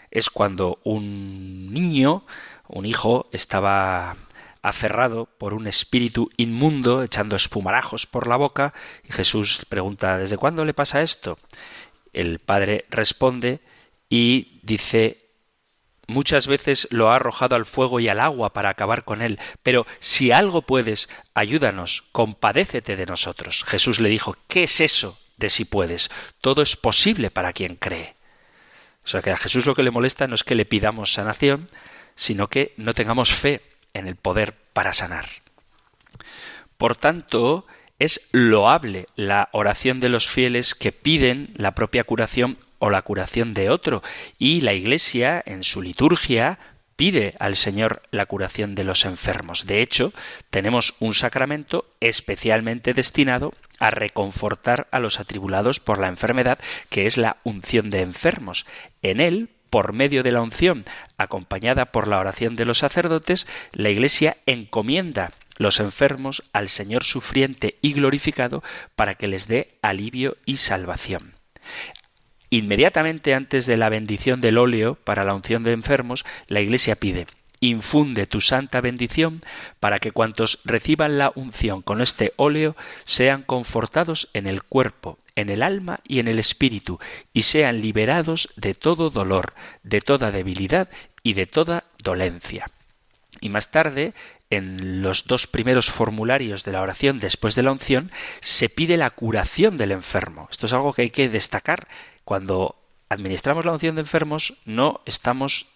es 0.10 0.30
cuando 0.30 0.80
un 0.84 1.74
niño, 1.74 2.26
un 2.68 2.86
hijo, 2.86 3.30
estaba 3.32 4.16
aferrado 4.62 5.26
por 5.26 5.54
un 5.54 5.68
espíritu 5.68 6.30
inmundo, 6.38 7.04
echando 7.04 7.36
espumarajos 7.36 8.08
por 8.08 8.28
la 8.28 8.38
boca, 8.38 8.74
y 9.08 9.12
Jesús 9.12 9.66
pregunta 9.68 10.18
¿Desde 10.18 10.38
cuándo 10.38 10.64
le 10.64 10.74
pasa 10.74 11.02
esto? 11.02 11.38
El 12.14 12.40
padre 12.40 12.86
responde 12.90 13.60
y 14.08 14.60
dice 14.64 15.23
Muchas 16.08 16.48
veces 16.48 16.88
lo 16.92 17.12
ha 17.12 17.16
arrojado 17.16 17.56
al 17.56 17.66
fuego 17.66 18.00
y 18.00 18.10
al 18.10 18.20
agua 18.20 18.52
para 18.52 18.70
acabar 18.70 19.06
con 19.06 19.22
él, 19.22 19.40
pero 19.62 19.86
si 20.00 20.32
algo 20.32 20.62
puedes, 20.62 21.10
ayúdanos, 21.34 22.04
compadécete 22.12 22.96
de 22.96 23.06
nosotros. 23.06 23.64
Jesús 23.66 24.00
le 24.00 24.10
dijo, 24.10 24.36
¿qué 24.48 24.64
es 24.64 24.82
eso 24.82 25.18
de 25.38 25.50
si 25.50 25.64
puedes? 25.64 26.12
Todo 26.42 26.62
es 26.62 26.76
posible 26.76 27.32
para 27.32 27.54
quien 27.54 27.76
cree. 27.76 28.16
O 29.06 29.08
sea 29.08 29.22
que 29.22 29.32
a 29.32 29.38
Jesús 29.38 29.66
lo 29.66 29.76
que 29.76 29.84
le 29.84 29.92
molesta 29.92 30.28
no 30.28 30.36
es 30.36 30.44
que 30.44 30.56
le 30.56 30.66
pidamos 30.66 31.14
sanación, 31.14 31.70
sino 32.16 32.50
que 32.50 32.74
no 32.78 32.94
tengamos 32.94 33.34
fe 33.34 33.62
en 33.94 34.08
el 34.08 34.16
poder 34.16 34.56
para 34.74 34.94
sanar. 34.94 35.28
Por 36.78 36.96
tanto, 36.96 37.66
es 38.00 38.28
loable 38.32 39.08
la 39.16 39.50
oración 39.54 40.00
de 40.00 40.10
los 40.10 40.28
fieles 40.28 40.76
que 40.76 40.92
piden 40.92 41.54
la 41.56 41.76
propia 41.76 42.04
curación 42.04 42.58
o 42.84 42.90
la 42.90 43.02
curación 43.02 43.54
de 43.54 43.70
otro. 43.70 44.04
Y 44.38 44.60
la 44.60 44.74
Iglesia, 44.74 45.42
en 45.46 45.64
su 45.64 45.82
liturgia, 45.82 46.60
pide 46.98 47.34
al 47.40 47.56
Señor 47.56 48.02
la 48.12 48.26
curación 48.26 48.76
de 48.76 48.84
los 48.84 49.06
enfermos. 49.06 49.66
De 49.66 49.82
hecho, 49.82 50.12
tenemos 50.50 50.96
un 51.00 51.14
sacramento 51.14 51.86
especialmente 52.02 52.94
destinado 52.94 53.54
a 53.80 53.90
reconfortar 53.90 54.90
a 54.92 55.00
los 55.00 55.22
atribulados 55.22 55.80
por 55.80 55.98
la 55.98 56.08
enfermedad, 56.08 56.60
que 56.90 57.06
es 57.06 57.16
la 57.16 57.38
unción 57.46 57.90
de 57.90 58.02
enfermos. 58.02 58.66
En 59.02 59.22
él, 59.22 59.48
por 59.70 59.94
medio 59.94 60.22
de 60.22 60.34
la 60.34 60.42
unción, 60.42 60.84
acompañada 61.18 61.86
por 61.86 62.10
la 62.10 62.20
oración 62.20 62.58
de 62.58 62.66
los 62.66 62.80
sacerdotes, 62.80 63.48
la 63.72 63.92
Iglesia 63.92 64.36
encomienda 64.46 65.32
los 65.56 65.80
enfermos 65.80 66.44
al 66.52 66.68
Señor 66.68 67.06
sufriente 67.06 67.78
y 67.82 67.94
glorificado 67.94 68.62
para 68.98 69.16
que 69.16 69.30
les 69.30 69.48
dé 69.48 69.78
alivio 69.82 70.36
y 70.46 70.58
salvación. 70.58 71.36
Inmediatamente 72.54 73.34
antes 73.34 73.66
de 73.66 73.78
la 73.78 73.90
bendición 73.90 74.40
del 74.40 74.60
óleo 74.60 74.94
para 74.94 75.24
la 75.24 75.34
unción 75.34 75.64
de 75.64 75.72
enfermos, 75.72 76.24
la 76.46 76.62
Iglesia 76.62 76.96
pide 76.96 77.26
infunde 77.62 78.28
tu 78.28 78.42
santa 78.42 78.80
bendición 78.80 79.42
para 79.80 79.98
que 79.98 80.12
cuantos 80.12 80.60
reciban 80.64 81.18
la 81.18 81.32
unción 81.34 81.82
con 81.82 82.00
este 82.00 82.34
óleo 82.36 82.76
sean 83.06 83.42
confortados 83.42 84.30
en 84.34 84.46
el 84.46 84.62
cuerpo, 84.62 85.18
en 85.36 85.50
el 85.50 85.64
alma 85.64 86.02
y 86.08 86.20
en 86.20 86.28
el 86.28 86.38
espíritu, 86.38 87.00
y 87.34 87.44
sean 87.44 87.82
liberados 87.82 88.50
de 88.56 88.76
todo 88.76 89.10
dolor, 89.10 89.56
de 89.82 90.02
toda 90.02 90.30
debilidad 90.30 90.90
y 91.24 91.34
de 91.34 91.48
toda 91.48 91.86
dolencia. 92.04 92.70
Y 93.42 93.50
más 93.50 93.72
tarde, 93.72 94.14
en 94.52 95.02
los 95.02 95.26
dos 95.26 95.48
primeros 95.48 95.90
formularios 95.90 96.64
de 96.64 96.74
la 96.74 96.82
oración 96.82 97.20
después 97.20 97.56
de 97.56 97.64
la 97.64 97.72
unción, 97.72 98.12
se 98.42 98.70
pide 98.70 98.98
la 98.98 99.10
curación 99.10 99.78
del 99.78 99.92
enfermo. 99.92 100.48
Esto 100.52 100.68
es 100.68 100.74
algo 100.74 100.94
que 100.94 101.04
hay 101.04 101.10
que 101.10 101.30
destacar 101.30 101.88
cuando 102.24 102.76
administramos 103.10 103.66
la 103.66 103.74
unción 103.74 103.96
de 103.96 104.02
enfermos, 104.02 104.56
no 104.66 105.02
estamos 105.06 105.68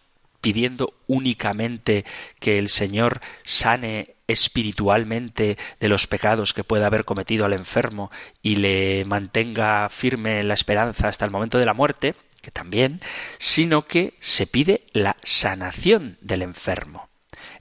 pidiendo 0.42 0.94
únicamente 1.08 2.06
que 2.40 2.60
el 2.60 2.70
Señor 2.70 3.22
sane 3.44 4.16
espiritualmente 4.28 5.58
de 5.80 5.90
los 5.90 6.08
pecados 6.08 6.54
que 6.54 6.64
pueda 6.64 6.88
haber 6.88 7.06
cometido 7.06 7.46
al 7.46 7.54
enfermo 7.54 8.12
y 8.42 8.58
le 8.58 9.06
mantenga 9.06 9.90
firme 9.90 10.44
la 10.44 10.54
esperanza 10.54 11.08
hasta 11.08 11.26
el 11.26 11.32
momento 11.32 11.58
de 11.58 11.66
la 11.66 11.74
muerte, 11.74 12.16
que 12.42 12.52
también, 12.52 13.02
sino 13.40 13.88
que 13.88 14.14
se 14.20 14.48
pide 14.48 14.84
la 14.94 15.18
sanación 15.24 16.18
del 16.22 16.42
enfermo. 16.42 17.10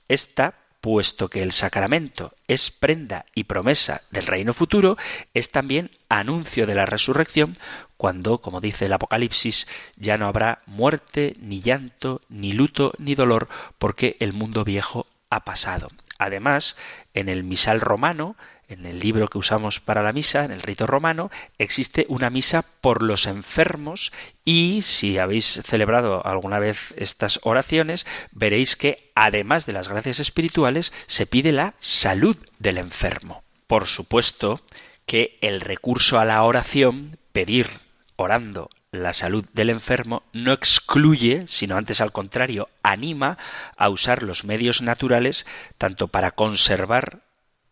Esta 0.08 0.54
puesto 0.86 1.28
que 1.28 1.42
el 1.42 1.50
sacramento 1.50 2.32
es 2.46 2.70
prenda 2.70 3.26
y 3.34 3.44
promesa 3.44 4.02
del 4.12 4.24
reino 4.24 4.54
futuro, 4.54 4.96
es 5.34 5.50
también 5.50 5.90
anuncio 6.08 6.64
de 6.64 6.76
la 6.76 6.86
resurrección, 6.86 7.58
cuando, 7.96 8.38
como 8.38 8.60
dice 8.60 8.86
el 8.86 8.92
Apocalipsis, 8.92 9.66
ya 9.96 10.18
no 10.18 10.26
habrá 10.26 10.62
muerte, 10.66 11.34
ni 11.40 11.60
llanto, 11.60 12.20
ni 12.28 12.52
luto, 12.52 12.92
ni 12.98 13.14
dolor, 13.14 13.48
porque 13.78 14.16
el 14.20 14.32
mundo 14.32 14.64
viejo 14.64 15.06
ha 15.30 15.44
pasado. 15.44 15.88
Además, 16.18 16.76
en 17.14 17.28
el 17.28 17.44
misal 17.44 17.80
romano, 17.80 18.36
en 18.68 18.86
el 18.86 18.98
libro 19.00 19.28
que 19.28 19.38
usamos 19.38 19.80
para 19.80 20.02
la 20.02 20.12
misa, 20.12 20.44
en 20.44 20.50
el 20.50 20.62
rito 20.62 20.86
romano, 20.86 21.30
existe 21.58 22.06
una 22.08 22.30
misa 22.30 22.64
por 22.80 23.02
los 23.02 23.26
enfermos 23.26 24.12
y 24.44 24.82
si 24.82 25.18
habéis 25.18 25.60
celebrado 25.64 26.26
alguna 26.26 26.58
vez 26.58 26.94
estas 26.96 27.38
oraciones, 27.42 28.06
veréis 28.32 28.76
que 28.76 29.10
además 29.14 29.66
de 29.66 29.72
las 29.72 29.88
gracias 29.88 30.20
espirituales, 30.20 30.92
se 31.06 31.26
pide 31.26 31.52
la 31.52 31.74
salud 31.80 32.36
del 32.58 32.78
enfermo. 32.78 33.44
Por 33.66 33.86
supuesto 33.86 34.60
que 35.04 35.38
el 35.40 35.60
recurso 35.60 36.18
a 36.18 36.24
la 36.24 36.42
oración, 36.42 37.18
pedir 37.32 37.85
orando 38.16 38.70
la 38.90 39.12
salud 39.12 39.44
del 39.52 39.70
enfermo 39.70 40.22
no 40.32 40.52
excluye, 40.52 41.44
sino 41.46 41.76
antes 41.76 42.00
al 42.00 42.12
contrario, 42.12 42.68
anima 42.82 43.38
a 43.76 43.88
usar 43.88 44.22
los 44.22 44.44
medios 44.44 44.82
naturales 44.82 45.46
tanto 45.78 46.08
para 46.08 46.30
conservar 46.30 47.20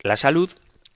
la 0.00 0.16
salud 0.16 0.50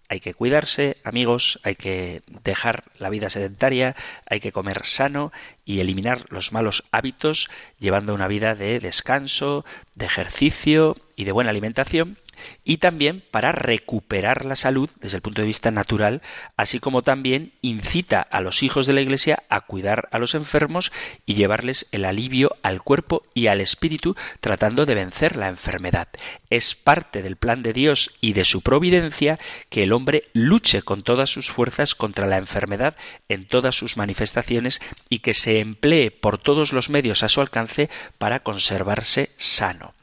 hay 0.08 0.20
que 0.20 0.32
cuidarse, 0.32 0.96
amigos, 1.04 1.60
hay 1.62 1.74
que 1.74 2.22
dejar 2.42 2.84
la 2.98 3.10
vida 3.10 3.28
sedentaria, 3.28 3.94
hay 4.26 4.40
que 4.40 4.52
comer 4.52 4.86
sano 4.86 5.32
y 5.66 5.80
eliminar 5.80 6.24
los 6.30 6.50
malos 6.50 6.84
hábitos, 6.90 7.50
llevando 7.78 8.14
una 8.14 8.26
vida 8.26 8.54
de 8.54 8.80
descanso, 8.80 9.66
de 9.94 10.06
ejercicio 10.06 10.96
y 11.14 11.24
de 11.24 11.32
buena 11.32 11.50
alimentación, 11.50 12.16
y 12.64 12.78
también 12.78 13.22
para 13.30 13.52
recuperar 13.52 14.44
la 14.44 14.56
salud 14.56 14.90
desde 15.00 15.16
el 15.16 15.22
punto 15.22 15.42
de 15.42 15.46
vista 15.46 15.70
natural, 15.70 16.22
así 16.56 16.80
como 16.80 17.02
también 17.02 17.52
incita 17.62 18.20
a 18.20 18.40
los 18.40 18.62
hijos 18.62 18.86
de 18.86 18.92
la 18.92 19.00
Iglesia 19.00 19.42
a 19.48 19.62
cuidar 19.62 20.08
a 20.12 20.18
los 20.18 20.34
enfermos 20.34 20.92
y 21.26 21.34
llevarles 21.34 21.86
el 21.92 22.04
alivio 22.04 22.56
al 22.62 22.82
cuerpo 22.82 23.22
y 23.34 23.46
al 23.46 23.60
espíritu 23.60 24.16
tratando 24.40 24.86
de 24.86 24.94
vencer 24.94 25.36
la 25.36 25.48
enfermedad. 25.48 26.08
Es 26.50 26.74
parte 26.74 27.22
del 27.22 27.36
plan 27.36 27.62
de 27.62 27.72
Dios 27.72 28.16
y 28.20 28.32
de 28.32 28.44
su 28.44 28.62
providencia 28.62 29.38
que 29.68 29.82
el 29.82 29.92
hombre 29.92 30.24
luche 30.32 30.82
con 30.82 31.02
todas 31.02 31.30
sus 31.30 31.50
fuerzas 31.50 31.94
contra 31.94 32.26
la 32.26 32.36
enfermedad 32.36 32.96
en 33.28 33.46
todas 33.46 33.74
sus 33.74 33.96
manifestaciones 33.96 34.80
y 35.08 35.20
que 35.20 35.34
se 35.34 35.60
emplee 35.60 36.10
por 36.10 36.38
todos 36.38 36.72
los 36.72 36.90
medios 36.90 37.22
a 37.22 37.28
su 37.28 37.40
alcance 37.40 37.90
para 38.18 38.40
conservarse 38.40 39.30
sano. 39.36 39.94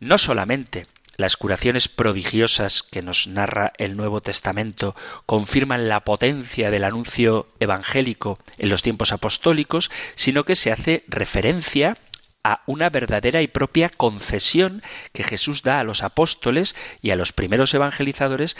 No 0.00 0.18
solamente 0.18 0.86
las 1.18 1.36
curaciones 1.36 1.88
prodigiosas 1.88 2.84
que 2.84 3.02
nos 3.02 3.26
narra 3.26 3.72
el 3.76 3.96
Nuevo 3.96 4.22
Testamento 4.22 4.94
confirman 5.26 5.88
la 5.88 6.00
potencia 6.00 6.70
del 6.70 6.84
anuncio 6.84 7.48
evangélico 7.58 8.38
en 8.56 8.68
los 8.68 8.82
tiempos 8.82 9.12
apostólicos, 9.12 9.90
sino 10.14 10.44
que 10.44 10.54
se 10.54 10.70
hace 10.70 11.04
referencia 11.08 11.98
a 12.44 12.62
una 12.66 12.88
verdadera 12.88 13.42
y 13.42 13.48
propia 13.48 13.88
concesión 13.88 14.80
que 15.12 15.24
Jesús 15.24 15.62
da 15.62 15.80
a 15.80 15.84
los 15.84 16.04
apóstoles 16.04 16.76
y 17.02 17.10
a 17.10 17.16
los 17.16 17.32
primeros 17.32 17.74
evangelizadores, 17.74 18.56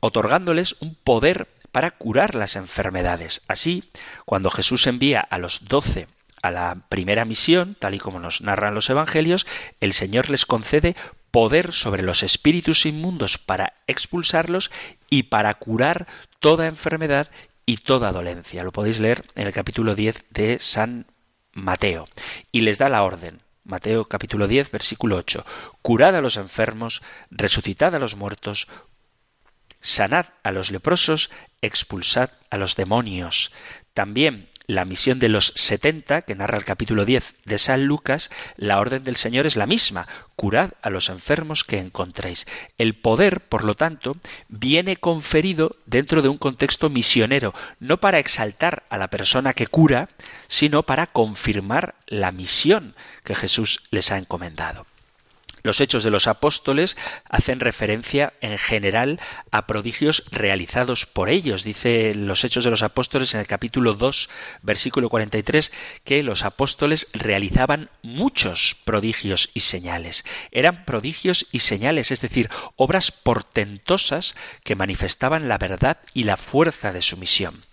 otorgándoles 0.00 0.76
un 0.80 0.94
poder 0.94 1.48
para 1.72 1.92
curar 1.92 2.34
las 2.34 2.54
enfermedades. 2.54 3.40
Así, 3.48 3.84
cuando 4.26 4.50
Jesús 4.50 4.86
envía 4.86 5.20
a 5.20 5.38
los 5.38 5.64
doce 5.68 6.06
a 6.42 6.50
la 6.50 6.76
primera 6.90 7.24
misión, 7.24 7.76
tal 7.78 7.94
y 7.94 7.98
como 7.98 8.18
nos 8.18 8.42
narran 8.42 8.74
los 8.74 8.90
evangelios, 8.90 9.46
el 9.80 9.94
Señor 9.94 10.28
les 10.28 10.44
concede 10.44 10.96
poder 11.32 11.72
sobre 11.72 12.02
los 12.02 12.22
espíritus 12.22 12.86
inmundos 12.86 13.38
para 13.38 13.72
expulsarlos 13.88 14.70
y 15.10 15.24
para 15.24 15.54
curar 15.54 16.06
toda 16.38 16.66
enfermedad 16.66 17.28
y 17.66 17.78
toda 17.78 18.12
dolencia. 18.12 18.62
Lo 18.62 18.70
podéis 18.70 19.00
leer 19.00 19.24
en 19.34 19.46
el 19.46 19.52
capítulo 19.52 19.96
10 19.96 20.26
de 20.30 20.58
San 20.60 21.06
Mateo. 21.52 22.06
Y 22.52 22.60
les 22.60 22.78
da 22.78 22.88
la 22.88 23.02
orden. 23.02 23.40
Mateo 23.64 24.04
capítulo 24.04 24.46
10, 24.46 24.70
versículo 24.70 25.16
8. 25.16 25.44
Curad 25.80 26.16
a 26.16 26.20
los 26.20 26.36
enfermos, 26.36 27.02
resucitad 27.30 27.94
a 27.94 27.98
los 27.98 28.16
muertos, 28.16 28.68
sanad 29.80 30.26
a 30.42 30.52
los 30.52 30.70
leprosos, 30.70 31.30
expulsad 31.62 32.30
a 32.50 32.58
los 32.58 32.76
demonios. 32.76 33.52
También 33.94 34.48
la 34.74 34.84
misión 34.84 35.18
de 35.18 35.28
los 35.28 35.52
setenta, 35.56 36.22
que 36.22 36.34
narra 36.34 36.58
el 36.58 36.64
capítulo 36.64 37.04
10 37.04 37.34
de 37.44 37.58
San 37.58 37.86
Lucas, 37.86 38.30
la 38.56 38.78
orden 38.80 39.04
del 39.04 39.16
Señor 39.16 39.46
es 39.46 39.56
la 39.56 39.66
misma, 39.66 40.06
curad 40.36 40.70
a 40.82 40.90
los 40.90 41.08
enfermos 41.08 41.64
que 41.64 41.78
encontréis. 41.78 42.46
El 42.78 42.94
poder, 42.94 43.40
por 43.40 43.64
lo 43.64 43.74
tanto, 43.74 44.16
viene 44.48 44.96
conferido 44.96 45.76
dentro 45.86 46.22
de 46.22 46.28
un 46.28 46.38
contexto 46.38 46.90
misionero, 46.90 47.54
no 47.80 47.98
para 47.98 48.18
exaltar 48.18 48.84
a 48.88 48.98
la 48.98 49.08
persona 49.08 49.52
que 49.52 49.66
cura, 49.66 50.08
sino 50.48 50.82
para 50.82 51.06
confirmar 51.06 51.94
la 52.06 52.32
misión 52.32 52.94
que 53.24 53.34
Jesús 53.34 53.82
les 53.90 54.10
ha 54.10 54.18
encomendado. 54.18 54.86
Los 55.62 55.80
hechos 55.80 56.04
de 56.04 56.10
los 56.10 56.26
apóstoles 56.26 56.96
hacen 57.28 57.60
referencia 57.60 58.32
en 58.40 58.58
general 58.58 59.20
a 59.50 59.66
prodigios 59.66 60.24
realizados 60.30 61.06
por 61.06 61.30
ellos. 61.30 61.64
Dice 61.64 62.14
los 62.14 62.44
hechos 62.44 62.64
de 62.64 62.70
los 62.70 62.82
apóstoles 62.82 63.34
en 63.34 63.40
el 63.40 63.46
capítulo 63.46 63.94
2, 63.94 64.28
versículo 64.62 65.08
43, 65.08 65.72
que 66.04 66.22
los 66.22 66.44
apóstoles 66.44 67.08
realizaban 67.12 67.90
muchos 68.02 68.76
prodigios 68.84 69.50
y 69.54 69.60
señales. 69.60 70.24
Eran 70.50 70.84
prodigios 70.84 71.46
y 71.52 71.60
señales, 71.60 72.10
es 72.10 72.20
decir, 72.20 72.50
obras 72.76 73.12
portentosas 73.12 74.34
que 74.64 74.76
manifestaban 74.76 75.48
la 75.48 75.58
verdad 75.58 75.98
y 76.14 76.24
la 76.24 76.36
fuerza 76.36 76.92
de 76.92 77.02
su 77.02 77.16
misión. 77.16 77.71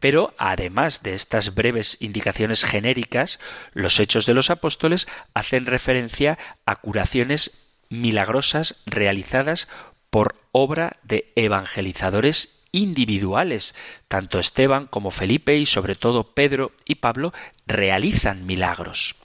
Pero, 0.00 0.34
además 0.38 1.02
de 1.02 1.14
estas 1.14 1.54
breves 1.54 1.96
indicaciones 2.00 2.64
genéricas, 2.64 3.38
los 3.72 4.00
hechos 4.00 4.26
de 4.26 4.34
los 4.34 4.50
apóstoles 4.50 5.06
hacen 5.34 5.66
referencia 5.66 6.38
a 6.64 6.76
curaciones 6.76 7.72
milagrosas 7.88 8.76
realizadas 8.86 9.68
por 10.10 10.34
obra 10.52 10.96
de 11.02 11.32
evangelizadores 11.36 12.64
individuales. 12.72 13.74
Tanto 14.08 14.38
Esteban 14.38 14.86
como 14.86 15.10
Felipe 15.10 15.56
y 15.56 15.66
sobre 15.66 15.94
todo 15.94 16.34
Pedro 16.34 16.72
y 16.84 16.96
Pablo 16.96 17.32
realizan 17.66 18.46
milagros. 18.46 19.16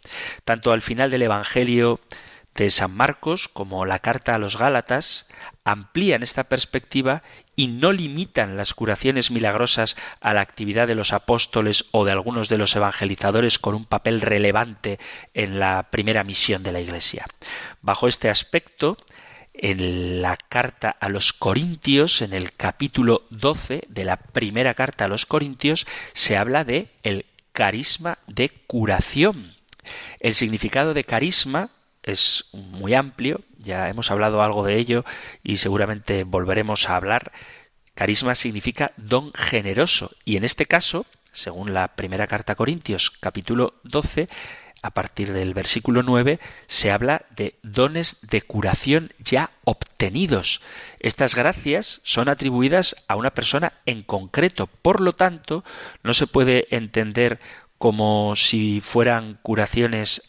Tanto 0.45 0.71
al 0.71 0.81
final 0.81 1.11
del 1.11 1.23
Evangelio 1.23 1.99
de 2.55 2.69
San 2.69 2.95
Marcos 2.95 3.47
como 3.47 3.85
la 3.85 3.99
carta 3.99 4.35
a 4.35 4.39
los 4.39 4.57
Gálatas 4.57 5.27
amplían 5.63 6.23
esta 6.23 6.45
perspectiva 6.45 7.23
y 7.55 7.67
no 7.67 7.91
limitan 7.91 8.57
las 8.57 8.73
curaciones 8.73 9.31
milagrosas 9.31 9.95
a 10.19 10.33
la 10.33 10.41
actividad 10.41 10.87
de 10.87 10.95
los 10.95 11.13
apóstoles 11.13 11.85
o 11.91 12.05
de 12.05 12.11
algunos 12.11 12.49
de 12.49 12.57
los 12.57 12.75
evangelizadores 12.75 13.59
con 13.59 13.75
un 13.75 13.85
papel 13.85 14.21
relevante 14.21 14.99
en 15.33 15.59
la 15.59 15.87
primera 15.91 16.23
misión 16.23 16.63
de 16.63 16.71
la 16.71 16.81
Iglesia. 16.81 17.25
Bajo 17.81 18.07
este 18.07 18.29
aspecto, 18.29 18.97
en 19.53 20.21
la 20.21 20.37
carta 20.37 20.89
a 20.89 21.09
los 21.09 21.33
Corintios, 21.33 22.21
en 22.21 22.33
el 22.33 22.53
capítulo 22.53 23.23
12 23.29 23.83
de 23.87 24.03
la 24.05 24.17
primera 24.17 24.73
carta 24.73 25.05
a 25.05 25.07
los 25.07 25.25
Corintios, 25.25 25.85
se 26.13 26.37
habla 26.37 26.63
de 26.63 26.87
el 27.03 27.25
carisma 27.51 28.17
de 28.27 28.49
curación. 28.49 29.55
El 30.19 30.35
significado 30.35 30.93
de 30.93 31.03
carisma 31.03 31.69
es 32.03 32.45
muy 32.51 32.93
amplio, 32.93 33.41
ya 33.57 33.89
hemos 33.89 34.11
hablado 34.11 34.41
algo 34.41 34.63
de 34.65 34.77
ello 34.77 35.05
y 35.43 35.57
seguramente 35.57 36.23
volveremos 36.23 36.89
a 36.89 36.95
hablar. 36.95 37.31
Carisma 37.95 38.35
significa 38.35 38.91
don 38.97 39.33
generoso 39.33 40.11
y 40.25 40.37
en 40.37 40.43
este 40.43 40.65
caso, 40.65 41.05
según 41.31 41.73
la 41.73 41.89
primera 41.89 42.27
carta 42.27 42.53
a 42.53 42.55
Corintios 42.55 43.11
capítulo 43.11 43.75
12, 43.83 44.29
a 44.81 44.91
partir 44.91 45.31
del 45.31 45.53
versículo 45.53 46.01
9 46.01 46.39
se 46.67 46.91
habla 46.91 47.25
de 47.35 47.55
dones 47.61 48.17
de 48.21 48.41
curación 48.41 49.13
ya 49.19 49.51
obtenidos. 49.63 50.61
Estas 50.99 51.35
gracias 51.35 52.01
son 52.03 52.29
atribuidas 52.29 52.95
a 53.07 53.15
una 53.15 53.31
persona 53.31 53.73
en 53.85 54.01
concreto, 54.01 54.67
por 54.67 55.01
lo 55.01 55.13
tanto, 55.13 55.63
no 56.03 56.13
se 56.13 56.25
puede 56.27 56.67
entender 56.75 57.39
como 57.77 58.35
si 58.35 58.81
fueran 58.81 59.39
curaciones 59.41 60.21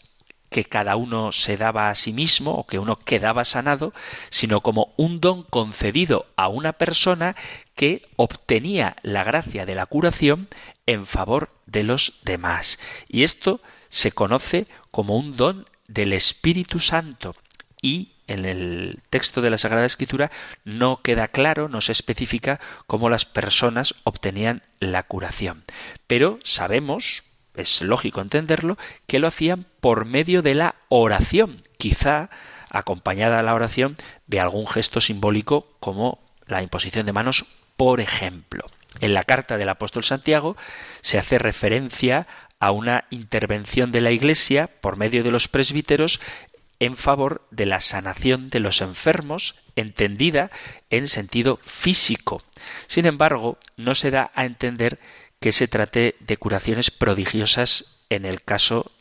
que 0.53 0.64
cada 0.64 0.94
uno 0.94 1.32
se 1.32 1.57
daba 1.57 1.88
a 1.88 1.96
sí 1.96 2.12
mismo 2.12 2.53
o 2.53 2.66
que 2.66 2.78
uno 2.78 2.96
quedaba 2.96 3.44
sanado, 3.44 3.92
sino 4.30 4.61
como 4.61 4.94
un 4.96 5.18
don 5.20 5.42
concedido 5.42 6.26
a 6.36 6.46
una 6.46 6.74
persona 6.74 7.34
que 7.74 8.07
obtenía 8.14 8.94
la 9.03 9.24
gracia 9.24 9.66
de 9.66 9.74
la 9.74 9.86
curación 9.86 10.48
en 10.86 11.07
favor 11.07 11.48
de 11.66 11.82
los 11.82 12.20
demás. 12.22 12.78
Y 13.09 13.24
esto 13.24 13.61
se 13.88 14.12
conoce 14.12 14.68
como 14.92 15.16
un 15.16 15.36
don 15.36 15.66
del 15.88 16.12
Espíritu 16.12 16.78
Santo 16.78 17.34
y 17.80 18.12
en 18.28 18.44
el 18.44 19.00
texto 19.11 19.42
de 19.42 19.50
la 19.50 19.59
Sagrada 19.59 19.84
Escritura 19.84 20.30
no 20.64 21.03
queda 21.03 21.28
claro, 21.28 21.68
no 21.68 21.80
se 21.80 21.92
especifica 21.92 22.61
cómo 22.86 23.11
las 23.11 23.24
personas 23.24 23.94
obtenían 24.05 24.62
la 24.80 25.03
curación. 25.03 25.64
Pero 26.07 26.38
sabemos, 26.44 27.24
es 27.55 27.82
lógico 27.82 28.20
entenderlo, 28.20 28.78
que 29.07 29.18
lo 29.18 29.28
hacían 29.28 29.66
por 29.80 30.05
medio 30.05 30.42
de 30.42 30.55
la 30.55 30.74
oración, 30.88 31.62
quizá 31.78 32.30
acompañada 32.70 33.38
a 33.38 33.42
la 33.42 33.55
oración 33.55 33.96
de 34.26 34.40
algún 34.40 34.66
gesto 34.66 35.00
simbólico 35.00 35.76
como 35.80 36.20
la 36.46 36.62
imposición 36.62 37.07
de 37.07 37.12
manos, 37.12 37.44
por 37.76 38.00
ejemplo. 38.00 38.66
En 39.00 39.14
la 39.14 39.24
carta 39.24 39.57
del 39.57 39.68
apóstol 39.68 40.05
Santiago 40.05 40.57
se 41.00 41.18
hace 41.18 41.38
referencia 41.38 42.26
a 42.61 42.70
una 42.70 43.05
intervención 43.11 43.92
de 43.92 44.00
la 44.00 44.12
Iglesia 44.12 44.68
por 44.80 44.96
medio 44.96 45.24
de 45.24 45.30
los 45.30 45.48
presbíteros 45.48 46.20
en 46.78 46.96
favor 46.96 47.46
de 47.50 47.66
la 47.66 47.80
sanación 47.80 48.50
de 48.50 48.61
los 48.61 48.80
enfermos, 48.80 49.55
entendida 49.76 50.50
en 50.90 51.09
sentido 51.09 51.61
físico. 51.62 52.42
Sin 52.86 53.07
embargo, 53.07 53.59
no 53.76 53.94
se 53.94 54.11
da 54.11 54.30
a 54.34 54.44
entender 54.44 54.98
que 55.43 55.53
se 55.53 55.66
trate 55.66 56.14
de 56.20 56.36
curaciones 56.36 56.93
prodigiosas 56.93 57.97
en 58.11 58.26
el 58.26 58.43
caso 58.43 58.93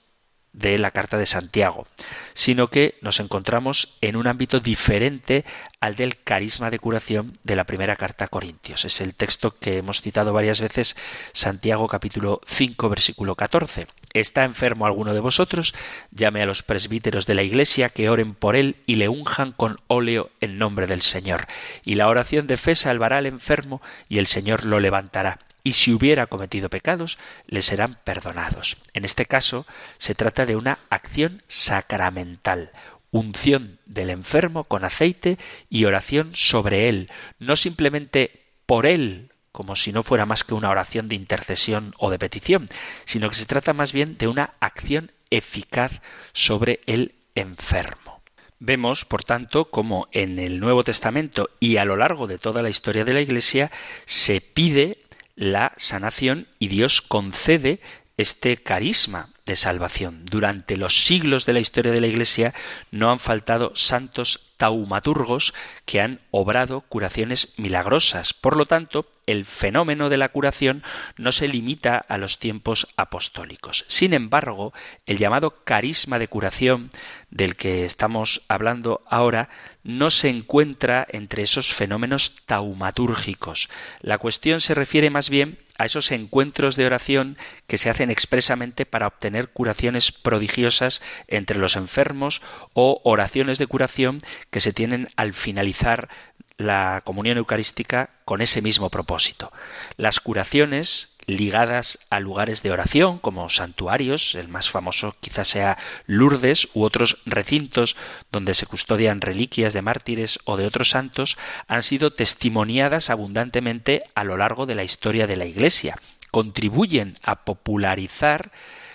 de 0.53 0.77
la 0.79 0.89
carta 0.89 1.17
de 1.17 1.27
Santiago, 1.27 1.87
sino 2.33 2.69
que 2.69 2.95
nos 3.01 3.19
encontramos 3.19 3.95
en 4.01 4.15
un 4.15 4.25
ámbito 4.25 4.59
diferente 4.59 5.45
al 5.79 5.95
del 5.95 6.17
carisma 6.23 6.71
de 6.71 6.79
curación 6.79 7.37
de 7.43 7.55
la 7.55 7.65
primera 7.65 7.95
carta 7.95 8.25
a 8.25 8.27
Corintios. 8.27 8.85
Es 8.85 9.01
el 9.01 9.13
texto 9.13 9.55
que 9.59 9.77
hemos 9.77 10.01
citado 10.01 10.33
varias 10.33 10.59
veces, 10.59 10.97
Santiago 11.31 11.87
capítulo 11.87 12.41
5 12.47 12.89
versículo 12.89 13.35
14. 13.35 13.85
¿Está 14.11 14.43
enfermo 14.43 14.87
alguno 14.87 15.13
de 15.13 15.19
vosotros? 15.19 15.75
Llame 16.09 16.41
a 16.41 16.47
los 16.47 16.63
presbíteros 16.63 17.27
de 17.27 17.35
la 17.35 17.43
iglesia 17.43 17.89
que 17.89 18.09
oren 18.09 18.33
por 18.33 18.55
él 18.55 18.77
y 18.87 18.95
le 18.95 19.09
unjan 19.09 19.51
con 19.51 19.77
óleo 19.87 20.31
en 20.41 20.57
nombre 20.57 20.87
del 20.87 21.03
Señor. 21.03 21.45
Y 21.85 21.95
la 21.95 22.09
oración 22.09 22.47
de 22.47 22.57
fe 22.57 22.75
salvará 22.75 23.19
al 23.19 23.27
enfermo 23.27 23.79
y 24.09 24.17
el 24.17 24.25
Señor 24.25 24.65
lo 24.65 24.79
levantará 24.79 25.39
y 25.63 25.73
si 25.73 25.93
hubiera 25.93 26.27
cometido 26.27 26.69
pecados, 26.69 27.17
le 27.47 27.61
serán 27.61 27.97
perdonados. 28.03 28.77
En 28.93 29.05
este 29.05 29.25
caso, 29.25 29.65
se 29.97 30.15
trata 30.15 30.45
de 30.45 30.55
una 30.55 30.79
acción 30.89 31.43
sacramental, 31.47 32.71
unción 33.11 33.79
del 33.85 34.09
enfermo 34.09 34.63
con 34.63 34.83
aceite 34.83 35.37
y 35.69 35.85
oración 35.85 36.31
sobre 36.33 36.89
él, 36.89 37.09
no 37.39 37.55
simplemente 37.55 38.41
por 38.65 38.85
él, 38.85 39.31
como 39.51 39.75
si 39.75 39.91
no 39.91 40.01
fuera 40.03 40.25
más 40.25 40.43
que 40.43 40.53
una 40.53 40.69
oración 40.69 41.09
de 41.09 41.15
intercesión 41.15 41.93
o 41.97 42.09
de 42.09 42.19
petición, 42.19 42.69
sino 43.05 43.29
que 43.29 43.35
se 43.35 43.45
trata 43.45 43.73
más 43.73 43.91
bien 43.91 44.17
de 44.17 44.27
una 44.27 44.53
acción 44.59 45.11
eficaz 45.29 46.01
sobre 46.33 46.79
el 46.85 47.15
enfermo. 47.35 48.21
Vemos, 48.59 49.05
por 49.05 49.23
tanto, 49.23 49.65
como 49.65 50.07
en 50.11 50.37
el 50.37 50.59
Nuevo 50.59 50.83
Testamento 50.83 51.49
y 51.59 51.77
a 51.77 51.85
lo 51.85 51.97
largo 51.97 52.27
de 52.27 52.37
toda 52.37 52.61
la 52.61 52.69
historia 52.69 53.03
de 53.03 53.13
la 53.13 53.21
Iglesia 53.21 53.71
se 54.05 54.39
pide 54.39 54.99
la 55.41 55.73
sanación 55.77 56.47
y 56.59 56.67
Dios 56.67 57.01
concede 57.01 57.79
este 58.15 58.57
carisma 58.57 59.29
de 59.47 59.55
salvación. 59.55 60.23
Durante 60.25 60.77
los 60.77 61.03
siglos 61.03 61.47
de 61.47 61.53
la 61.53 61.59
historia 61.59 61.91
de 61.91 61.99
la 61.99 62.05
Iglesia 62.05 62.53
no 62.91 63.11
han 63.11 63.19
faltado 63.19 63.75
santos 63.75 64.50
taumaturgos 64.61 65.55
que 65.87 66.01
han 66.01 66.19
obrado 66.29 66.81
curaciones 66.81 67.55
milagrosas. 67.57 68.35
Por 68.35 68.55
lo 68.55 68.67
tanto, 68.67 69.07
el 69.25 69.45
fenómeno 69.45 70.07
de 70.07 70.17
la 70.17 70.29
curación 70.29 70.83
no 71.17 71.31
se 71.31 71.47
limita 71.47 71.97
a 71.97 72.19
los 72.19 72.37
tiempos 72.37 72.87
apostólicos. 72.95 73.85
Sin 73.87 74.13
embargo, 74.13 74.71
el 75.07 75.17
llamado 75.17 75.63
carisma 75.63 76.19
de 76.19 76.27
curación 76.27 76.91
del 77.31 77.55
que 77.55 77.85
estamos 77.85 78.43
hablando 78.49 79.01
ahora 79.07 79.49
no 79.83 80.11
se 80.11 80.29
encuentra 80.29 81.07
entre 81.09 81.41
esos 81.41 81.73
fenómenos 81.73 82.35
taumatúrgicos. 82.45 83.67
La 84.01 84.19
cuestión 84.19 84.61
se 84.61 84.75
refiere 84.75 85.09
más 85.09 85.31
bien 85.31 85.57
a 85.81 85.85
esos 85.85 86.11
encuentros 86.11 86.75
de 86.75 86.85
oración 86.85 87.37
que 87.67 87.77
se 87.77 87.89
hacen 87.89 88.11
expresamente 88.11 88.85
para 88.85 89.07
obtener 89.07 89.49
curaciones 89.49 90.11
prodigiosas 90.11 91.01
entre 91.27 91.57
los 91.57 91.75
enfermos 91.75 92.41
o 92.73 93.01
oraciones 93.03 93.57
de 93.57 93.67
curación 93.67 94.21
que 94.51 94.59
se 94.59 94.73
tienen 94.73 95.09
al 95.15 95.33
finalizar 95.33 96.09
la 96.57 97.01
comunión 97.03 97.37
eucarística 97.37 98.11
con 98.25 98.41
ese 98.41 98.61
mismo 98.61 98.89
propósito. 98.89 99.51
Las 99.97 100.19
curaciones 100.19 101.10
ligadas 101.25 101.99
a 102.09 102.19
lugares 102.19 102.63
de 102.63 102.71
oración 102.71 103.19
como 103.19 103.49
santuarios, 103.49 104.35
el 104.35 104.47
más 104.47 104.69
famoso 104.69 105.15
quizás 105.19 105.47
sea 105.47 105.77
Lourdes 106.05 106.69
u 106.73 106.83
otros 106.83 107.19
recintos 107.25 107.95
donde 108.31 108.53
se 108.53 108.65
custodian 108.65 109.21
reliquias 109.21 109.73
de 109.73 109.81
mártires 109.81 110.39
o 110.45 110.57
de 110.57 110.65
otros 110.65 110.89
santos, 110.89 111.37
han 111.67 111.83
sido 111.83 112.11
testimoniadas 112.11 113.09
abundantemente 113.09 114.03
a 114.15 114.23
lo 114.23 114.37
largo 114.37 114.65
de 114.65 114.75
la 114.75 114.83
historia 114.83 115.27
de 115.27 115.37
la 115.37 115.45
Iglesia. 115.45 115.97
Contribuyen 116.31 117.17
a 117.23 117.43
popularizar 117.43 118.51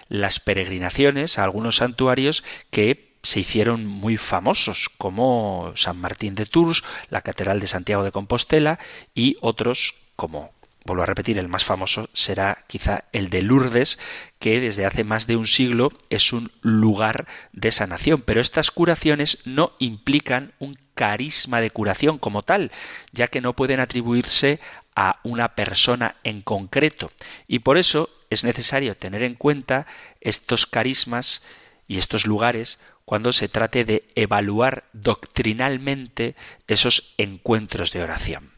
las 0.08 0.40
peregrinaciones 0.40 1.38
a 1.38 1.44
algunos 1.44 1.76
santuarios 1.76 2.44
que 2.70 3.06
se 3.22 3.40
hicieron 3.40 3.86
muy 3.86 4.16
famosos, 4.16 4.88
como 4.98 5.72
San 5.74 5.98
Martín 5.98 6.36
de 6.36 6.46
Tours, 6.46 6.84
la 7.10 7.22
Catedral 7.22 7.58
de 7.58 7.66
Santiago 7.66 8.04
de 8.04 8.12
Compostela 8.12 8.78
y 9.16 9.36
otros 9.40 9.94
como 10.14 10.52
vuelvo 10.86 11.02
a 11.02 11.06
repetir, 11.06 11.38
el 11.38 11.48
más 11.48 11.64
famoso 11.64 12.08
será 12.14 12.64
quizá 12.66 13.04
el 13.12 13.28
de 13.28 13.42
Lourdes, 13.42 13.98
que 14.38 14.60
desde 14.60 14.86
hace 14.86 15.04
más 15.04 15.26
de 15.26 15.36
un 15.36 15.46
siglo 15.46 15.92
es 16.08 16.32
un 16.32 16.50
lugar 16.62 17.26
de 17.52 17.72
sanación. 17.72 18.22
Pero 18.22 18.40
estas 18.40 18.70
curaciones 18.70 19.38
no 19.44 19.72
implican 19.78 20.52
un 20.58 20.78
carisma 20.94 21.60
de 21.60 21.70
curación 21.70 22.18
como 22.18 22.42
tal, 22.42 22.72
ya 23.12 23.28
que 23.28 23.40
no 23.40 23.54
pueden 23.54 23.80
atribuirse 23.80 24.60
a 24.94 25.20
una 25.24 25.54
persona 25.54 26.16
en 26.24 26.40
concreto. 26.40 27.12
Y 27.46 27.58
por 27.58 27.76
eso 27.76 28.08
es 28.30 28.44
necesario 28.44 28.96
tener 28.96 29.22
en 29.22 29.34
cuenta 29.34 29.86
estos 30.20 30.66
carismas 30.66 31.42
y 31.86 31.98
estos 31.98 32.26
lugares 32.26 32.80
cuando 33.04 33.32
se 33.32 33.48
trate 33.48 33.84
de 33.84 34.08
evaluar 34.16 34.84
doctrinalmente 34.92 36.34
esos 36.66 37.14
encuentros 37.18 37.92
de 37.92 38.02
oración. 38.02 38.55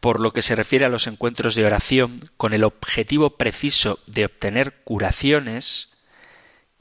Por 0.00 0.20
lo 0.20 0.32
que 0.32 0.42
se 0.42 0.56
refiere 0.56 0.84
a 0.84 0.88
los 0.90 1.06
encuentros 1.06 1.54
de 1.54 1.64
oración, 1.64 2.30
con 2.36 2.52
el 2.52 2.64
objetivo 2.64 3.36
preciso 3.36 3.98
de 4.06 4.24
obtener 4.24 4.82
curaciones, 4.84 5.90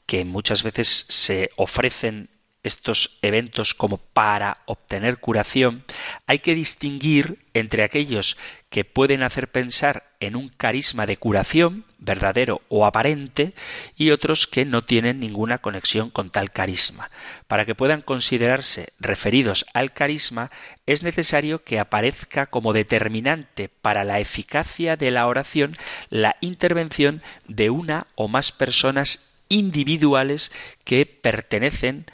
que 0.05 0.25
muchas 0.25 0.63
veces 0.63 1.05
se 1.07 1.51
ofrecen 1.55 2.29
estos 2.63 3.17
eventos 3.21 3.73
como 3.73 3.97
para 3.97 4.59
obtener 4.65 5.17
curación, 5.17 5.83
hay 6.27 6.39
que 6.39 6.55
distinguir 6.55 7.39
entre 7.53 7.83
aquellos 7.83 8.37
que 8.69 8.85
pueden 8.85 9.23
hacer 9.23 9.49
pensar 9.49 10.11
en 10.19 10.35
un 10.35 10.49
carisma 10.49 11.05
de 11.05 11.17
curación, 11.17 11.85
verdadero 11.97 12.61
o 12.69 12.85
aparente, 12.85 13.53
y 13.95 14.11
otros 14.11 14.45
que 14.45 14.65
no 14.65 14.83
tienen 14.83 15.19
ninguna 15.19 15.59
conexión 15.59 16.09
con 16.09 16.29
tal 16.29 16.51
carisma. 16.51 17.09
Para 17.47 17.65
que 17.65 17.75
puedan 17.75 18.01
considerarse 18.01 18.93
referidos 18.99 19.65
al 19.73 19.93
carisma, 19.93 20.51
es 20.85 21.01
necesario 21.01 21.63
que 21.63 21.79
aparezca 21.79 22.47
como 22.47 22.73
determinante 22.73 23.69
para 23.69 24.03
la 24.03 24.19
eficacia 24.19 24.97
de 24.97 25.11
la 25.11 25.27
oración 25.27 25.77
la 26.09 26.35
intervención 26.41 27.23
de 27.47 27.69
una 27.69 28.07
o 28.15 28.27
más 28.27 28.51
personas 28.51 29.25
individuales 29.49 30.51
que 30.83 31.05
pertenecen 31.05 32.05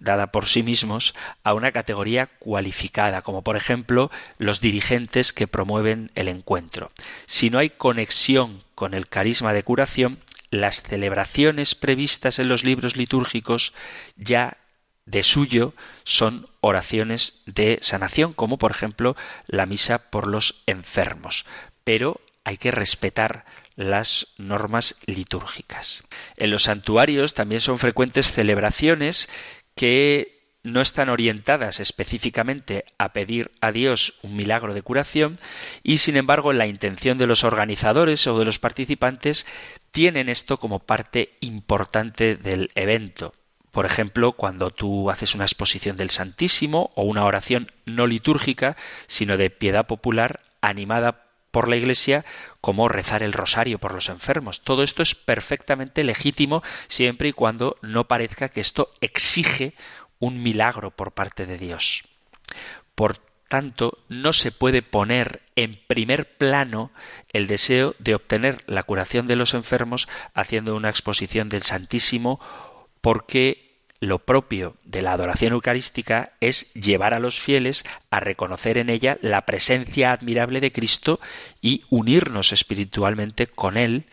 dada 0.00 0.28
por 0.28 0.46
sí 0.46 0.62
mismos 0.62 1.14
a 1.44 1.54
una 1.54 1.72
categoría 1.72 2.26
cualificada, 2.26 3.22
como 3.22 3.42
por 3.42 3.56
ejemplo 3.56 4.10
los 4.38 4.60
dirigentes 4.60 5.32
que 5.32 5.46
promueven 5.46 6.10
el 6.14 6.28
encuentro. 6.28 6.90
Si 7.26 7.50
no 7.50 7.58
hay 7.58 7.70
conexión 7.70 8.62
con 8.74 8.94
el 8.94 9.08
carisma 9.08 9.52
de 9.52 9.62
curación, 9.62 10.18
las 10.50 10.82
celebraciones 10.82 11.74
previstas 11.74 12.38
en 12.38 12.48
los 12.48 12.64
libros 12.64 12.96
litúrgicos 12.96 13.72
ya 14.16 14.56
de 15.04 15.22
suyo 15.22 15.74
son 16.04 16.48
oraciones 16.60 17.42
de 17.46 17.78
sanación, 17.82 18.32
como 18.32 18.58
por 18.58 18.70
ejemplo 18.70 19.16
la 19.46 19.66
misa 19.66 20.10
por 20.10 20.26
los 20.26 20.62
enfermos. 20.66 21.46
Pero 21.84 22.20
hay 22.44 22.58
que 22.58 22.70
respetar 22.70 23.44
las 23.78 24.26
normas 24.38 24.96
litúrgicas. 25.06 26.02
En 26.36 26.50
los 26.50 26.64
santuarios 26.64 27.34
también 27.34 27.60
son 27.60 27.78
frecuentes 27.78 28.32
celebraciones 28.32 29.28
que 29.78 30.58
no 30.64 30.80
están 30.80 31.08
orientadas 31.08 31.78
específicamente 31.78 32.84
a 32.98 33.12
pedir 33.12 33.52
a 33.60 33.70
Dios 33.70 34.14
un 34.22 34.34
milagro 34.34 34.74
de 34.74 34.82
curación 34.82 35.38
y 35.84 35.98
sin 35.98 36.16
embargo 36.16 36.52
la 36.52 36.66
intención 36.66 37.16
de 37.16 37.28
los 37.28 37.44
organizadores 37.44 38.26
o 38.26 38.36
de 38.40 38.44
los 38.44 38.58
participantes 38.58 39.46
tienen 39.92 40.28
esto 40.28 40.58
como 40.58 40.80
parte 40.80 41.36
importante 41.38 42.34
del 42.34 42.72
evento. 42.74 43.34
Por 43.70 43.86
ejemplo, 43.86 44.32
cuando 44.32 44.72
tú 44.72 45.10
haces 45.10 45.36
una 45.36 45.44
exposición 45.44 45.96
del 45.96 46.10
Santísimo 46.10 46.90
o 46.96 47.04
una 47.04 47.24
oración 47.24 47.70
no 47.86 48.08
litúrgica, 48.08 48.76
sino 49.06 49.36
de 49.36 49.50
piedad 49.50 49.86
popular 49.86 50.40
animada 50.60 51.27
por 51.50 51.68
la 51.68 51.76
Iglesia 51.76 52.24
como 52.60 52.88
rezar 52.88 53.22
el 53.22 53.32
rosario 53.32 53.78
por 53.78 53.94
los 53.94 54.08
enfermos. 54.08 54.62
Todo 54.62 54.82
esto 54.82 55.02
es 55.02 55.14
perfectamente 55.14 56.04
legítimo 56.04 56.62
siempre 56.88 57.28
y 57.28 57.32
cuando 57.32 57.76
no 57.82 58.08
parezca 58.08 58.48
que 58.48 58.60
esto 58.60 58.92
exige 59.00 59.74
un 60.18 60.42
milagro 60.42 60.90
por 60.90 61.12
parte 61.12 61.46
de 61.46 61.58
Dios. 61.58 62.04
Por 62.94 63.18
tanto, 63.48 63.98
no 64.08 64.32
se 64.32 64.52
puede 64.52 64.82
poner 64.82 65.42
en 65.56 65.80
primer 65.86 66.36
plano 66.36 66.90
el 67.32 67.46
deseo 67.46 67.94
de 67.98 68.14
obtener 68.14 68.62
la 68.66 68.82
curación 68.82 69.26
de 69.26 69.36
los 69.36 69.54
enfermos 69.54 70.08
haciendo 70.34 70.76
una 70.76 70.90
exposición 70.90 71.48
del 71.48 71.62
Santísimo 71.62 72.40
porque 73.00 73.67
lo 74.00 74.20
propio 74.20 74.76
de 74.84 75.02
la 75.02 75.12
adoración 75.12 75.52
eucarística 75.52 76.32
es 76.40 76.72
llevar 76.74 77.14
a 77.14 77.18
los 77.18 77.40
fieles 77.40 77.84
a 78.10 78.20
reconocer 78.20 78.78
en 78.78 78.90
ella 78.90 79.18
la 79.22 79.44
presencia 79.44 80.12
admirable 80.12 80.60
de 80.60 80.72
Cristo 80.72 81.20
y 81.60 81.84
unirnos 81.90 82.52
espiritualmente 82.52 83.46
con 83.46 83.76
Él, 83.76 84.06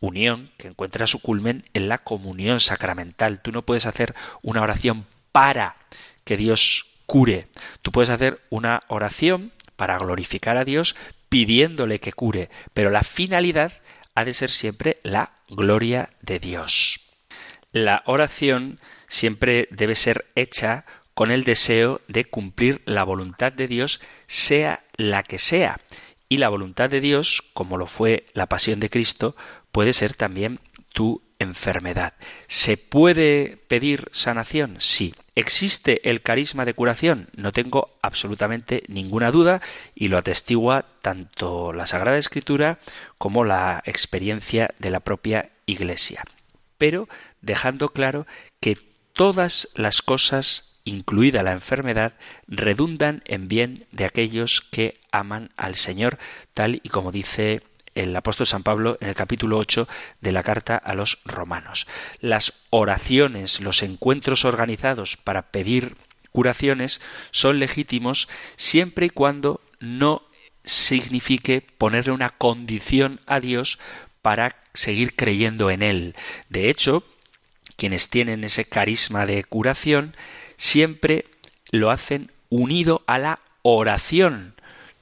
unión 0.00 0.50
que 0.58 0.68
encuentra 0.68 1.06
su 1.06 1.20
culmen 1.20 1.64
en 1.74 1.88
la 1.88 1.98
comunión 1.98 2.60
sacramental. 2.60 3.40
Tú 3.40 3.52
no 3.52 3.62
puedes 3.62 3.86
hacer 3.86 4.14
una 4.42 4.62
oración 4.62 5.06
para 5.32 5.76
que 6.24 6.36
Dios 6.36 6.86
cure. 7.06 7.48
Tú 7.82 7.90
puedes 7.90 8.10
hacer 8.10 8.40
una 8.50 8.82
oración 8.88 9.52
para 9.76 9.98
glorificar 9.98 10.56
a 10.56 10.64
Dios 10.64 10.94
pidiéndole 11.28 11.98
que 11.98 12.12
cure, 12.12 12.50
pero 12.74 12.90
la 12.90 13.02
finalidad 13.02 13.72
ha 14.14 14.24
de 14.24 14.34
ser 14.34 14.50
siempre 14.50 15.00
la 15.02 15.32
gloria 15.48 16.10
de 16.20 16.38
Dios. 16.38 17.00
La 17.72 18.02
oración 18.04 18.78
siempre 19.12 19.68
debe 19.70 19.94
ser 19.94 20.24
hecha 20.36 20.86
con 21.12 21.30
el 21.30 21.44
deseo 21.44 22.00
de 22.08 22.24
cumplir 22.24 22.80
la 22.86 23.04
voluntad 23.04 23.52
de 23.52 23.68
Dios, 23.68 24.00
sea 24.26 24.84
la 24.96 25.22
que 25.22 25.38
sea. 25.38 25.80
Y 26.30 26.38
la 26.38 26.48
voluntad 26.48 26.88
de 26.88 27.02
Dios, 27.02 27.44
como 27.52 27.76
lo 27.76 27.86
fue 27.86 28.24
la 28.32 28.46
pasión 28.46 28.80
de 28.80 28.88
Cristo, 28.88 29.36
puede 29.70 29.92
ser 29.92 30.14
también 30.14 30.60
tu 30.94 31.22
enfermedad. 31.38 32.14
¿Se 32.48 32.78
puede 32.78 33.58
pedir 33.68 34.08
sanación? 34.12 34.76
Sí. 34.78 35.14
¿Existe 35.34 36.08
el 36.08 36.22
carisma 36.22 36.64
de 36.64 36.72
curación? 36.72 37.28
No 37.36 37.52
tengo 37.52 37.90
absolutamente 38.00 38.82
ninguna 38.88 39.30
duda 39.30 39.60
y 39.94 40.08
lo 40.08 40.16
atestigua 40.16 40.86
tanto 41.02 41.74
la 41.74 41.86
Sagrada 41.86 42.16
Escritura 42.16 42.78
como 43.18 43.44
la 43.44 43.82
experiencia 43.84 44.70
de 44.78 44.90
la 44.90 45.00
propia 45.00 45.50
Iglesia. 45.66 46.24
Pero 46.78 47.08
dejando 47.42 47.90
claro 47.90 48.26
que 48.60 48.91
todas 49.12 49.68
las 49.74 50.02
cosas, 50.02 50.78
incluida 50.84 51.42
la 51.42 51.52
enfermedad, 51.52 52.14
redundan 52.46 53.22
en 53.26 53.48
bien 53.48 53.86
de 53.92 54.04
aquellos 54.04 54.60
que 54.60 55.00
aman 55.10 55.50
al 55.56 55.76
Señor, 55.76 56.18
tal 56.54 56.80
y 56.82 56.88
como 56.88 57.12
dice 57.12 57.62
el 57.94 58.16
apóstol 58.16 58.46
San 58.46 58.62
Pablo 58.62 58.96
en 59.00 59.08
el 59.08 59.14
capítulo 59.14 59.58
8 59.58 59.86
de 60.20 60.32
la 60.32 60.42
carta 60.42 60.76
a 60.76 60.94
los 60.94 61.18
romanos. 61.24 61.86
Las 62.20 62.54
oraciones, 62.70 63.60
los 63.60 63.82
encuentros 63.82 64.44
organizados 64.44 65.16
para 65.16 65.50
pedir 65.50 65.96
curaciones 66.30 67.00
son 67.30 67.58
legítimos 67.58 68.28
siempre 68.56 69.06
y 69.06 69.10
cuando 69.10 69.60
no 69.80 70.22
signifique 70.64 71.60
ponerle 71.60 72.12
una 72.12 72.30
condición 72.30 73.20
a 73.26 73.40
Dios 73.40 73.78
para 74.22 74.56
seguir 74.74 75.14
creyendo 75.14 75.70
en 75.70 75.82
Él. 75.82 76.14
De 76.48 76.70
hecho, 76.70 77.04
quienes 77.76 78.08
tienen 78.08 78.44
ese 78.44 78.64
carisma 78.64 79.26
de 79.26 79.44
curación, 79.44 80.14
siempre 80.56 81.26
lo 81.70 81.90
hacen 81.90 82.30
unido 82.48 83.02
a 83.06 83.18
la 83.18 83.40
oración. 83.62 84.54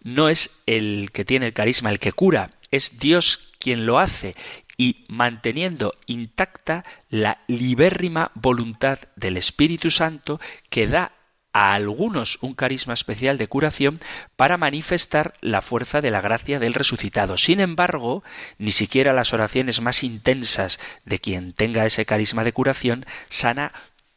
No 0.03 0.29
es 0.29 0.51
el 0.67 1.11
que 1.13 1.25
tiene 1.25 1.47
el 1.47 1.53
carisma 1.53 1.91
el 1.91 1.99
que 1.99 2.13
cura, 2.13 2.53
es 2.71 2.99
Dios 2.99 3.53
quien 3.59 3.87
lo 3.87 3.99
hace 3.99 4.35
y 4.77 5.05
manteniendo 5.09 5.93
intacta 6.07 6.85
la 7.11 7.43
libérrima 7.49 8.31
voluntad 8.35 8.99
del 9.15 9.37
Espíritu 9.37 9.91
Santo 9.91 10.41
que 10.71 10.87
da 10.87 11.13
a 11.53 11.75
algunos 11.75 12.39
un 12.41 12.55
carisma 12.55 12.95
especial 12.95 13.39
de 13.39 13.49
curación 13.49 14.01
para 14.37 14.57
manifestar 14.57 15.35
la 15.41 15.63
fuerza 15.63 16.01
de 16.01 16.11
la 16.11 16.21
gracia 16.21 16.59
del 16.59 16.75
resucitado. 16.75 17.37
Sin 17.37 17.61
embargo, 17.61 18.23
ni 18.59 18.73
siquiera 18.73 19.13
las 19.13 19.33
oraciones 19.33 19.81
más 19.81 20.05
intensas 20.05 20.79
de 21.05 21.19
quien 21.19 21.53
tenga 21.53 21.87
ese 21.87 22.07
carisma 22.07 22.45
de 22.45 22.53
curación 22.53 23.07
sana 23.29 23.73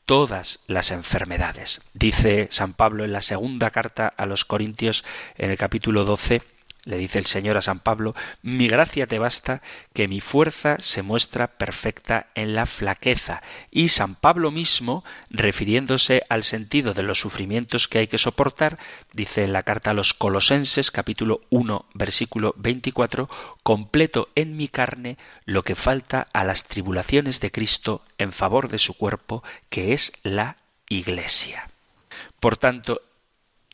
todas 0.06 0.60
las 0.68 0.92
enfermedades. 0.92 1.82
Dice 1.94 2.48
San 2.52 2.74
Pablo 2.74 3.06
en 3.06 3.14
la 3.14 3.22
segunda 3.22 3.72
carta 3.72 4.08
a 4.08 4.26
los 4.26 4.46
Corintios 4.46 5.04
en 5.38 5.50
el 5.50 5.58
capítulo 5.58 6.04
12 6.06 6.53
le 6.86 6.98
dice 6.98 7.18
el 7.20 7.26
Señor 7.26 7.58
a 7.58 7.62
San 7.62 7.80
Pablo, 7.80 8.14
mi 8.42 8.68
gracia 8.68 9.08
te 9.08 9.20
basta, 9.20 9.62
que 9.94 10.08
mi 10.08 10.20
fuerza 10.20 10.78
se 10.80 11.02
muestra 11.02 11.48
perfecta 11.48 12.28
en 12.36 12.56
la 12.56 12.66
flaqueza. 12.66 13.42
Y 13.72 13.90
San 13.90 14.16
Pablo 14.16 14.52
mismo, 14.52 15.06
refiriéndose 15.30 16.24
al 16.28 16.44
sentido 16.44 16.94
de 16.94 17.04
los 17.04 17.20
sufrimientos 17.20 17.88
que 17.88 18.00
hay 18.00 18.08
que 18.08 18.18
soportar, 18.18 18.78
dice 19.14 19.46
en 19.46 19.54
la 19.54 19.64
carta 19.64 19.92
a 19.92 19.94
los 19.94 20.14
Colosenses, 20.14 20.92
capítulo 20.92 21.42
1, 21.50 21.86
versículo 21.94 22.54
24, 22.58 23.30
completo 23.64 24.30
en 24.36 24.58
mi 24.58 24.68
carne 24.68 25.18
lo 25.46 25.64
que 25.64 25.76
falta 25.76 26.28
a 26.34 26.44
las 26.44 26.66
tribulaciones 26.66 27.40
de 27.40 27.52
Cristo 27.52 28.02
en 28.18 28.34
favor 28.34 28.68
de 28.68 28.80
su 28.80 28.98
cuerpo, 28.98 29.44
que 29.70 29.94
es 29.94 30.12
la 30.24 30.58
Iglesia. 30.90 31.70
Por 32.42 32.58
tanto, 32.58 33.02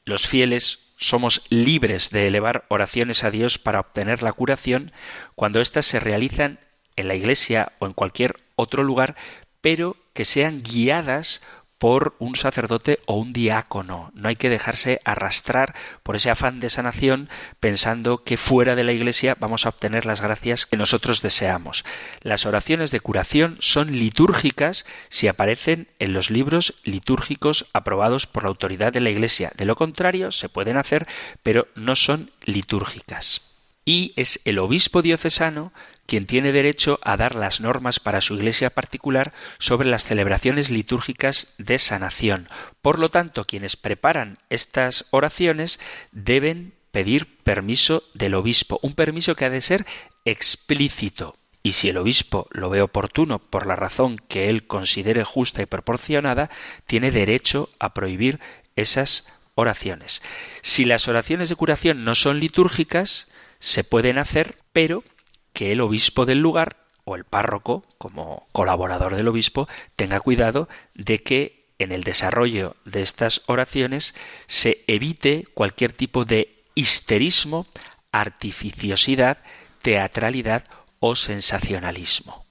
los 0.05 0.27
fieles 0.27 0.88
somos 0.99 1.43
libres 1.49 2.09
de 2.09 2.27
elevar 2.27 2.65
oraciones 2.67 3.23
a 3.23 3.31
Dios 3.31 3.57
para 3.57 3.79
obtener 3.79 4.21
la 4.21 4.33
curación 4.33 4.91
cuando 5.35 5.61
éstas 5.61 5.85
se 5.85 5.99
realizan 5.99 6.59
en 6.95 7.07
la 7.07 7.15
iglesia 7.15 7.71
o 7.79 7.87
en 7.87 7.93
cualquier 7.93 8.35
otro 8.55 8.83
lugar, 8.83 9.15
pero 9.61 9.95
que 10.13 10.25
sean 10.25 10.61
guiadas 10.61 11.41
por 11.79 12.15
un 12.19 12.35
sacerdote 12.35 12.99
o 13.05 13.15
un 13.15 13.33
diácono. 13.33 14.11
No 14.13 14.29
hay 14.29 14.35
que 14.35 14.49
dejarse 14.49 15.01
arrastrar 15.05 15.73
por 16.03 16.15
ese 16.15 16.29
afán 16.29 16.59
de 16.59 16.69
sanación 16.69 17.29
pensando 17.59 18.23
que 18.23 18.37
fuera 18.37 18.75
de 18.75 18.83
la 18.83 18.91
Iglesia 18.91 19.35
vamos 19.39 19.65
a 19.65 19.69
obtener 19.69 20.05
las 20.05 20.21
gracias 20.21 20.65
que 20.65 20.77
nosotros 20.77 21.21
deseamos. 21.21 21.85
Las 22.21 22.45
oraciones 22.45 22.91
de 22.91 22.99
curación 22.99 23.57
son 23.61 23.93
litúrgicas 23.93 24.85
si 25.07 25.27
aparecen 25.27 25.87
en 25.99 26.13
los 26.13 26.29
libros 26.29 26.75
litúrgicos 26.83 27.65
aprobados 27.73 28.27
por 28.27 28.43
la 28.43 28.49
autoridad 28.49 28.91
de 28.91 28.99
la 28.99 29.09
Iglesia. 29.09 29.51
De 29.55 29.65
lo 29.65 29.75
contrario, 29.75 30.31
se 30.31 30.49
pueden 30.49 30.77
hacer, 30.77 31.07
pero 31.43 31.67
no 31.75 31.95
son 31.95 32.29
litúrgicas. 32.43 33.41
Y 33.85 34.13
es 34.17 34.41
el 34.43 34.59
obispo 34.59 35.01
diocesano 35.01 35.71
quien 36.09 36.25
tiene 36.25 36.51
derecho 36.51 36.99
a 37.03 37.17
dar 37.17 37.35
las 37.35 37.61
normas 37.61 37.99
para 37.99 38.19
su 38.19 38.33
iglesia 38.33 38.71
particular 38.71 39.31
sobre 39.59 39.87
las 39.87 40.05
celebraciones 40.05 40.71
litúrgicas 40.71 41.53
de 41.59 41.77
sanación. 41.77 42.49
Por 42.81 42.97
lo 42.97 43.09
tanto, 43.09 43.45
quienes 43.45 43.77
preparan 43.77 44.39
estas 44.49 45.05
oraciones 45.11 45.79
deben 46.11 46.73
pedir 46.89 47.37
permiso 47.43 48.01
del 48.15 48.33
obispo, 48.33 48.79
un 48.81 48.95
permiso 48.95 49.35
que 49.35 49.45
ha 49.45 49.49
de 49.51 49.61
ser 49.61 49.85
explícito. 50.25 51.35
Y 51.61 51.73
si 51.73 51.89
el 51.89 51.97
obispo 51.97 52.47
lo 52.49 52.71
ve 52.71 52.81
oportuno 52.81 53.37
por 53.37 53.67
la 53.67 53.75
razón 53.75 54.17
que 54.17 54.49
él 54.49 54.65
considere 54.65 55.23
justa 55.23 55.61
y 55.61 55.67
proporcionada, 55.67 56.49
tiene 56.87 57.11
derecho 57.11 57.69
a 57.77 57.93
prohibir 57.93 58.39
esas 58.75 59.27
oraciones. 59.53 60.23
Si 60.63 60.85
las 60.85 61.07
oraciones 61.07 61.49
de 61.49 61.55
curación 61.55 62.03
no 62.03 62.15
son 62.15 62.39
litúrgicas, 62.39 63.27
se 63.59 63.83
pueden 63.83 64.17
hacer, 64.17 64.57
pero 64.73 65.03
que 65.59 65.73
el 65.73 65.81
obispo 65.81 66.25
del 66.25 66.39
lugar 66.39 66.77
o 67.03 67.17
el 67.17 67.25
párroco, 67.25 67.83
como 67.97 68.47
colaborador 68.53 69.17
del 69.17 69.27
obispo, 69.27 69.67
tenga 69.97 70.21
cuidado 70.21 70.69
de 70.95 71.21
que 71.21 71.65
en 71.79 71.91
el 71.91 72.05
desarrollo 72.05 72.77
de 72.85 73.01
estas 73.01 73.41
oraciones 73.45 74.15
se 74.47 74.85
evite 74.87 75.45
cualquier 75.53 75.91
tipo 75.91 76.23
de 76.23 76.63
histerismo, 76.75 77.67
artificiosidad, 78.13 79.39
teatralidad 79.81 80.63
o 81.01 81.17
sensacionalismo. 81.17 82.45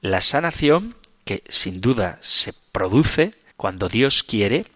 La 0.00 0.20
sanación, 0.20 0.96
que 1.24 1.44
sin 1.48 1.80
duda 1.80 2.18
se 2.20 2.52
produce 2.72 3.34
cuando 3.56 3.88
Dios 3.88 4.24
quiere, 4.24 4.66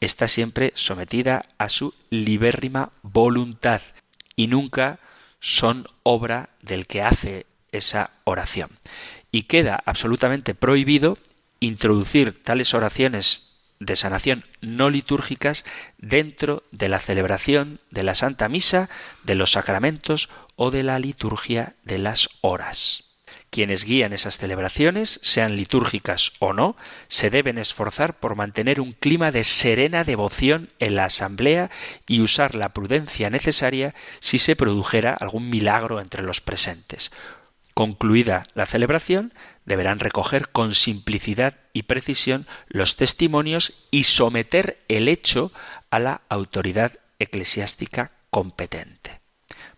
está 0.00 0.28
siempre 0.28 0.74
sometida 0.74 1.46
a 1.56 1.70
su 1.70 1.94
libérrima 2.10 2.92
voluntad 3.00 3.80
y 4.36 4.48
nunca 4.48 4.98
son 5.46 5.86
obra 6.02 6.48
del 6.60 6.88
que 6.88 7.02
hace 7.02 7.46
esa 7.70 8.10
oración. 8.24 8.80
Y 9.30 9.44
queda 9.44 9.80
absolutamente 9.86 10.56
prohibido 10.56 11.18
introducir 11.60 12.42
tales 12.42 12.74
oraciones 12.74 13.52
de 13.78 13.94
sanación 13.94 14.44
no 14.60 14.90
litúrgicas 14.90 15.64
dentro 15.98 16.64
de 16.72 16.88
la 16.88 16.98
celebración 16.98 17.78
de 17.92 18.02
la 18.02 18.16
Santa 18.16 18.48
Misa, 18.48 18.90
de 19.22 19.36
los 19.36 19.52
sacramentos 19.52 20.30
o 20.56 20.72
de 20.72 20.82
la 20.82 20.98
liturgia 20.98 21.76
de 21.84 21.98
las 21.98 22.28
horas. 22.40 23.05
Quienes 23.56 23.86
guían 23.86 24.12
esas 24.12 24.36
celebraciones, 24.36 25.18
sean 25.22 25.56
litúrgicas 25.56 26.32
o 26.40 26.52
no, 26.52 26.76
se 27.08 27.30
deben 27.30 27.56
esforzar 27.56 28.20
por 28.20 28.36
mantener 28.36 28.82
un 28.82 28.92
clima 28.92 29.32
de 29.32 29.44
serena 29.44 30.04
devoción 30.04 30.68
en 30.78 30.94
la 30.94 31.06
asamblea 31.06 31.70
y 32.06 32.20
usar 32.20 32.54
la 32.54 32.74
prudencia 32.74 33.30
necesaria 33.30 33.94
si 34.20 34.38
se 34.38 34.56
produjera 34.56 35.14
algún 35.14 35.48
milagro 35.48 36.02
entre 36.02 36.22
los 36.22 36.42
presentes. 36.42 37.10
Concluida 37.72 38.42
la 38.52 38.66
celebración, 38.66 39.32
deberán 39.64 40.00
recoger 40.00 40.50
con 40.50 40.74
simplicidad 40.74 41.54
y 41.72 41.84
precisión 41.84 42.46
los 42.68 42.96
testimonios 42.96 43.72
y 43.90 44.04
someter 44.04 44.84
el 44.88 45.08
hecho 45.08 45.50
a 45.88 45.98
la 45.98 46.20
autoridad 46.28 46.92
eclesiástica 47.18 48.12
competente. 48.28 49.22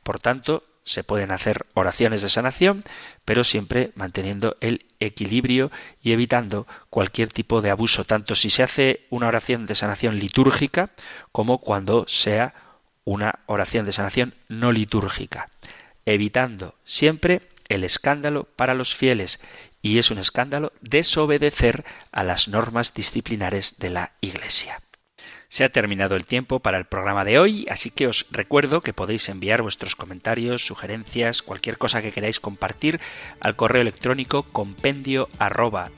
Por 0.03 0.19
tanto, 0.19 0.65
se 0.89 1.05
pueden 1.05 1.31
hacer 1.31 1.67
oraciones 1.75 2.23
de 2.23 2.31
sanación, 2.31 2.83
pero 3.25 3.45
siempre 3.45 3.93
manteniendo 3.95 4.57
el 4.61 4.87
equilibrio 5.01 5.71
y 6.03 6.13
evitando 6.13 6.67
cualquier 6.89 7.29
tipo 7.29 7.61
de 7.61 7.71
abuso, 7.71 8.05
tanto 8.05 8.35
si 8.35 8.51
se 8.51 8.63
hace 8.63 9.07
una 9.11 9.29
oración 9.29 9.67
de 9.67 9.75
sanación 9.75 10.19
litúrgica 10.19 10.91
como 11.31 11.59
cuando 11.59 12.07
sea 12.09 12.55
una 13.05 13.41
oración 13.47 13.85
de 13.87 13.93
sanación 13.93 14.35
no 14.49 14.73
litúrgica, 14.73 15.51
evitando 16.07 16.75
siempre 16.85 17.43
el 17.69 17.85
escándalo 17.85 18.45
para 18.45 18.75
los 18.75 18.95
fieles 18.95 19.41
y 19.83 19.99
es 19.99 20.11
un 20.11 20.19
escándalo 20.19 20.73
desobedecer 20.81 21.85
a 22.13 22.25
las 22.25 22.49
normas 22.49 22.95
disciplinares 22.95 23.79
de 23.79 23.91
la 23.91 24.13
Iglesia. 24.21 24.81
Se 25.51 25.65
ha 25.65 25.71
terminado 25.71 26.15
el 26.15 26.27
tiempo 26.27 26.61
para 26.61 26.77
el 26.77 26.85
programa 26.85 27.25
de 27.25 27.39
hoy, 27.39 27.67
así 27.71 27.91
que 27.91 28.07
os 28.07 28.27
recuerdo 28.31 28.83
que 28.83 28.93
podéis 28.93 29.31
enviar 29.31 29.63
vuestros 29.63 29.97
comentarios, 29.97 30.67
sugerencias, 30.67 31.41
cualquier 31.41 31.79
cosa 31.79 32.03
que 32.03 32.13
queráis 32.13 32.39
compartir 32.39 33.01
al 33.41 33.57
correo 33.57 33.81
electrónico 33.81 34.43
compendio 34.43 35.31
arroba 35.39 35.91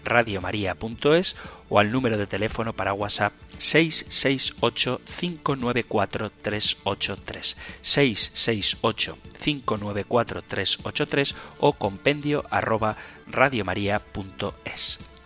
o 1.68 1.78
al 1.80 1.90
número 1.90 2.16
de 2.16 2.28
teléfono 2.28 2.74
para 2.74 2.92
WhatsApp 2.92 3.32
668 3.58 5.00
594 5.04 6.30
383 6.42 7.56
668 7.82 9.18
594 9.42 10.42
383 10.42 11.34
o 11.58 11.72
compendio 11.72 12.44
arroba 12.50 12.96
radiomaria.es 13.26 15.09